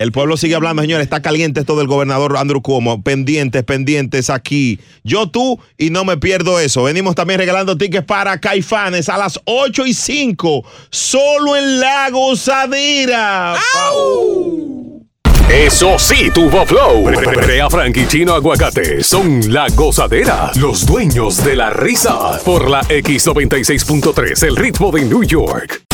El 0.01 0.11
pueblo 0.11 0.35
sigue 0.35 0.55
hablando, 0.55 0.81
señores. 0.81 1.03
Está 1.03 1.21
caliente 1.21 1.59
esto 1.59 1.75
del 1.75 1.85
gobernador 1.85 2.35
Andrew 2.35 2.63
Cuomo. 2.63 3.03
Pendientes, 3.03 3.63
pendientes 3.63 4.31
aquí. 4.31 4.79
Yo, 5.03 5.29
tú 5.29 5.59
y 5.77 5.91
no 5.91 6.05
me 6.05 6.17
pierdo 6.17 6.59
eso. 6.59 6.81
Venimos 6.81 7.13
también 7.13 7.39
regalando 7.39 7.77
tickets 7.77 8.05
para 8.05 8.39
Caifanes 8.39 9.09
a 9.09 9.17
las 9.19 9.39
8 9.45 9.85
y 9.85 9.93
5. 9.93 10.65
Solo 10.89 11.55
en 11.55 11.79
la 11.79 12.09
gozadera. 12.09 13.53
Eso 15.47 15.99
sí, 15.99 16.31
tuvo 16.33 16.65
flow. 16.65 17.03
Brea 17.35 17.69
Frank 17.69 17.95
y 17.97 18.07
Chino 18.07 18.33
Aguacate 18.33 19.03
son 19.03 19.53
la 19.53 19.67
gozadera, 19.69 20.49
los 20.55 20.83
dueños 20.83 21.43
de 21.45 21.55
la 21.55 21.69
risa. 21.69 22.39
Por 22.43 22.71
la 22.71 22.81
X96.3, 22.85 24.47
el 24.47 24.55
ritmo 24.55 24.91
de 24.91 25.01
New 25.03 25.23
York. 25.23 25.90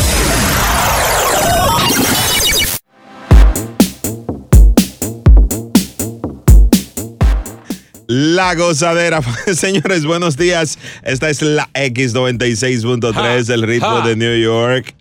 La 8.08 8.56
gozadera. 8.56 9.22
Señores, 9.54 10.06
buenos 10.06 10.38
días. 10.38 10.80
Esta 11.04 11.30
es 11.30 11.42
la 11.42 11.70
X96.3, 11.74 13.54
el 13.54 13.62
ritmo 13.64 14.02
de 14.02 14.16
New 14.16 14.38
York. 14.38 14.96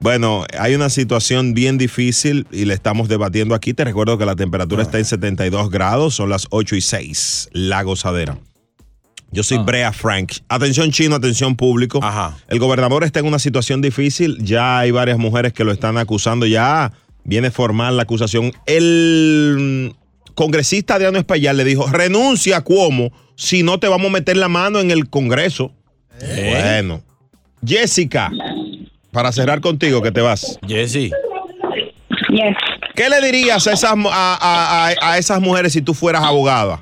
Bueno, 0.00 0.44
hay 0.58 0.74
una 0.74 0.90
situación 0.90 1.54
bien 1.54 1.78
difícil 1.78 2.48
y 2.50 2.64
le 2.64 2.74
estamos 2.74 3.08
debatiendo 3.08 3.54
aquí. 3.54 3.74
Te 3.74 3.84
recuerdo 3.84 4.18
que 4.18 4.26
la 4.26 4.34
temperatura 4.34 4.82
está 4.82 4.98
en 4.98 5.04
72 5.04 5.70
grados, 5.70 6.14
son 6.14 6.30
las 6.30 6.48
8 6.50 6.74
y 6.74 6.80
6. 6.80 7.50
La 7.52 7.82
gozadera. 7.82 8.36
Yo 9.30 9.44
soy 9.44 9.58
Brea 9.58 9.92
Frank. 9.92 10.32
Atención 10.48 10.90
chino, 10.90 11.14
atención 11.14 11.54
público. 11.54 12.00
El 12.48 12.58
gobernador 12.58 13.04
está 13.04 13.20
en 13.20 13.26
una 13.26 13.38
situación 13.38 13.82
difícil. 13.82 14.36
Ya 14.42 14.78
hay 14.78 14.90
varias 14.90 15.18
mujeres 15.18 15.52
que 15.52 15.62
lo 15.62 15.70
están 15.70 15.96
acusando. 15.96 16.44
Ya 16.44 16.92
viene 17.22 17.52
formal 17.52 17.96
la 17.96 18.02
acusación. 18.02 18.52
El 18.66 19.94
congresista 20.38 20.94
Adriano 20.94 21.18
Espaillat 21.18 21.54
le 21.56 21.64
dijo, 21.64 21.88
renuncia 21.88 22.60
Cuomo 22.60 23.10
si 23.34 23.64
no 23.64 23.80
te 23.80 23.88
vamos 23.88 24.06
a 24.06 24.12
meter 24.12 24.36
la 24.36 24.46
mano 24.48 24.78
en 24.78 24.92
el 24.92 25.10
Congreso. 25.10 25.72
Bueno. 26.20 27.02
Jessica, 27.66 28.30
para 29.10 29.32
cerrar 29.32 29.60
contigo, 29.60 30.00
que 30.00 30.12
te 30.12 30.20
vas. 30.20 30.56
Jessy. 30.66 31.10
¿Qué 32.94 33.08
le 33.08 33.20
dirías 33.20 33.66
a 33.66 33.72
esas, 33.72 33.94
a, 34.12 34.88
a- 35.00 35.18
esas 35.18 35.40
mujeres 35.40 35.72
si 35.72 35.82
tú 35.82 35.92
fueras 35.92 36.22
abogada? 36.22 36.80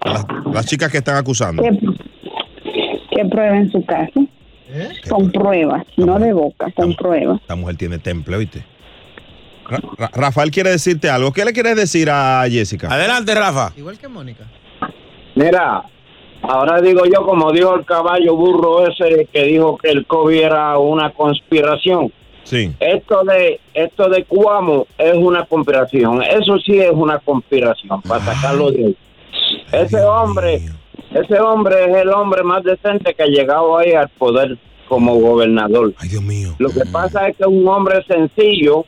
A 0.00 0.08
Las, 0.14 0.24
las 0.54 0.66
chicas 0.66 0.90
que 0.90 0.98
están 0.98 1.16
acusando. 1.16 1.62
que, 1.62 1.70
que 3.14 3.24
prueben 3.30 3.70
su 3.70 3.84
caso. 3.84 4.26
Con 5.10 5.30
pruebas, 5.30 5.84
no 5.98 6.18
de 6.18 6.32
boca, 6.32 6.70
con 6.74 6.94
pruebas. 6.96 7.40
Esta 7.42 7.56
mujer 7.56 7.76
tiene 7.76 7.98
temple, 7.98 8.36
¿oíste? 8.36 8.64
Ra- 9.68 9.80
Ra- 9.98 10.10
Rafael 10.14 10.50
quiere 10.50 10.70
decirte 10.70 11.08
algo. 11.10 11.32
¿Qué 11.32 11.44
le 11.44 11.52
quieres 11.52 11.76
decir 11.76 12.08
a 12.10 12.44
Jessica? 12.48 12.88
Adelante, 12.92 13.34
Rafa. 13.34 13.72
Igual 13.76 13.98
que 13.98 14.08
Mónica. 14.08 14.44
Mira, 15.34 15.82
ahora 16.42 16.80
digo 16.80 17.04
yo, 17.04 17.24
como 17.24 17.52
dijo 17.52 17.74
el 17.74 17.84
caballo 17.84 18.34
burro 18.36 18.86
ese 18.86 19.26
que 19.32 19.42
dijo 19.44 19.76
que 19.76 19.90
el 19.90 20.06
COVID 20.06 20.40
era 20.40 20.78
una 20.78 21.10
conspiración. 21.10 22.12
Sí. 22.44 22.72
Esto 22.78 23.24
de 23.24 23.60
esto 23.74 24.08
de 24.08 24.24
Cuamo 24.24 24.86
es 24.98 25.14
una 25.16 25.44
conspiración. 25.46 26.22
Eso 26.22 26.58
sí 26.58 26.78
es 26.78 26.92
una 26.92 27.18
conspiración 27.18 28.00
para 28.02 28.24
sacarlo 28.24 28.70
de 28.70 28.86
ahí. 28.86 28.96
Ese 29.72 30.00
hombre, 30.02 30.62
ese 31.12 31.40
hombre 31.40 31.90
es 31.90 31.96
el 31.96 32.08
hombre 32.10 32.42
más 32.44 32.62
decente 32.62 33.14
que 33.14 33.22
ha 33.24 33.26
llegado 33.26 33.76
ahí 33.76 33.92
al 33.92 34.08
poder 34.10 34.56
como 34.88 35.16
gobernador. 35.16 35.92
Ay, 35.98 36.08
Dios 36.08 36.22
mío. 36.22 36.54
Lo 36.58 36.70
que 36.70 36.82
pasa 36.92 37.26
es 37.28 37.36
que 37.36 37.42
es 37.42 37.48
un 37.48 37.66
hombre 37.66 38.02
sencillo 38.06 38.86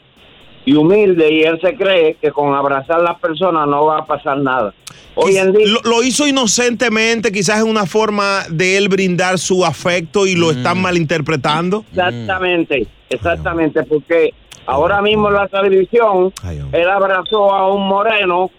y 0.68 0.74
humilde 0.74 1.32
y 1.32 1.44
él 1.44 1.58
se 1.62 1.74
cree 1.76 2.18
que 2.20 2.30
con 2.30 2.54
abrazar 2.54 2.96
a 2.96 3.02
las 3.02 3.18
personas 3.18 3.66
no 3.66 3.86
va 3.86 4.00
a 4.00 4.04
pasar 4.04 4.36
nada. 4.36 4.74
Hoy 5.14 5.38
en 5.38 5.52
día 5.52 5.66
Lo, 5.66 5.80
lo 5.88 6.02
hizo 6.02 6.26
inocentemente, 6.26 7.32
quizás 7.32 7.60
es 7.60 7.64
una 7.64 7.86
forma 7.86 8.42
de 8.50 8.76
él 8.76 8.90
brindar 8.90 9.38
su 9.38 9.64
afecto 9.64 10.26
y 10.26 10.34
lo 10.34 10.50
están 10.50 10.82
malinterpretando. 10.82 11.86
Exactamente, 11.90 12.86
exactamente, 13.08 13.82
porque 13.84 14.34
ahora 14.66 15.00
mismo 15.00 15.28
en 15.28 15.34
la 15.36 15.48
televisión 15.48 16.34
él 16.72 16.90
abrazó 16.90 17.50
a 17.54 17.72
un 17.72 17.88
moreno 17.88 18.50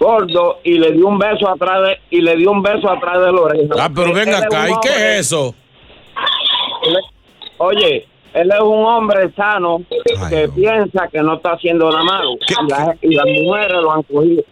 gordo 0.00 0.58
y 0.64 0.78
le 0.78 0.90
dio 0.94 1.06
un 1.06 1.20
beso 1.20 1.48
atrás 1.48 1.80
de 1.80 2.00
y 2.10 2.22
le 2.22 2.34
dio 2.38 2.50
un 2.50 2.60
beso 2.60 2.90
atrás 2.90 3.20
de 3.20 3.30
oreja. 3.30 3.74
Ah, 3.78 3.90
pero 3.94 4.12
venga 4.12 4.38
acá, 4.38 4.68
¿y 4.68 4.74
qué 4.82 4.88
es 4.88 5.20
eso? 5.20 5.54
Oye, 7.58 8.04
él 8.36 8.50
es 8.52 8.60
un 8.60 8.84
hombre 8.84 9.30
sano 9.34 9.78
que 10.30 10.48
piensa 10.54 11.08
que 11.10 11.20
no 11.22 11.36
está 11.36 11.52
haciendo 11.52 11.90
nada 11.90 12.04
malo 12.04 12.30
y, 12.34 12.70
la- 12.70 12.96
y 13.02 13.14
las 13.14 13.26
mujeres 13.26 13.76
lo 13.82 13.92
han 13.92 14.02
cogido. 14.02 14.42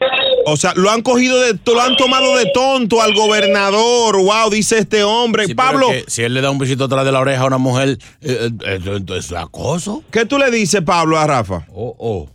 O 0.46 0.56
sea, 0.56 0.72
lo 0.76 0.90
han 0.90 1.02
cogido 1.02 1.40
de, 1.40 1.58
lo 1.72 1.80
han 1.80 1.96
tomado 1.96 2.36
de 2.36 2.46
tonto 2.52 3.00
al 3.00 3.14
gobernador. 3.14 4.16
Wow, 4.16 4.50
dice 4.50 4.78
este 4.78 5.02
hombre. 5.04 5.46
Sí, 5.46 5.54
Pablo, 5.54 5.90
es 5.90 6.04
que 6.04 6.10
si 6.10 6.22
él 6.22 6.34
le 6.34 6.40
da 6.40 6.50
un 6.50 6.58
besito 6.58 6.84
atrás 6.84 7.04
de 7.04 7.12
la 7.12 7.20
oreja 7.20 7.42
a 7.42 7.46
una 7.46 7.58
mujer, 7.58 7.98
eh, 8.20 8.50
eh, 8.66 8.78
eh, 8.86 9.00
¿es 9.16 9.32
acoso? 9.32 10.02
¿qué 10.10 10.26
tú 10.26 10.38
le 10.38 10.50
dices, 10.50 10.82
Pablo, 10.82 11.18
a 11.18 11.26
Rafa? 11.26 11.66
Oh, 11.74 11.94
oh. 11.98 12.28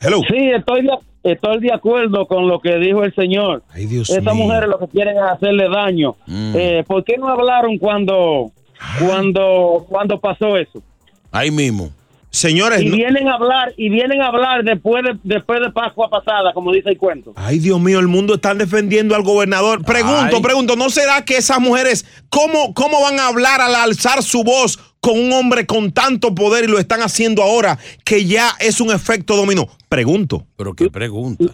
Hello. 0.00 0.20
Sí, 0.28 0.50
estoy 0.50 0.82
de, 0.82 0.90
estoy 1.32 1.60
de 1.60 1.72
acuerdo 1.72 2.26
con 2.26 2.48
lo 2.48 2.60
que 2.60 2.76
dijo 2.76 3.04
el 3.04 3.14
señor. 3.14 3.62
Ay, 3.72 3.86
Dios 3.86 4.10
Estas 4.10 4.34
mío. 4.34 4.44
mujeres 4.44 4.68
lo 4.68 4.78
que 4.78 4.88
quieren 4.88 5.16
es 5.16 5.22
hacerle 5.22 5.68
daño. 5.68 6.14
Mm. 6.26 6.52
Eh, 6.56 6.84
¿Por 6.86 7.04
qué 7.04 7.16
no 7.18 7.28
hablaron 7.28 7.78
cuando, 7.78 8.50
cuando, 8.98 9.86
cuando 9.88 10.20
pasó 10.20 10.56
eso? 10.56 10.82
Ahí 11.30 11.50
mismo. 11.50 11.90
Señores, 12.30 12.80
Y 12.80 12.86
no- 12.86 12.96
vienen 12.96 13.28
a 13.28 13.34
hablar, 13.34 13.74
y 13.76 13.90
vienen 13.90 14.22
a 14.22 14.28
hablar 14.28 14.64
después 14.64 15.04
de, 15.04 15.18
después 15.22 15.60
de 15.60 15.70
Pascua 15.70 16.08
pasada, 16.08 16.54
como 16.54 16.72
dice 16.72 16.88
el 16.88 16.96
cuento. 16.96 17.34
Ay, 17.36 17.58
Dios 17.58 17.78
mío, 17.78 18.00
el 18.00 18.08
mundo 18.08 18.36
está 18.36 18.54
defendiendo 18.54 19.14
al 19.14 19.22
gobernador. 19.22 19.84
Pregunto, 19.84 20.36
Ay. 20.36 20.42
pregunto, 20.42 20.74
¿no 20.74 20.88
será 20.88 21.26
que 21.26 21.36
esas 21.36 21.60
mujeres, 21.60 22.06
cómo, 22.30 22.72
cómo 22.72 23.02
van 23.02 23.18
a 23.20 23.28
hablar 23.28 23.60
al 23.60 23.74
alzar 23.74 24.22
su 24.22 24.44
voz 24.44 24.78
con 25.00 25.18
un 25.20 25.30
hombre 25.32 25.66
con 25.66 25.92
tanto 25.92 26.34
poder 26.34 26.64
y 26.64 26.68
lo 26.68 26.78
están 26.78 27.02
haciendo 27.02 27.42
ahora 27.42 27.78
que 28.02 28.24
ya 28.24 28.52
es 28.60 28.80
un 28.80 28.90
efecto 28.92 29.36
dominó? 29.36 29.66
Pregunto. 29.90 30.46
Pero 30.56 30.72
qué 30.72 30.88
pregunta. 30.88 31.52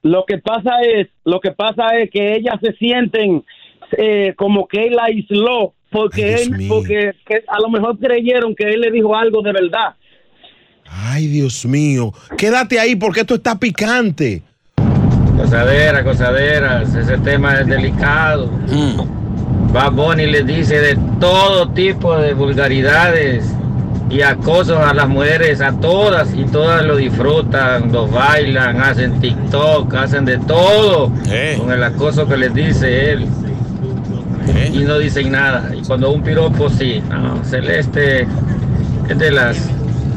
Lo 0.00 0.24
que 0.26 0.38
pasa 0.38 0.70
es, 0.82 1.08
lo 1.24 1.38
que 1.40 1.50
pasa 1.52 1.98
es 1.98 2.10
que 2.10 2.34
ellas 2.36 2.54
se 2.62 2.72
sienten 2.72 3.44
eh, 3.98 4.32
como 4.38 4.66
que 4.68 4.86
él 4.86 4.94
la 4.96 5.04
aisló 5.04 5.74
porque 5.92 6.34
él, 6.34 6.66
porque 6.68 7.12
que 7.26 7.44
a 7.46 7.60
lo 7.60 7.68
mejor 7.68 7.98
creyeron 7.98 8.54
que 8.54 8.64
él 8.64 8.80
le 8.80 8.90
dijo 8.90 9.14
algo 9.14 9.42
de 9.42 9.52
verdad. 9.52 9.94
Ay, 10.88 11.26
Dios 11.28 11.64
mío. 11.64 12.12
Quédate 12.36 12.80
ahí 12.80 12.96
porque 12.96 13.20
esto 13.20 13.36
está 13.36 13.58
picante. 13.58 14.42
Cosaderas, 15.36 16.02
cosaderas, 16.02 16.94
ese 16.94 17.18
tema 17.18 17.60
es 17.60 17.66
delicado. 17.66 18.46
Mm. 18.68 19.72
Bad 19.72 19.92
Bunny 19.92 20.26
le 20.26 20.42
dice 20.42 20.80
de 20.80 20.98
todo 21.18 21.70
tipo 21.70 22.16
de 22.18 22.34
vulgaridades 22.34 23.54
y 24.10 24.20
acosan 24.20 24.82
a 24.82 24.92
las 24.92 25.08
mujeres, 25.08 25.62
a 25.62 25.72
todas, 25.72 26.34
y 26.34 26.44
todas 26.44 26.84
lo 26.84 26.96
disfrutan, 26.96 27.90
los 27.90 28.10
bailan, 28.10 28.82
hacen 28.82 29.18
TikTok, 29.20 29.94
hacen 29.94 30.26
de 30.26 30.36
todo 30.38 31.10
con 31.56 31.72
el 31.72 31.82
acoso 31.82 32.28
que 32.28 32.36
les 32.36 32.52
dice 32.52 33.12
él. 33.12 33.26
Y 34.72 34.78
no 34.84 34.98
dicen 34.98 35.30
nada. 35.30 35.70
Y 35.74 35.82
cuando 35.82 36.10
un 36.10 36.22
piropo, 36.22 36.68
sí, 36.70 37.00
no, 37.08 37.42
Celeste 37.44 38.26
es 39.08 39.18
de 39.18 39.30
las 39.30 39.56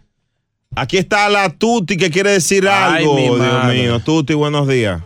Aquí 0.77 0.99
está 0.99 1.29
la 1.29 1.51
Tuti 1.51 1.97
que 1.97 2.11
quiere 2.11 2.31
decir 2.31 2.67
Ay, 2.69 3.03
algo. 3.03 3.15
mi 3.17 3.23
Dios 3.23 3.39
madre. 3.39 3.83
mío. 3.83 3.99
Tuti, 4.01 4.35
buenos 4.35 4.69
días. 4.69 5.03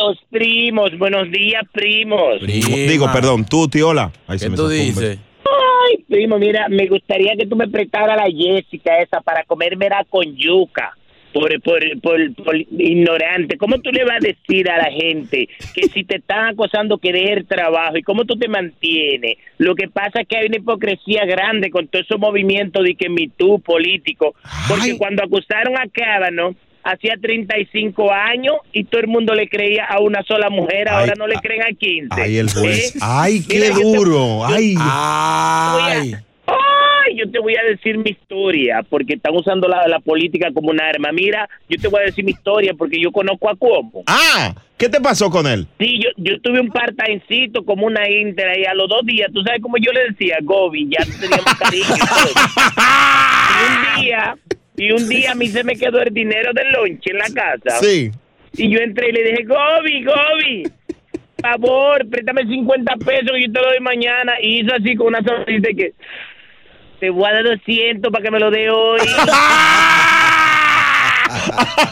Los 0.00 0.18
primos. 0.30 0.96
Buenos 0.96 1.30
días, 1.30 1.62
primos. 1.72 2.40
Digo, 2.40 3.12
perdón, 3.12 3.44
Tuti, 3.44 3.82
hola. 3.82 4.10
Ahí 4.26 4.38
se 4.38 4.46
¿Qué 4.46 4.50
me 4.50 4.56
tú 4.56 4.66
dices? 4.68 5.18
Ay, 5.44 6.04
primo, 6.08 6.38
mira, 6.38 6.68
me 6.70 6.86
gustaría 6.86 7.36
que 7.36 7.46
tú 7.46 7.54
me 7.54 7.68
prestaras 7.68 8.16
la 8.16 8.30
Jessica 8.30 8.98
esa 8.98 9.20
para 9.20 9.44
comérmela 9.44 10.06
con 10.08 10.24
yuca. 10.36 10.96
Por, 11.34 11.60
por, 11.60 11.80
por, 12.00 12.34
por 12.34 12.56
ignorante. 12.56 13.56
¿Cómo 13.56 13.78
tú 13.78 13.92
le 13.92 14.04
vas 14.04 14.16
a 14.16 14.26
decir 14.26 14.68
a 14.68 14.78
la 14.78 14.90
gente 14.90 15.48
que 15.74 15.82
si 15.82 16.02
te 16.02 16.16
están 16.16 16.48
acosando 16.48 16.98
que 16.98 17.12
deje 17.12 17.34
el 17.34 17.46
trabajo 17.46 17.96
y 17.96 18.02
cómo 18.02 18.24
tú 18.24 18.36
te 18.36 18.48
mantienes? 18.48 19.36
Lo 19.58 19.76
que 19.76 19.86
pasa 19.86 20.22
es 20.22 20.26
que 20.26 20.38
hay 20.38 20.46
una 20.46 20.56
hipocresía 20.56 21.24
grande 21.26 21.70
con 21.70 21.86
todo 21.86 22.02
ese 22.02 22.16
movimiento 22.16 22.82
de 22.82 22.96
que 22.96 23.08
mi 23.08 23.28
tú 23.28 23.60
político. 23.60 24.34
Porque 24.66 24.98
cuando 24.98 25.22
acusaron 25.22 25.76
a 25.76 25.86
Cábano 25.92 26.56
hacía 26.82 27.14
35 27.20 28.12
años 28.12 28.56
y 28.72 28.84
todo 28.84 29.00
el 29.00 29.06
mundo 29.08 29.34
le 29.34 29.48
creía 29.48 29.84
a 29.84 30.00
una 30.00 30.22
sola 30.22 30.50
mujer, 30.50 30.88
ahora 30.88 31.14
no 31.18 31.26
le 31.26 31.36
creen 31.36 31.62
a 31.62 31.72
15. 31.76 32.08
Ay, 32.10 32.36
el 32.38 32.50
juez. 32.50 32.96
¿Eh? 32.96 32.98
Ay, 33.02 33.44
qué 33.46 33.54
Mira, 33.56 33.68
yo 33.68 33.76
te- 33.76 33.96
duro. 33.96 34.46
Ay. 34.46 34.74
Ay. 34.78 36.14
Ay, 36.46 37.16
yo 37.16 37.30
te 37.30 37.38
voy 37.38 37.54
a 37.56 37.62
decir 37.62 37.96
mi 37.98 38.10
historia, 38.10 38.82
porque 38.88 39.14
están 39.14 39.34
usando 39.36 39.68
la, 39.68 39.86
la 39.88 40.00
política 40.00 40.48
como 40.52 40.70
un 40.70 40.80
arma. 40.80 41.12
Mira, 41.12 41.48
yo 41.68 41.80
te 41.80 41.88
voy 41.88 42.00
a 42.00 42.04
decir 42.06 42.24
mi 42.24 42.32
historia 42.32 42.72
porque 42.76 43.00
yo 43.00 43.12
conozco 43.12 43.48
a 43.48 43.54
Cuomo. 43.56 44.02
Ah, 44.06 44.54
¿qué 44.76 44.88
te 44.88 45.00
pasó 45.00 45.30
con 45.30 45.46
él? 45.46 45.66
Sí, 45.78 46.00
yo, 46.02 46.08
yo 46.16 46.40
tuve 46.40 46.60
un 46.60 46.68
part-timecito 46.70 47.64
como 47.64 47.86
una 47.86 48.08
inter 48.10 48.58
y 48.58 48.64
a 48.64 48.74
los 48.74 48.88
dos 48.88 49.04
días, 49.06 49.30
tú 49.32 49.42
sabes 49.42 49.60
cómo 49.62 49.76
yo 49.80 49.92
le 49.92 50.08
decía, 50.10 50.38
Gobi, 50.42 50.88
ya 50.90 51.04
teníamos 51.20 51.54
cariño. 51.54 51.84
Y 53.60 53.98
un 53.98 54.02
día, 54.04 54.36
y 54.76 54.92
un 54.92 55.08
día 55.08 55.32
a 55.32 55.34
mí 55.34 55.48
se 55.48 55.64
me 55.64 55.76
quedó 55.76 56.00
el 56.00 56.12
dinero 56.12 56.52
del 56.52 56.72
lonche 56.72 57.10
en 57.10 57.18
la 57.18 57.28
casa. 57.34 57.78
Sí. 57.80 58.10
Y 58.52 58.70
yo 58.70 58.80
entré 58.80 59.10
y 59.10 59.12
le 59.12 59.24
dije, 59.24 59.44
Gobi, 59.44 60.04
Gobi, 60.04 60.62
favor, 61.40 62.08
préstame 62.08 62.46
50 62.46 62.96
pesos 62.96 63.30
que 63.34 63.46
yo 63.46 63.52
te 63.52 63.60
lo 63.60 63.66
doy 63.66 63.80
mañana. 63.80 64.34
Y 64.42 64.60
hizo 64.60 64.74
así 64.74 64.96
con 64.96 65.08
una 65.08 65.22
sonrisa 65.22 65.68
de 65.68 65.74
que 65.74 65.92
te 67.00 67.10
voy 67.10 67.28
a 67.28 67.34
dar 67.34 67.44
200 67.44 68.10
para 68.10 68.22
que 68.22 68.30
me 68.30 68.40
lo 68.40 68.50
dé 68.50 68.70
hoy. 68.70 69.00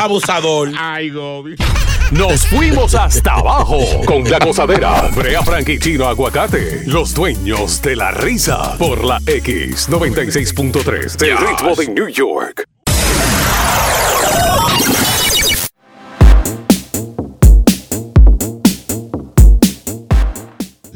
Abusador. 0.00 0.70
Ay, 0.78 1.10
Gobi. 1.10 1.56
Nos 2.12 2.46
fuimos 2.46 2.94
hasta 2.94 3.34
abajo 3.34 3.78
con 4.04 4.24
la 4.24 4.38
gozadera. 4.38 5.10
Brea 5.14 5.42
Frank 5.42 5.68
y 5.68 5.78
Chino 5.78 6.06
Aguacate, 6.06 6.82
los 6.86 7.14
dueños 7.14 7.80
de 7.82 7.94
la 7.96 8.10
risa. 8.10 8.76
Por 8.78 9.04
la 9.04 9.20
X96.3, 9.20 11.22
el 11.24 11.38
ritmo 11.38 11.76
de 11.76 11.88
New 11.88 12.08
York. 12.08 12.69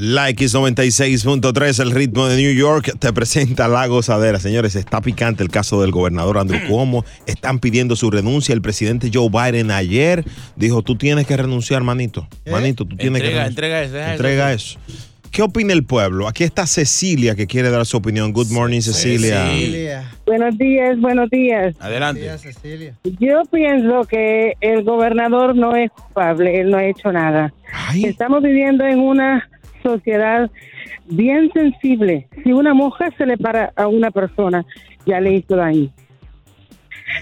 La 0.05 0.29
X96.3, 0.29 1.81
el 1.81 1.91
ritmo 1.91 2.29
de 2.29 2.37
New 2.37 2.53
York, 2.53 2.95
te 2.99 3.11
presenta 3.15 3.69
la 3.69 3.87
gozadera. 3.87 4.39
Señores, 4.39 4.77
está 4.77 5.01
picante 5.01 5.43
el 5.43 5.49
caso 5.49 5.81
del 5.81 5.93
gobernador 5.93 6.37
Andrew 6.37 6.61
Cuomo. 6.69 7.07
Están 7.25 7.59
pidiendo 7.59 7.97
su 7.97 8.11
renuncia. 8.11 8.53
El 8.53 8.61
presidente 8.61 9.11
Joe 9.11 9.31
Biden 9.31 9.71
ayer 9.71 10.23
dijo, 10.57 10.83
tú 10.83 10.97
tienes 10.97 11.27
que 11.27 11.39
renunciar, 11.39 11.85
manito. 11.85 12.29
Manito, 12.51 12.85
tú 12.85 12.99
tienes 12.99 13.23
que 13.23 13.29
Entrega, 13.29 13.45
renunciar. 13.45 13.81
entrega 13.81 13.83
eso. 13.83 14.13
Entrega 14.13 14.53
eso. 14.53 14.79
¿Qué 15.31 15.41
opina 15.41 15.73
el 15.73 15.85
pueblo? 15.85 16.29
Aquí 16.29 16.45
está 16.45 16.67
Cecilia 16.67 17.35
que 17.35 17.47
quiere 17.47 17.71
dar 17.71 17.87
su 17.87 17.97
opinión. 17.97 18.35
Good 18.35 18.51
morning, 18.51 18.83
Cecilia. 18.83 19.47
Buenos 20.27 20.59
días, 20.59 21.01
buenos 21.01 21.31
días. 21.31 21.75
Adelante. 21.81 22.31
Yo 23.19 23.43
pienso 23.51 24.05
que 24.05 24.53
el 24.61 24.85
gobernador 24.85 25.57
no 25.57 25.75
es 25.75 25.91
culpable, 25.93 26.61
él 26.61 26.69
no 26.71 26.77
ha 26.77 26.85
hecho 26.85 27.11
nada. 27.11 27.55
Estamos 27.95 28.43
viviendo 28.43 28.85
en 28.85 28.99
una 29.01 29.49
sociedad 29.85 30.51
bien 31.07 31.51
sensible. 31.53 32.27
Si 32.43 32.53
una 32.53 32.75
mujer 32.75 33.15
se 33.17 33.27
le 33.27 33.39
para 33.39 33.73
a 33.77 33.87
una 33.87 34.11
persona, 34.11 34.65
ya 35.07 35.21
le 35.21 35.35
hizo 35.35 35.55
daño. 35.55 35.91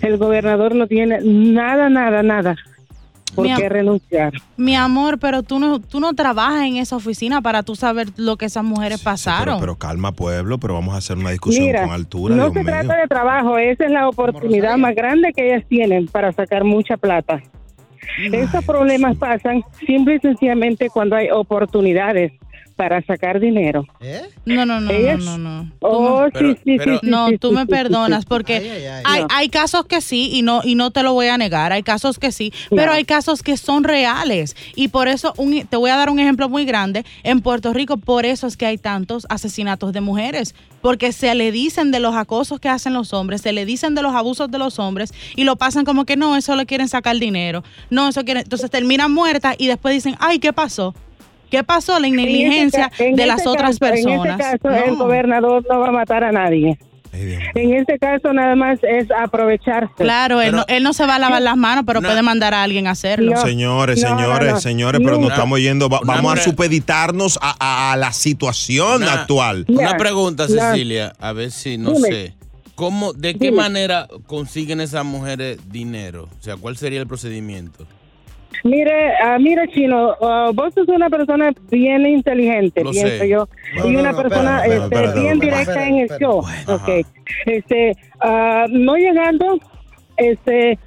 El 0.00 0.16
gobernador 0.16 0.74
no 0.74 0.86
tiene 0.86 1.18
nada, 1.22 1.90
nada, 1.90 2.22
nada 2.22 2.56
por 3.34 3.46
Mi 3.46 3.54
qué 3.54 3.68
renunciar. 3.68 4.32
Mi 4.56 4.76
amor, 4.76 5.18
pero 5.18 5.42
tú 5.42 5.58
no, 5.58 5.80
tú 5.80 6.00
no 6.00 6.12
trabajas 6.12 6.64
en 6.64 6.76
esa 6.76 6.96
oficina 6.96 7.40
para 7.40 7.62
tú 7.62 7.74
saber 7.74 8.08
lo 8.16 8.36
que 8.36 8.46
esas 8.46 8.64
mujeres 8.64 9.00
pasaron. 9.02 9.60
Pero 9.60 9.76
calma, 9.76 10.12
pueblo, 10.12 10.58
pero 10.58 10.74
vamos 10.74 10.94
a 10.94 10.98
hacer 10.98 11.16
una 11.16 11.30
discusión 11.30 11.66
Mira, 11.66 11.84
con 11.84 11.92
altura. 11.92 12.34
no 12.34 12.44
Dios 12.44 12.54
se 12.54 12.58
mío. 12.60 12.72
trata 12.72 13.00
de 13.00 13.08
trabajo, 13.08 13.58
esa 13.58 13.84
es 13.84 13.90
la 13.90 14.08
oportunidad 14.08 14.76
más 14.76 14.94
grande 14.94 15.32
que 15.32 15.48
ellas 15.52 15.64
tienen 15.68 16.06
para 16.06 16.32
sacar 16.32 16.64
mucha 16.64 16.96
plata. 16.96 17.42
Esos 18.32 18.64
problemas 18.64 19.16
pasan 19.16 19.62
simple 19.86 20.16
y 20.16 20.18
sencillamente 20.18 20.90
cuando 20.90 21.16
hay 21.16 21.30
oportunidades 21.30 22.32
para 22.82 23.00
sacar 23.02 23.38
dinero. 23.38 23.86
No, 24.44 24.66
no, 24.66 24.80
no, 24.80 24.90
Ellas- 24.90 25.20
no, 25.24 25.38
no, 25.38 25.62
no. 25.62 25.72
Oh, 25.78 26.26
me- 26.34 26.40
sí, 26.40 26.58
sí, 26.64 26.78
sí, 26.78 26.84
sí, 26.84 26.98
No, 27.04 27.28
sí, 27.28 27.38
tú 27.38 27.50
sí, 27.50 27.54
me 27.54 27.64
perdonas 27.66 28.24
porque 28.24 28.56
ay. 28.56 29.02
hay, 29.04 29.20
No. 29.22 29.28
hay 29.30 29.48
casos 29.50 29.84
que 29.86 30.00
sí 30.00 30.30
y 30.32 30.42
no 30.42 30.62
y 30.64 30.74
no 30.74 30.90
te 30.90 31.04
lo 31.04 31.12
voy 31.12 31.28
a 31.28 31.38
negar. 31.38 31.70
Hay 31.72 31.84
casos 31.84 32.18
que 32.18 32.32
sí, 32.32 32.52
pero 32.70 32.90
hay 32.90 33.04
casos 33.04 33.44
que 33.44 33.56
son 33.56 33.84
reales 33.84 34.56
y 34.74 34.88
por 34.88 35.06
eso 35.06 35.32
un- 35.36 35.64
te 35.64 35.76
voy 35.76 35.90
a 35.90 35.96
dar 35.96 36.10
un 36.10 36.18
ejemplo 36.18 36.48
muy 36.48 36.64
grande. 36.64 37.04
En 37.22 37.40
Puerto 37.40 37.72
Rico 37.72 37.98
por 37.98 38.26
eso 38.26 38.48
es 38.48 38.56
que 38.56 38.66
hay 38.66 38.78
tantos 38.78 39.26
asesinatos 39.30 39.92
de 39.92 40.00
mujeres 40.00 40.56
porque 40.80 41.12
se 41.12 41.32
le 41.36 41.52
dicen 41.52 41.92
de 41.92 42.00
los 42.00 42.16
acosos 42.16 42.58
que 42.58 42.68
hacen 42.68 42.94
los 42.94 43.12
hombres, 43.12 43.42
se 43.42 43.52
le 43.52 43.64
dicen 43.64 43.94
de 43.94 44.02
los 44.02 44.12
abusos 44.16 44.50
de 44.50 44.58
los 44.58 44.80
hombres 44.80 45.14
y 45.36 45.44
lo 45.44 45.54
pasan 45.54 45.84
como 45.84 46.04
que 46.04 46.16
no, 46.16 46.34
eso 46.36 46.56
le 46.56 46.66
quieren 46.66 46.88
sacar 46.88 47.16
dinero, 47.16 47.62
no, 47.90 48.08
eso 48.08 48.24
quieren, 48.24 48.42
entonces 48.42 48.68
terminan 48.72 49.12
muertas 49.12 49.54
y 49.58 49.68
después 49.68 49.94
dicen, 49.94 50.16
ay, 50.18 50.40
¿qué 50.40 50.52
pasó? 50.52 50.96
¿Qué 51.52 51.62
pasó? 51.62 52.00
La 52.00 52.08
negligencia 52.08 52.90
de 52.98 53.26
las 53.26 53.46
otras 53.46 53.78
caso- 53.78 53.92
personas. 53.92 54.24
En 54.26 54.40
ese 54.40 54.58
caso, 54.58 54.84
el 54.84 54.96
gobernador 54.96 55.64
no 55.70 55.78
va 55.80 55.88
a 55.88 55.92
matar 55.92 56.24
a 56.24 56.32
nadie. 56.32 56.76
En 57.14 57.74
este 57.74 57.98
caso, 57.98 58.32
nada 58.32 58.56
más 58.56 58.78
es 58.82 59.06
aprovecharse. 59.10 59.92
Claro, 59.98 60.40
él, 60.40 60.52
no, 60.56 60.64
él 60.66 60.82
no 60.82 60.94
se 60.94 61.04
va 61.06 61.16
a 61.16 61.18
lavar 61.18 61.42
las 61.42 61.58
manos, 61.58 61.84
pero 61.86 62.00
puede 62.00 62.22
mandar 62.22 62.54
a 62.54 62.62
alguien 62.62 62.86
a 62.86 62.92
hacerlo. 62.92 63.36
Señores, 63.36 64.00
señores, 64.00 64.62
señores, 64.62 65.00
pero 65.04 65.18
nos 65.18 65.30
estamos 65.30 65.60
yendo. 65.60 65.90
va- 65.90 66.00
vamos 66.04 66.32
a 66.38 66.42
supeditarnos 66.42 67.38
a, 67.42 67.54
a- 67.60 67.92
a 67.92 67.96
la 67.98 68.12
situación 68.14 69.02
Una- 69.02 69.12
actual. 69.12 69.66
Una 69.68 69.96
pregunta, 69.98 70.48
Cecilia, 70.48 71.12
a 71.20 71.32
ver 71.34 71.50
si 71.50 71.76
no 71.76 71.92
Dime. 71.92 72.08
sé. 72.08 72.34
¿Cómo, 72.74 73.12
¿De 73.12 73.34
qué 73.34 73.50
Dime. 73.50 73.58
manera 73.58 74.08
consiguen 74.26 74.80
esas 74.80 75.04
mujeres 75.04 75.58
dinero? 75.70 76.30
O 76.40 76.42
sea, 76.42 76.56
¿cuál 76.56 76.78
sería 76.78 76.98
el 77.00 77.06
procedimiento? 77.06 77.86
Mire, 78.64 79.12
ah, 79.22 79.38
mire, 79.38 79.68
Chino, 79.68 80.14
ah, 80.20 80.50
vos 80.54 80.72
sos 80.74 80.88
una 80.88 81.10
persona 81.10 81.52
bien 81.70 82.06
inteligente, 82.06 82.84
Lo 82.84 82.90
pienso 82.90 83.18
sé. 83.18 83.28
yo. 83.28 83.48
No, 83.76 83.86
y 83.86 83.92
no, 83.92 84.00
una 84.00 84.12
no, 84.12 84.22
persona 84.22 84.64
espera, 84.64 84.84
este, 84.84 84.96
espera, 84.96 85.12
bien 85.12 85.32
espera, 85.32 85.58
directa 85.58 85.88
en 85.88 85.94
el 85.96 86.08
show. 86.18 86.38
Ok. 86.68 87.06
Este, 87.46 87.96
ah, 88.20 88.66
no 88.70 88.96
llegando, 88.96 89.58
este, 90.16 90.78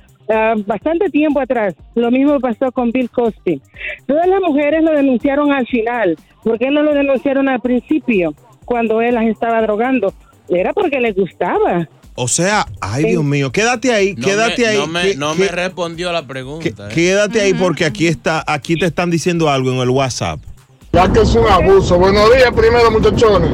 bastante 0.66 1.10
tiempo 1.10 1.40
atrás, 1.40 1.76
lo 1.94 2.10
mismo 2.12 2.40
pasó 2.40 2.72
con 2.72 2.92
Bill 2.92 3.10
Cosby. 3.10 3.62
Todas 4.08 4.28
las 4.28 4.42
mujeres 4.42 4.84
lo 4.84 4.92
denunciaron 4.92 5.52
al 5.52 5.68
final. 5.68 6.16
¿Por 6.44 6.58
qué 6.58 6.72
no 6.72 6.82
lo 6.82 6.94
denunciaron 6.94 7.50
al 7.50 7.60
principio, 7.60 8.34
cuando 8.66 9.02
él 9.02 9.16
las 9.16 9.26
estaba 9.26 9.62
drogando? 9.62 10.14
Era 10.48 10.74
porque 10.74 11.00
les 11.00 11.16
gustaba. 11.16 11.88
O 12.16 12.28
sea, 12.30 12.66
ay 12.80 13.04
Dios 13.04 13.24
mío, 13.24 13.52
quédate 13.52 13.94
ahí, 13.94 14.16
No 14.16 14.26
quédate 14.26 14.62
me, 14.62 14.68
ahí. 14.68 14.78
No 14.78 14.88
me, 14.88 15.16
no 15.16 15.34
respondió 15.52 16.12
la 16.14 16.26
pregunta. 16.26 16.90
eh. 16.90 16.94
Quédate 16.94 17.42
ahí 17.42 17.54
porque 17.54 17.84
aquí 17.86 18.08
está, 18.08 18.44
aquí 18.48 18.78
te 18.78 18.86
están 18.86 19.12
diciendo 19.12 19.50
algo 19.50 19.72
en 19.72 19.80
el 19.80 19.90
WhatsApp. 19.90 20.40
Ya 20.94 21.12
que 21.12 21.22
es 21.22 21.36
un 21.36 21.46
abuso. 21.46 21.98
Buenos 22.00 22.34
días 22.34 22.52
primero, 22.56 22.90
muchachones. 22.90 23.52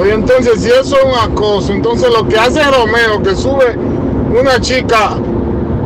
Oye, 0.00 0.14
entonces, 0.14 0.62
si 0.62 0.68
eso 0.68 0.96
es 0.96 1.04
un 1.04 1.18
acoso, 1.32 1.72
entonces 1.72 2.08
lo 2.10 2.26
que 2.26 2.38
hace 2.38 2.62
Romeo, 2.62 3.22
que 3.22 3.34
sube 3.36 3.76
una 3.76 4.58
chica 4.60 5.18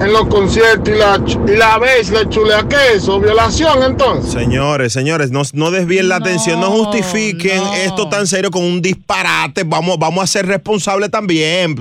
en 0.03 0.13
los 0.13 0.27
conciertos 0.27 0.89
y 0.95 0.99
la, 0.99 1.23
y 1.53 1.57
la 1.57 1.79
ve 1.79 1.89
y 2.07 2.11
le 2.11 2.29
chulea, 2.29 2.67
¿qué 2.69 2.77
es 2.91 3.03
eso? 3.03 3.21
¿Violación 3.21 3.83
entonces? 3.85 4.33
Señores, 4.33 4.93
señores, 4.93 5.31
no, 5.31 5.43
no 5.53 5.71
desvíen 5.71 6.09
la 6.09 6.17
atención, 6.17 6.61
no 6.61 6.71
justifiquen 6.71 7.63
esto 7.85 8.09
tan 8.09 8.27
serio 8.27 8.51
con 8.51 8.65
un 8.65 8.83
disparate. 8.83 9.63
Vamos, 9.65 9.99
vamos 9.99 10.25
a 10.25 10.27
ser 10.27 10.47
responsables 10.47 11.11
también. 11.11 11.77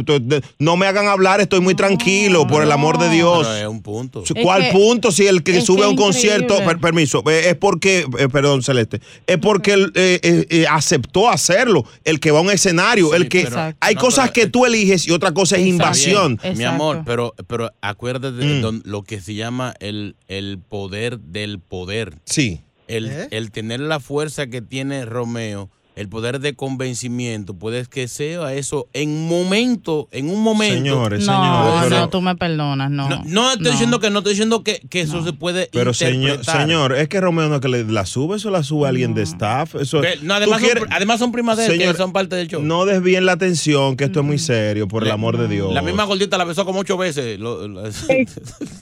No 0.60 0.78
me 0.78 0.86
hagan 0.86 1.08
hablar, 1.08 1.42
estoy 1.42 1.62
muy 1.62 1.74
tranquilo, 1.74 2.46
por 2.48 2.62
el 2.64 2.72
amor 2.72 3.00
de 3.00 3.10
Dios. 3.10 3.48
Pero 3.48 3.56
es 3.58 3.68
un 3.68 3.82
punto. 3.82 4.24
¿Cuál 4.44 4.62
Es 4.64 4.68
que- 4.72 4.78
punto? 4.78 5.12
Si 5.12 5.26
el 5.26 5.42
que 5.44 5.62
sube 5.62 5.84
a 5.84 5.88
un 5.88 5.96
concierto, 5.96 6.58
per- 6.64 6.80
permiso, 6.80 7.24
eh, 7.30 7.50
es 7.50 7.56
porque, 7.56 8.06
eh, 8.20 8.28
perdón, 8.30 8.62
Celeste, 8.62 9.02
es 9.26 9.38
porque 9.38 9.74
él 9.74 9.92
eh, 9.96 10.20
eh, 10.22 10.46
eh, 10.50 10.66
aceptó 10.70 11.28
hacerlo. 11.30 11.86
El 12.04 12.20
que 12.20 12.30
va 12.32 12.40
a 12.40 12.42
un 12.44 12.52
escenario, 12.52 13.16
el 13.16 13.28
que. 13.30 13.44
pero- 13.46 13.74
hay 13.80 13.96
no, 13.96 14.02
cosas 14.02 14.30
pero- 14.32 14.34
que 14.46 14.52
tú 14.52 14.66
eliges 14.66 15.08
y 15.08 15.12
otra 15.12 15.32
cosa 15.34 15.58
es 15.58 15.66
invasión. 15.66 16.40
Bien, 16.44 16.58
Mi 16.58 16.64
amor, 16.66 17.02
pero, 17.06 17.34
pero 17.48 17.72
acuérdate 17.82 18.11
de 18.20 18.32
Mm. 18.58 18.62
don- 18.62 18.82
lo 18.86 19.04
que 19.04 19.22
se 19.22 19.36
llama 19.36 19.74
el, 19.80 20.16
el 20.28 20.60
poder 20.60 21.20
del 21.20 21.60
poder. 21.60 22.20
Sí. 22.26 22.62
El, 22.88 23.08
¿Eh? 23.08 23.28
el 23.32 23.52
tener 23.52 23.80
la 23.80 24.00
fuerza 24.02 24.48
que 24.48 24.62
tiene 24.62 25.06
Romeo, 25.06 25.70
el 25.96 26.08
poder 26.08 26.40
de 26.40 26.56
convencimiento, 26.56 27.54
puede 27.54 27.86
que 27.86 28.08
sea 28.08 28.54
eso 28.54 28.88
en 28.94 29.28
momento, 29.28 30.08
en 30.12 30.30
un 30.30 30.42
momento. 30.42 30.76
Señores, 30.76 31.26
No, 31.26 31.90
no, 31.90 32.10
tú 32.10 32.22
me 32.22 32.36
perdonas, 32.36 32.90
no. 32.90 33.10
No, 33.10 33.22
no 33.26 33.52
estoy 33.52 33.72
diciendo 33.72 34.00
que 34.00 34.10
no, 34.10 34.20
estoy 34.20 34.34
diciendo 34.34 34.64
que, 34.64 34.82
que 34.90 35.02
eso 35.02 35.24
se 35.24 35.34
puede 35.34 35.70
Pero 35.72 35.94
señor, 35.94 36.16
interpretar. 36.40 36.62
señor, 36.62 36.96
es 36.96 37.08
que 37.10 37.20
Romeo 37.20 37.50
no 37.50 37.56
es 37.56 37.62
que 37.62 37.68
le- 37.68 37.84
la 37.84 38.06
sube, 38.06 38.38
eso 38.38 38.50
la 38.52 38.64
sube 38.64 38.88
alguien 38.88 39.14
de 39.14 39.24
staff. 39.24 39.76
Eso, 39.76 40.02
Que- 40.02 40.16
no, 40.22 40.28
¿tú 40.28 40.34
además, 40.34 40.62
quieres- 40.62 40.84
son, 40.84 40.94
además 40.94 41.20
son 41.20 41.32
primas 41.32 41.58
de 41.58 41.66
él, 41.66 41.72
Señor, 41.72 41.92
que 41.94 41.98
son 41.98 42.14
parte 42.14 42.36
del 42.36 42.48
show. 42.48 42.62
No 42.62 42.86
desvíen 42.86 43.26
la 43.26 43.34
atención, 43.34 43.98
que 43.98 44.06
esto 44.06 44.22
es 44.22 44.26
muy 44.26 44.40
serio, 44.40 44.88
por 44.88 45.04
el 45.04 45.12
amor 45.12 45.38
de 45.38 45.48
Dios. 45.48 45.74
La 45.74 45.82
misma 45.82 46.06
gordita 46.06 46.38
la 46.38 46.46
besó 46.46 46.66
como 46.66 46.80
ocho 46.80 46.98
veces. 46.98 47.40
Lo- 47.40 47.68
lo- 47.68 47.92
Sí, 47.92 48.26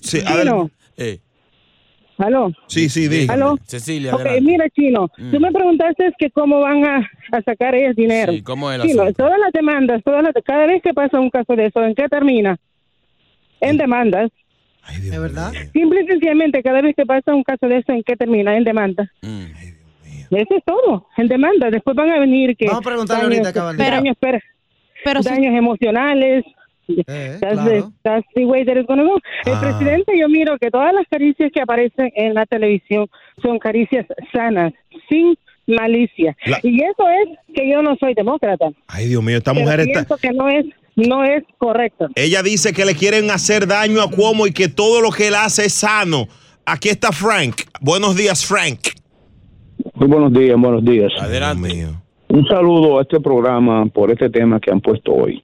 Chino, 0.02 0.70
Eh, 0.98 1.22
¿aló? 2.20 2.52
Sí, 2.68 2.90
sí, 2.90 3.08
diga. 3.08 3.34
¿Aló? 3.34 3.58
Cecilia, 3.66 4.14
Ok, 4.14 4.22
adelante. 4.22 4.42
mira, 4.52 4.70
Chino, 4.70 5.10
Mm. 5.18 5.32
tú 5.32 5.40
me 5.40 5.52
preguntaste 5.52 6.12
que 6.18 6.30
cómo 6.32 6.60
van 6.60 6.86
a, 6.86 7.10
a 7.32 7.42
sacar 7.42 7.74
ellos 7.76 7.96
dinero. 7.96 8.32
Sí, 8.34 8.42
¿cómo 8.42 8.72
es 8.72 8.80
el 8.82 8.88
Chino, 8.90 9.04
asunto? 9.04 9.24
todas 9.24 9.40
las 9.40 9.52
demandas, 9.54 10.02
todas 10.04 10.24
las, 10.24 10.34
cada 10.44 10.68
vez 10.68 10.82
que 10.84 10.94
pasa 10.94 11.20
un 11.20 11.30
caso 11.30 11.56
de 11.56 11.66
eso, 11.68 11.84
¿en 11.84 11.96
qué 11.96 12.08
termina? 12.08 12.58
En 13.62 13.78
demandas. 13.78 14.32
¿Es 14.90 15.20
verdad? 15.22 15.52
Simple 15.74 16.02
y 16.04 16.08
sencillamente, 16.08 16.64
cada 16.64 16.82
vez 16.82 16.96
que 16.96 17.06
pasa 17.06 17.34
un 17.36 17.44
caso 17.44 17.68
de 17.68 17.78
eso, 17.78 17.92
¿en 17.92 18.02
qué 18.04 18.16
termina? 18.16 18.56
En 18.58 18.64
demanda. 18.64 19.12
Mm. 19.22 19.44
Eso 20.32 20.56
es 20.58 20.64
todo, 20.64 21.08
en 21.18 21.28
demanda. 21.28 21.70
Después 21.72 21.96
van 21.96 22.10
a 22.12 22.20
venir 22.20 22.56
que... 22.56 22.66
Vamos 22.68 22.82
a 22.82 22.90
preguntarle 22.90 23.24
daños, 23.24 23.38
ahorita, 23.40 23.54
caballero. 23.54 23.90
daños, 23.96 24.18
per- 24.20 24.44
pero 25.04 25.24
si- 25.24 25.30
daños 25.30 25.56
emocionales. 25.56 26.46
That's, 27.06 27.64
the, 27.66 27.84
that's 28.04 28.28
the 28.36 28.46
way 28.46 28.64
that 28.66 28.76
it's 28.78 28.88
gonna 28.88 29.04
go. 29.04 29.20
El 29.46 29.54
Ah. 29.54 29.60
presidente, 29.62 30.12
yo 30.20 30.28
miro 30.30 30.58
que 30.58 30.70
todas 30.72 30.94
las 30.94 31.06
caricias 31.10 31.52
que 31.54 31.62
aparecen 31.62 32.12
en 32.16 32.34
la 32.34 32.46
televisión 32.46 33.08
son 33.44 33.60
caricias 33.60 34.06
sanas, 34.34 34.74
sin 35.10 35.36
malicia. 35.68 36.36
La- 36.46 36.60
Y 36.64 36.82
eso 36.82 37.04
es 37.24 37.38
que 37.54 37.70
yo 37.72 37.82
no 37.82 37.96
soy 38.00 38.14
demócrata. 38.16 38.70
Ay, 38.88 39.08
Dios 39.08 39.22
mío, 39.24 39.38
esta 39.38 39.54
Pero 39.54 39.66
mujer 39.66 39.80
está. 39.82 40.18
que 40.18 40.32
no 40.32 40.50
es, 40.50 40.66
no 40.96 41.24
es 41.24 41.44
correcto. 41.58 42.08
Ella 42.16 42.42
dice 42.42 42.74
que 42.74 42.86
le 42.86 42.96
quieren 42.96 43.30
hacer 43.30 43.68
daño 43.68 44.02
a 44.02 44.10
Cuomo 44.10 44.48
y 44.48 44.52
que 44.52 44.68
todo 44.68 45.00
lo 45.02 45.12
que 45.12 45.28
él 45.28 45.36
hace 45.36 45.66
es 45.66 45.74
sano. 45.74 46.28
Aquí 46.66 46.90
está 46.90 47.12
Frank. 47.12 47.62
Buenos 47.82 48.16
días, 48.16 48.46
Frank. 48.46 48.80
Muy 49.94 50.08
buenos 50.08 50.34
días, 50.34 50.56
buenos 50.60 50.84
días. 50.84 51.12
Adelante. 51.20 51.88
Un 52.30 52.46
saludo 52.46 53.00
a 53.00 53.02
este 53.02 53.20
programa 53.20 53.86
por 53.88 54.12
este 54.12 54.30
tema 54.30 54.60
que 54.60 54.72
han 54.72 54.82
puesto 54.82 55.12
hoy. 55.14 55.44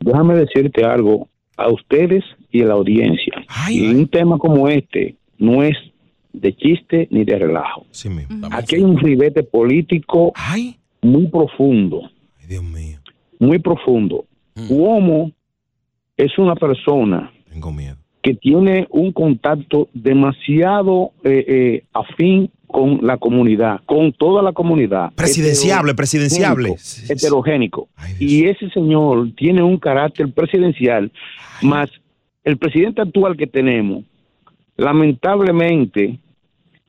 Déjame 0.00 0.36
decirte 0.36 0.84
algo 0.84 1.28
a 1.56 1.68
ustedes 1.68 2.24
y 2.50 2.62
a 2.62 2.66
la 2.66 2.74
audiencia. 2.74 3.34
y 3.68 3.88
un 3.94 4.08
tema 4.08 4.38
como 4.38 4.68
este 4.68 5.16
no 5.38 5.62
es 5.62 5.76
de 6.32 6.56
chiste 6.56 7.08
ni 7.10 7.24
de 7.24 7.38
relajo. 7.38 7.84
Aquí 8.50 8.76
hay 8.76 8.82
un 8.82 8.98
ribete 8.98 9.42
político 9.42 10.32
muy 11.02 11.26
profundo. 11.28 12.10
Muy 13.38 13.58
profundo. 13.58 14.24
Cuomo 14.66 15.30
es 16.16 16.36
una 16.38 16.54
persona 16.56 17.30
que 18.22 18.34
tiene 18.34 18.86
un 18.90 19.12
contacto 19.12 19.88
demasiado 19.92 21.12
eh, 21.22 21.44
eh, 21.46 21.84
afín 21.92 22.50
con 22.78 23.00
la 23.02 23.16
comunidad, 23.16 23.80
con 23.86 24.12
toda 24.12 24.40
la 24.40 24.52
comunidad. 24.52 25.12
Presidenciable, 25.16 25.94
presidenciable. 25.94 26.76
Heterogénico. 27.08 27.88
Y 28.20 28.44
ese 28.44 28.70
señor 28.70 29.32
tiene 29.34 29.64
un 29.64 29.78
carácter 29.78 30.32
presidencial, 30.32 31.10
más 31.60 31.90
el 32.44 32.56
presidente 32.56 33.02
actual 33.02 33.36
que 33.36 33.48
tenemos, 33.48 34.04
lamentablemente, 34.76 36.20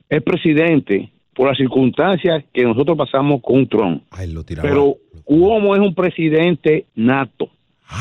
es 0.08 0.22
presidente 0.22 1.10
por 1.34 1.48
las 1.48 1.58
circunstancias 1.58 2.44
que 2.52 2.62
nosotros 2.62 2.96
pasamos 2.96 3.42
con 3.42 3.66
Trump. 3.66 4.04
Pero 4.62 4.94
Cuomo 5.24 5.74
es 5.74 5.80
un 5.80 5.94
presidente 5.94 6.86
nato. 6.94 7.50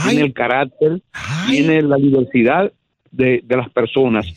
Tiene 0.08 0.28
el 0.28 0.34
carácter, 0.34 1.02
tiene 1.48 1.82
la 1.82 1.98
diversidad 1.98 2.72
de, 3.10 3.42
de 3.44 3.58
las 3.58 3.70
personas. 3.72 4.28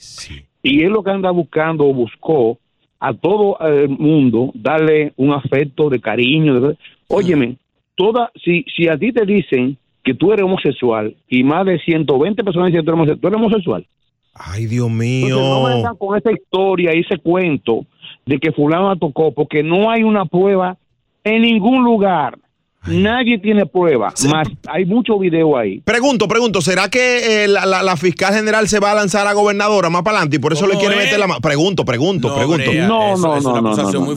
Y 0.63 0.85
es 0.85 0.91
lo 0.91 1.03
que 1.03 1.11
anda 1.11 1.31
buscando 1.31 1.87
o 1.87 1.93
buscó 1.93 2.59
a 3.05 3.13
todo 3.15 3.59
el 3.59 3.89
mundo 3.89 4.53
darle 4.55 5.13
un 5.17 5.33
afecto 5.33 5.91
de 5.91 6.01
cariño. 6.01 6.77
Óyeme, 7.09 7.57
toda, 7.97 8.31
si, 8.45 8.65
si 8.77 8.87
a 8.87 8.97
ti 8.97 9.13
te 9.13 9.27
dicen 9.27 9.77
que 10.05 10.15
tú 10.15 10.33
eres 10.33 10.45
homosexual 10.45 11.17
y 11.29 11.43
más 11.43 11.67
de 11.67 11.81
120 11.81 12.45
personas 12.45 12.69
dicen 12.69 12.83
que 12.83 12.85
tú 12.85 12.91
eres 12.93 13.01
homosexual, 13.01 13.21
tú 13.21 13.27
eres 13.27 13.37
homosexual. 13.41 13.87
Ay, 14.35 14.67
Dios 14.67 14.87
Entonces, 14.89 15.35
no 15.35 15.69
mío. 15.69 15.97
con 15.99 16.17
esa 16.17 16.31
historia 16.31 16.95
y 16.95 17.01
ese 17.01 17.19
cuento 17.19 17.87
de 18.25 18.39
que 18.39 18.53
fulano 18.53 18.89
la 18.89 18.97
tocó, 18.97 19.33
porque 19.33 19.65
no 19.65 19.91
hay 19.91 20.05
una 20.05 20.25
prueba 20.25 20.77
en 21.25 21.43
ningún 21.43 21.83
lugar. 21.83 22.39
Nadie 22.87 23.39
tiene 23.39 23.65
prueba, 23.67 24.13
más 24.29 24.49
hay 24.69 24.85
mucho 24.87 25.19
video 25.19 25.57
ahí. 25.57 25.81
Pregunto, 25.85 26.27
pregunto, 26.27 26.61
¿será 26.61 26.89
que 26.89 27.45
eh, 27.45 27.49
la, 27.49 27.65
la- 27.65 27.83
la 27.83 27.97
fiscal 27.97 28.35
general 28.35 28.69
se 28.69 28.81
va 28.81 28.91
a 28.91 28.95
lanzar 28.95 29.27
a 29.27 29.33
gobernadora 29.35 29.89
más 29.89 30.03
para 30.03 30.17
adelante 30.19 30.37
y 30.37 30.39
por 30.41 30.53
eso 30.53 30.67
le 30.67 30.75
¿Cómo 30.75 30.81
quiere 30.81 30.97
es? 30.97 31.05
meter 31.05 31.19
la 31.21 31.27
mano? 31.29 31.41
Pregunto, 31.41 31.85
pregunto, 31.85 32.35
pregunto. 32.35 32.73
no, 32.73 33.17
no, 33.17 33.41
no, 33.41 33.41
no, 33.41 33.61
no, 33.61 33.77
no, 33.77 33.93
no. 33.93 34.13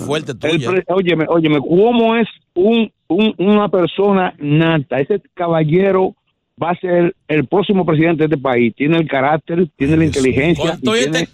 El 0.50 0.64
pre- 0.66 0.84
óyeme, 0.88 1.26
óyeme, 1.28 1.60
Cuomo 1.60 2.16
es 2.16 2.28
un, 2.56 2.92
un- 3.08 3.36
una 3.38 3.70
persona 3.70 4.34
nata. 4.40 5.00
Ese 5.00 5.22
caballero 5.34 6.16
va 6.62 6.72
a 6.72 6.76
ser 6.80 7.14
el 7.28 7.46
próximo 7.48 7.86
presidente 7.86 8.20
de 8.28 8.34
este 8.36 8.38
país. 8.38 8.74
Tiene 8.76 8.98
el 8.98 9.08
carácter, 9.08 9.68
tiene 9.78 9.98
la 9.98 10.06
inteligencia. 10.06 10.78
y 10.82 10.82
tiene 11.02 11.20
el 11.20 11.28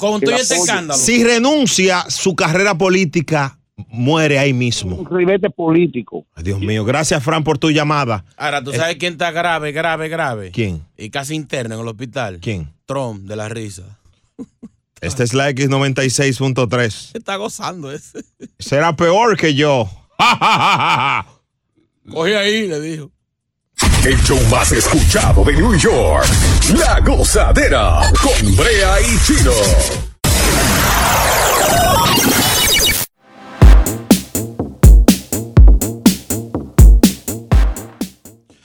apoyo. 0.87 0.93
Si 0.93 1.23
renuncia, 1.23 2.03
su 2.09 2.35
carrera 2.35 2.75
política 2.77 3.57
muere 3.89 4.39
ahí 4.39 4.53
mismo. 4.53 4.95
Un 4.95 5.09
ribete 5.09 5.49
político. 5.49 6.25
Ay, 6.35 6.43
Dios 6.43 6.59
mío, 6.59 6.83
gracias, 6.85 7.23
Fran, 7.23 7.43
por 7.43 7.57
tu 7.57 7.71
llamada. 7.71 8.25
Ahora, 8.37 8.63
¿tú 8.63 8.71
sabes 8.73 8.97
quién 8.97 9.13
está 9.13 9.31
grave, 9.31 9.71
grave, 9.71 10.09
grave? 10.09 10.51
¿Quién? 10.51 10.85
Y 10.97 11.09
casi 11.09 11.35
interno 11.35 11.75
en 11.75 11.81
el 11.81 11.87
hospital. 11.87 12.39
¿Quién? 12.41 12.73
Trump, 12.85 13.23
de 13.23 13.35
la 13.35 13.49
risa. 13.49 13.99
Este 15.01 15.23
es 15.23 15.33
la 15.33 15.49
X96.3. 15.49 17.17
Está 17.17 17.35
gozando 17.37 17.91
ese. 17.91 18.23
Será 18.59 18.95
peor 18.95 19.35
que 19.35 19.55
yo. 19.55 19.89
Coge 22.11 22.37
ahí, 22.37 22.67
le 22.67 22.79
dijo. 22.79 23.11
El 24.05 24.15
show 24.21 24.39
más 24.51 24.71
escuchado 24.71 25.43
de 25.43 25.53
New 25.53 25.75
York. 25.75 26.27
La 26.75 26.99
gozadera 26.99 28.01
con 28.21 28.55
Brea 28.55 29.01
y 29.01 29.17
Chino. 29.25 30.10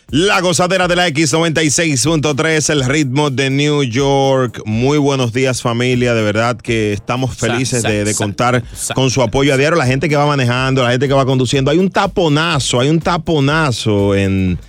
La 0.08 0.40
gozadera 0.40 0.86
de 0.86 0.94
la 0.94 1.08
X96.3, 1.08 2.70
el 2.70 2.84
ritmo 2.84 3.28
de 3.30 3.50
New 3.50 3.82
York. 3.82 4.62
Muy 4.64 4.98
buenos 4.98 5.32
días 5.32 5.60
familia, 5.62 6.14
de 6.14 6.22
verdad 6.22 6.56
que 6.56 6.92
estamos 6.92 7.36
felices 7.36 7.82
sa, 7.82 7.88
de, 7.88 8.04
de 8.04 8.14
sa, 8.14 8.24
contar 8.24 8.62
con 8.94 9.10
su 9.10 9.20
apoyo 9.20 9.52
a 9.52 9.56
diario. 9.56 9.76
La 9.76 9.84
gente 9.86 10.08
que 10.08 10.14
va 10.14 10.24
manejando, 10.26 10.84
la 10.84 10.92
gente 10.92 11.08
que 11.08 11.14
va 11.14 11.26
conduciendo. 11.26 11.72
Hay 11.72 11.78
un 11.78 11.90
taponazo, 11.90 12.78
hay 12.78 12.88
un 12.88 13.00
taponazo 13.00 14.14
en... 14.14 14.60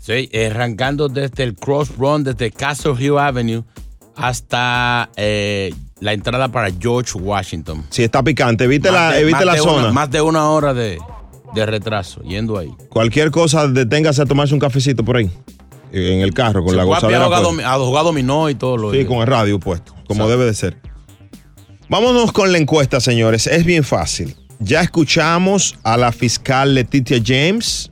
Sí, 0.00 0.30
eh, 0.32 0.46
arrancando 0.50 1.08
desde 1.10 1.42
el 1.44 1.54
Cross 1.56 1.90
Run, 1.98 2.24
desde 2.24 2.50
Castle 2.50 2.94
Hill 2.98 3.18
Avenue 3.18 3.64
hasta 4.14 5.10
eh, 5.16 5.74
la 6.00 6.14
entrada 6.14 6.48
para 6.48 6.70
George 6.80 7.18
Washington. 7.18 7.84
Si 7.90 8.02
está 8.02 8.22
picante, 8.22 8.64
evite 8.64 8.90
Más 8.90 8.94
la, 8.98 9.10
de- 9.12 9.20
evite 9.20 9.32
más 9.36 9.44
la 9.44 9.52
de 9.52 9.58
zona. 9.58 9.82
una- 9.82 9.92
más 9.92 10.10
de 10.10 10.22
una 10.22 10.48
hora 10.48 10.72
de, 10.72 10.98
de 11.54 11.66
retraso 11.66 12.22
yendo 12.22 12.58
ahí. 12.58 12.70
Cualquier 12.88 13.30
cosa, 13.30 13.66
deténgase 13.68 14.22
a 14.22 14.26
tomarse 14.26 14.54
un 14.54 14.60
cafecito 14.60 15.04
por 15.04 15.16
ahí. 15.16 15.30
En 15.92 16.20
el 16.20 16.34
carro, 16.34 16.62
con 16.62 16.70
Se 16.70 16.76
la 16.76 16.82
fue 16.84 16.92
a 16.96 17.00
gozadera. 17.00 17.24
a 17.72 17.78
jugar 17.78 18.04
dominó 18.04 18.50
y 18.50 18.54
todo 18.54 18.76
lo 18.76 18.92
Sí, 18.92 19.04
con 19.04 19.18
el 19.18 19.26
radio 19.26 19.58
puesto, 19.60 19.94
como 20.06 20.28
debe 20.28 20.44
de 20.44 20.52
ser. 20.54 20.76
Vámonos 21.88 22.32
con 22.32 22.50
la 22.52 22.58
encuesta, 22.58 23.00
señores. 23.00 23.46
Es 23.46 23.64
bien 23.64 23.84
fácil. 23.84 24.34
Ya 24.58 24.80
escuchamos 24.80 25.78
a 25.84 25.96
la 25.96 26.10
fiscal 26.12 26.74
Letitia 26.74 27.22
James 27.24 27.90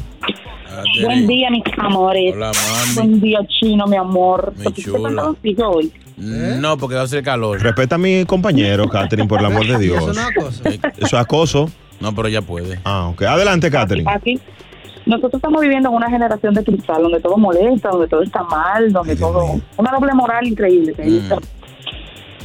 Buen 1.02 1.26
día, 1.26 1.50
mis 1.50 1.62
amores. 1.78 2.32
Hola, 2.34 2.52
mami. 2.52 2.94
Buen 2.94 3.20
día, 3.20 3.38
chino, 3.60 3.86
mi 3.86 3.96
amor. 3.96 4.52
Mi 4.56 4.64
¿Por 4.64 4.72
qué 4.74 4.82
te 4.82 4.90
hoy? 6.18 6.58
No, 6.60 6.76
porque 6.78 6.94
va 6.96 7.02
a 7.02 7.04
hacer 7.04 7.22
calor. 7.22 7.60
Respeta 7.62 7.94
a 7.96 7.98
mi 7.98 8.24
compañero, 8.24 8.88
Catherine, 8.88 9.28
por 9.28 9.40
el 9.40 9.46
amor 9.46 9.66
de 9.66 9.78
Dios. 9.84 10.16
Eso 10.64 10.80
es 11.06 11.14
acoso. 11.14 11.70
No, 12.00 12.14
pero 12.14 12.28
ya 12.28 12.42
puede. 12.42 12.78
Ah, 12.84 13.08
ok. 13.08 13.22
Adelante, 13.22 13.70
Catherine. 13.70 14.10
Aquí, 14.12 14.38
nosotros 15.06 15.34
estamos 15.34 15.60
viviendo 15.62 15.88
en 15.88 15.94
una 15.96 16.10
generación 16.10 16.54
de 16.54 16.64
cristal 16.64 17.02
donde 17.02 17.20
todo 17.20 17.36
molesta, 17.36 17.88
donde 17.90 18.06
todo 18.08 18.22
está 18.22 18.42
mal, 18.44 18.92
donde 18.92 19.16
todo. 19.16 19.60
Una 19.76 19.90
doble 19.90 20.12
moral 20.14 20.46
increíble. 20.46 20.94
Mm. 20.98 21.32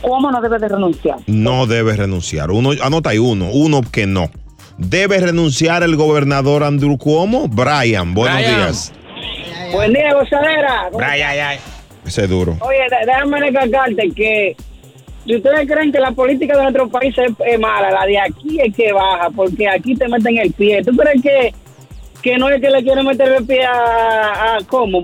¿Cómo 0.02 0.32
no 0.32 0.42
debe 0.42 0.60
de 0.60 0.68
renunciar? 0.68 1.18
No 1.28 1.66
debe 1.66 1.96
renunciar. 1.96 2.52
Uno, 2.52 2.72
anota 2.84 3.12
ahí 3.12 3.20
uno. 3.20 3.50
Uno 3.52 3.82
que 3.82 4.06
no. 4.08 4.30
¿Debe 4.78 5.20
renunciar 5.20 5.84
el 5.84 5.96
gobernador 5.96 6.64
Andrew 6.64 6.98
Cuomo? 6.98 7.48
Brian, 7.48 8.14
buenos 8.14 8.38
Brian. 8.40 8.56
días. 8.56 8.92
Buen 9.72 9.94
día, 9.94 10.14
gozadera. 10.14 10.90
Ese 12.06 12.24
es 12.24 12.30
duro. 12.30 12.58
Oye, 12.62 12.80
dé- 12.90 13.06
déjame 13.06 13.40
recalcarte 13.40 14.12
que 14.16 14.56
si 15.26 15.36
ustedes 15.38 15.68
creen 15.72 15.92
que 15.92 16.00
la 16.00 16.12
política 16.12 16.56
de 16.58 16.64
nuestro 16.64 16.90
país 16.90 17.18
es, 17.18 17.32
es 17.46 17.60
mala, 17.60 17.92
la 17.92 18.06
de 18.06 18.20
aquí 18.20 18.60
es 18.60 18.76
que 18.76 18.92
baja, 18.92 19.30
porque 19.36 19.68
aquí 19.70 19.96
te 19.96 20.08
meten 20.10 20.38
el 20.38 20.52
pie. 20.52 20.84
¿Tú 20.84 20.96
crees 20.98 21.22
que, 21.22 21.54
que 22.22 22.38
no 22.38 22.50
es 22.50 22.60
que 22.60 22.70
le 22.70 22.84
quieren 22.84 23.06
meter 23.06 23.30
el 23.32 23.46
pie 23.46 23.64
a, 23.66 24.58
a? 24.58 24.58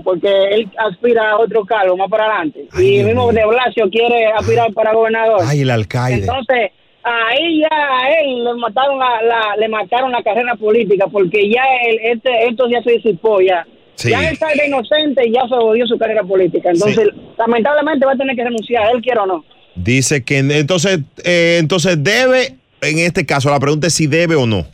Porque 0.04 0.28
él 0.50 0.68
aspira 0.76 1.30
a 1.30 1.38
otro 1.38 1.64
cargo 1.64 1.96
más 1.96 2.10
para 2.10 2.26
adelante. 2.26 2.66
y 2.78 2.98
el 2.98 3.06
mismo 3.06 3.32
de 3.32 3.46
Blasio 3.46 3.88
quiere 3.90 4.26
aspirar 4.26 4.72
para 4.74 4.92
gobernador. 4.92 5.40
Ay, 5.46 5.62
el 5.62 5.70
alcaide. 5.70 6.20
Entonces, 6.20 6.70
ahí 7.02 7.60
ya 7.62 7.68
a 7.70 8.10
él 8.20 8.44
le 8.44 8.54
mataron 8.54 8.98
la, 8.98 9.22
la- 9.22 9.56
le 9.58 9.68
mataron 9.68 10.12
la 10.12 10.22
carrera 10.22 10.54
política 10.56 11.06
porque 11.10 11.48
ya 11.50 11.62
él, 11.88 11.98
este, 12.02 12.46
esto 12.46 12.68
ya 12.68 12.82
se 12.82 12.92
disipó 12.92 13.40
ya. 13.40 13.66
Sí. 14.00 14.10
Ya 14.10 14.28
él 14.30 14.36
salga 14.38 14.64
inocente 14.66 15.28
y 15.28 15.32
ya 15.32 15.42
se 15.48 15.54
odió 15.54 15.86
su 15.86 15.98
carrera 15.98 16.22
política. 16.24 16.70
Entonces, 16.70 17.08
lamentablemente 17.36 18.06
va 18.06 18.12
a 18.12 18.16
tener 18.16 18.34
que 18.34 18.44
renunciar, 18.44 18.84
él 18.94 19.02
quiere 19.02 19.20
o 19.20 19.26
no. 19.26 19.44
Dice 19.74 20.24
que 20.24 20.38
entonces, 20.38 21.00
eh, 21.24 21.58
entonces 21.60 22.02
debe, 22.02 22.54
en 22.80 22.98
este 22.98 23.26
caso, 23.26 23.50
la 23.50 23.60
pregunta 23.60 23.88
es 23.88 23.94
si 23.94 24.06
debe 24.06 24.36
o 24.36 24.46
no. 24.46 24.64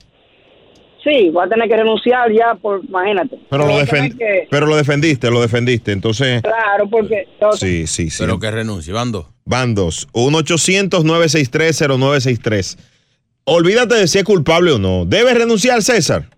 Sí, 1.04 1.30
va 1.30 1.44
a 1.44 1.48
tener 1.48 1.68
que 1.68 1.76
renunciar 1.76 2.32
ya 2.32 2.54
por, 2.60 2.84
imagínate. 2.84 3.36
Pero 3.48 3.66
lo, 3.66 3.74
Va 3.74 3.82
a 3.82 3.86
tener 3.86 4.10
defen- 4.12 4.18
que- 4.18 4.48
pero 4.50 4.66
lo 4.66 4.74
defendiste, 4.76 5.30
lo 5.30 5.40
defendiste. 5.40 5.92
Entonces, 5.92 6.42
claro, 6.42 6.88
porque 6.90 7.28
sí, 7.58 7.86
sí, 7.86 8.10
sí. 8.10 8.16
Pero 8.24 8.38
que 8.40 8.50
renuncie, 8.50 8.92
van 8.92 9.12
dos. 9.12 9.26
Van 9.44 9.74
dos. 9.74 10.08
1-800-963-0963. 10.14 12.76
Olvídate 13.44 13.94
de 13.96 14.06
si 14.08 14.18
es 14.18 14.24
culpable 14.24 14.72
o 14.72 14.78
no. 14.78 15.04
¿Debe 15.04 15.34
renunciar, 15.34 15.82
César? 15.82 16.28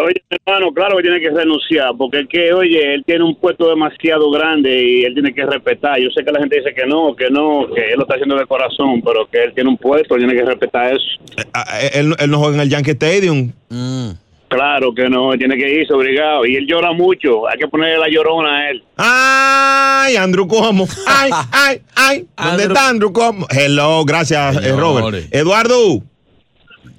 Oye, 0.00 0.22
hermano, 0.30 0.72
claro 0.72 0.96
que 0.96 1.02
tiene 1.02 1.20
que 1.20 1.30
renunciar, 1.30 1.90
porque 1.98 2.20
es 2.20 2.28
que, 2.28 2.52
oye, 2.52 2.94
él 2.94 3.02
tiene 3.04 3.24
un 3.24 3.34
puesto 3.34 3.68
demasiado 3.68 4.30
grande 4.30 4.70
y 4.80 5.02
él 5.04 5.12
tiene 5.12 5.34
que 5.34 5.44
respetar. 5.44 5.98
Yo 5.98 6.08
sé 6.10 6.24
que 6.24 6.30
la 6.30 6.38
gente 6.38 6.56
dice 6.56 6.72
que 6.72 6.86
no, 6.86 7.16
que 7.16 7.28
no, 7.30 7.66
que 7.74 7.80
él 7.90 7.96
lo 7.96 8.02
está 8.02 8.14
haciendo 8.14 8.36
de 8.36 8.46
corazón, 8.46 9.02
pero 9.04 9.26
que 9.28 9.42
él 9.42 9.52
tiene 9.54 9.70
un 9.70 9.76
puesto, 9.76 10.14
él 10.14 10.20
tiene 10.24 10.38
que 10.38 10.46
respetar 10.46 10.94
eso. 10.94 11.04
Eh, 11.36 11.90
Él, 11.94 12.14
él 12.16 12.30
no 12.30 12.38
juega 12.38 12.54
en 12.54 12.60
el 12.60 12.68
Yankee 12.68 12.92
Stadium. 12.92 13.50
Claro 14.46 14.94
que 14.94 15.08
no, 15.10 15.32
él 15.32 15.38
tiene 15.40 15.56
que 15.56 15.68
irse 15.68 15.92
obligado. 15.92 16.46
Y 16.46 16.54
él 16.54 16.66
llora 16.68 16.92
mucho, 16.92 17.48
hay 17.48 17.58
que 17.58 17.66
ponerle 17.66 17.98
la 17.98 18.08
llorona 18.08 18.56
a 18.56 18.70
él. 18.70 18.82
Ay, 18.98 20.14
Andrew 20.16 20.46
Cuomo. 20.46 20.86
Ay, 21.08 21.30
ay, 21.52 21.82
ay. 21.96 22.26
¿Dónde 22.36 22.62
está 22.64 22.88
Andrew 22.88 23.12
Cuomo? 23.12 23.48
Hello, 23.50 24.04
gracias, 24.04 24.64
eh, 24.64 24.72
Robert. 24.76 25.26
Eduardo, 25.32 26.02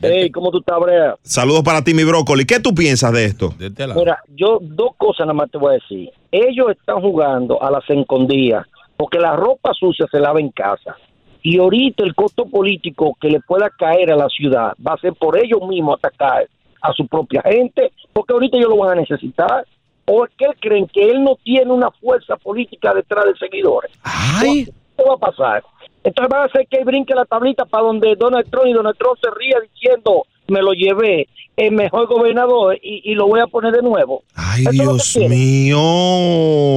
Hey, 0.01 0.31
¿cómo 0.31 0.49
tú 0.49 0.59
estás, 0.59 0.79
Brea? 0.79 1.15
saludos 1.23 1.63
para 1.63 1.83
ti, 1.83 1.93
mi 1.93 2.03
brócoli. 2.03 2.45
¿Qué 2.45 2.59
tú 2.59 2.73
piensas 2.73 3.11
de 3.11 3.25
esto? 3.25 3.53
Mira, 3.95 4.23
yo 4.35 4.59
dos 4.61 4.91
cosas 4.97 5.27
nada 5.27 5.33
más 5.33 5.51
te 5.51 5.57
voy 5.57 5.71
a 5.71 5.73
decir. 5.73 6.09
Ellos 6.31 6.67
están 6.71 7.01
jugando 7.01 7.61
a 7.61 7.69
las 7.69 7.83
escondidas 7.89 8.65
porque 8.95 9.19
la 9.19 9.35
ropa 9.35 9.73
sucia 9.73 10.07
se 10.11 10.19
lava 10.19 10.39
en 10.39 10.49
casa. 10.51 10.95
Y 11.41 11.57
ahorita 11.57 12.03
el 12.03 12.15
costo 12.15 12.45
político 12.45 13.17
que 13.19 13.29
le 13.29 13.39
pueda 13.41 13.69
caer 13.69 14.11
a 14.11 14.15
la 14.15 14.27
ciudad 14.27 14.73
va 14.85 14.93
a 14.93 14.97
ser 14.99 15.13
por 15.13 15.37
ellos 15.37 15.61
mismos 15.67 15.97
atacar 15.97 16.47
a 16.81 16.93
su 16.93 17.07
propia 17.07 17.41
gente 17.41 17.91
porque 18.13 18.33
ahorita 18.33 18.57
ellos 18.57 18.69
lo 18.69 18.77
van 18.77 18.97
a 18.97 19.01
necesitar. 19.01 19.65
¿O 20.05 20.25
es 20.25 20.31
que 20.37 20.47
creen 20.59 20.87
que 20.87 21.09
él 21.09 21.23
no 21.23 21.35
tiene 21.43 21.71
una 21.71 21.91
fuerza 21.91 22.35
política 22.37 22.93
detrás 22.93 23.25
de 23.25 23.37
seguidores? 23.37 23.91
Ay. 24.03 24.65
¿Qué 24.97 25.03
va 25.07 25.13
a 25.13 25.17
pasar? 25.17 25.63
Entonces 26.03 26.29
van 26.29 26.41
a 26.41 26.45
hacer 26.45 26.67
que 26.69 26.77
él 26.77 26.85
brinque 26.85 27.13
la 27.13 27.25
tablita 27.25 27.65
para 27.65 27.83
donde 27.83 28.15
Donald 28.17 28.49
Trump 28.49 28.67
y 28.67 28.73
Donald 28.73 28.97
Trump 28.97 29.17
se 29.21 29.29
ría 29.37 29.57
diciendo, 29.73 30.25
me 30.47 30.61
lo 30.61 30.71
llevé, 30.73 31.27
el 31.57 31.73
mejor 31.73 32.07
gobernador 32.07 32.77
y, 32.81 33.01
y 33.11 33.15
lo 33.15 33.27
voy 33.27 33.41
a 33.41 33.47
poner 33.47 33.73
de 33.73 33.81
nuevo. 33.81 34.23
Ay, 34.33 34.61
Eso 34.61 34.71
Dios 34.71 35.17
mío. 35.27 35.77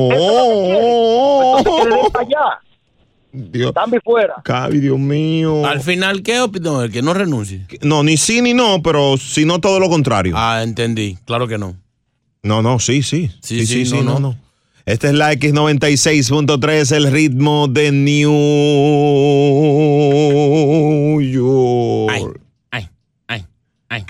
Den 0.09 2.13
para 2.13 2.27
allá. 2.27 2.61
Dios. 3.33 3.73
Tambi 3.73 3.99
fuera. 4.05 4.43
Ay, 4.45 4.81
Dios 4.81 4.99
mío. 4.99 5.65
Al 5.65 5.81
final, 5.81 6.23
¿qué 6.23 6.41
opinión? 6.41 6.85
El 6.85 6.93
que 6.93 7.01
no 7.01 7.15
renuncie. 7.15 7.67
No, 7.81 8.03
ni 8.03 8.17
sí 8.17 8.43
ni 8.43 8.53
no, 8.53 8.83
pero 8.83 9.17
si 9.17 9.47
no 9.47 9.61
todo 9.61 9.81
lo 9.81 9.89
contrario. 9.89 10.35
Ah, 10.37 10.63
entendí. 10.63 11.17
Claro 11.25 11.49
que 11.49 11.57
no. 11.57 11.77
No, 12.43 12.61
no, 12.61 12.79
sí, 12.79 13.03
sí. 13.03 13.31
Sí, 13.41 13.67
sí, 13.67 14.03
no, 14.03 14.19
no. 14.19 14.37
Esta 14.85 15.09
es 15.09 15.15
la 15.15 15.33
X96.3, 15.33 16.97
el 16.97 17.13
ritmo 17.13 17.69
de 17.69 17.93
New 17.93 18.33
York. 21.21 22.41
Ay, 22.73 22.89
ay, 23.29 23.47
ay. 23.89 24.05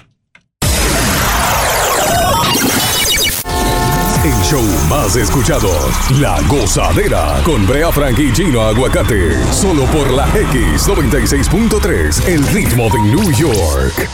El 4.24 4.32
show 4.44 4.62
más 4.88 5.14
escuchado, 5.16 5.68
La 6.20 6.40
Gozadera, 6.48 7.42
con 7.44 7.66
Brea 7.66 7.92
Frank 7.92 8.18
y 8.18 8.32
Gino 8.34 8.62
Aguacate, 8.62 9.32
solo 9.52 9.84
por 9.86 10.10
la 10.10 10.26
X96.3, 10.32 12.28
el 12.28 12.46
ritmo 12.48 12.88
de 12.88 12.98
New 13.10 13.30
York. 13.32 14.08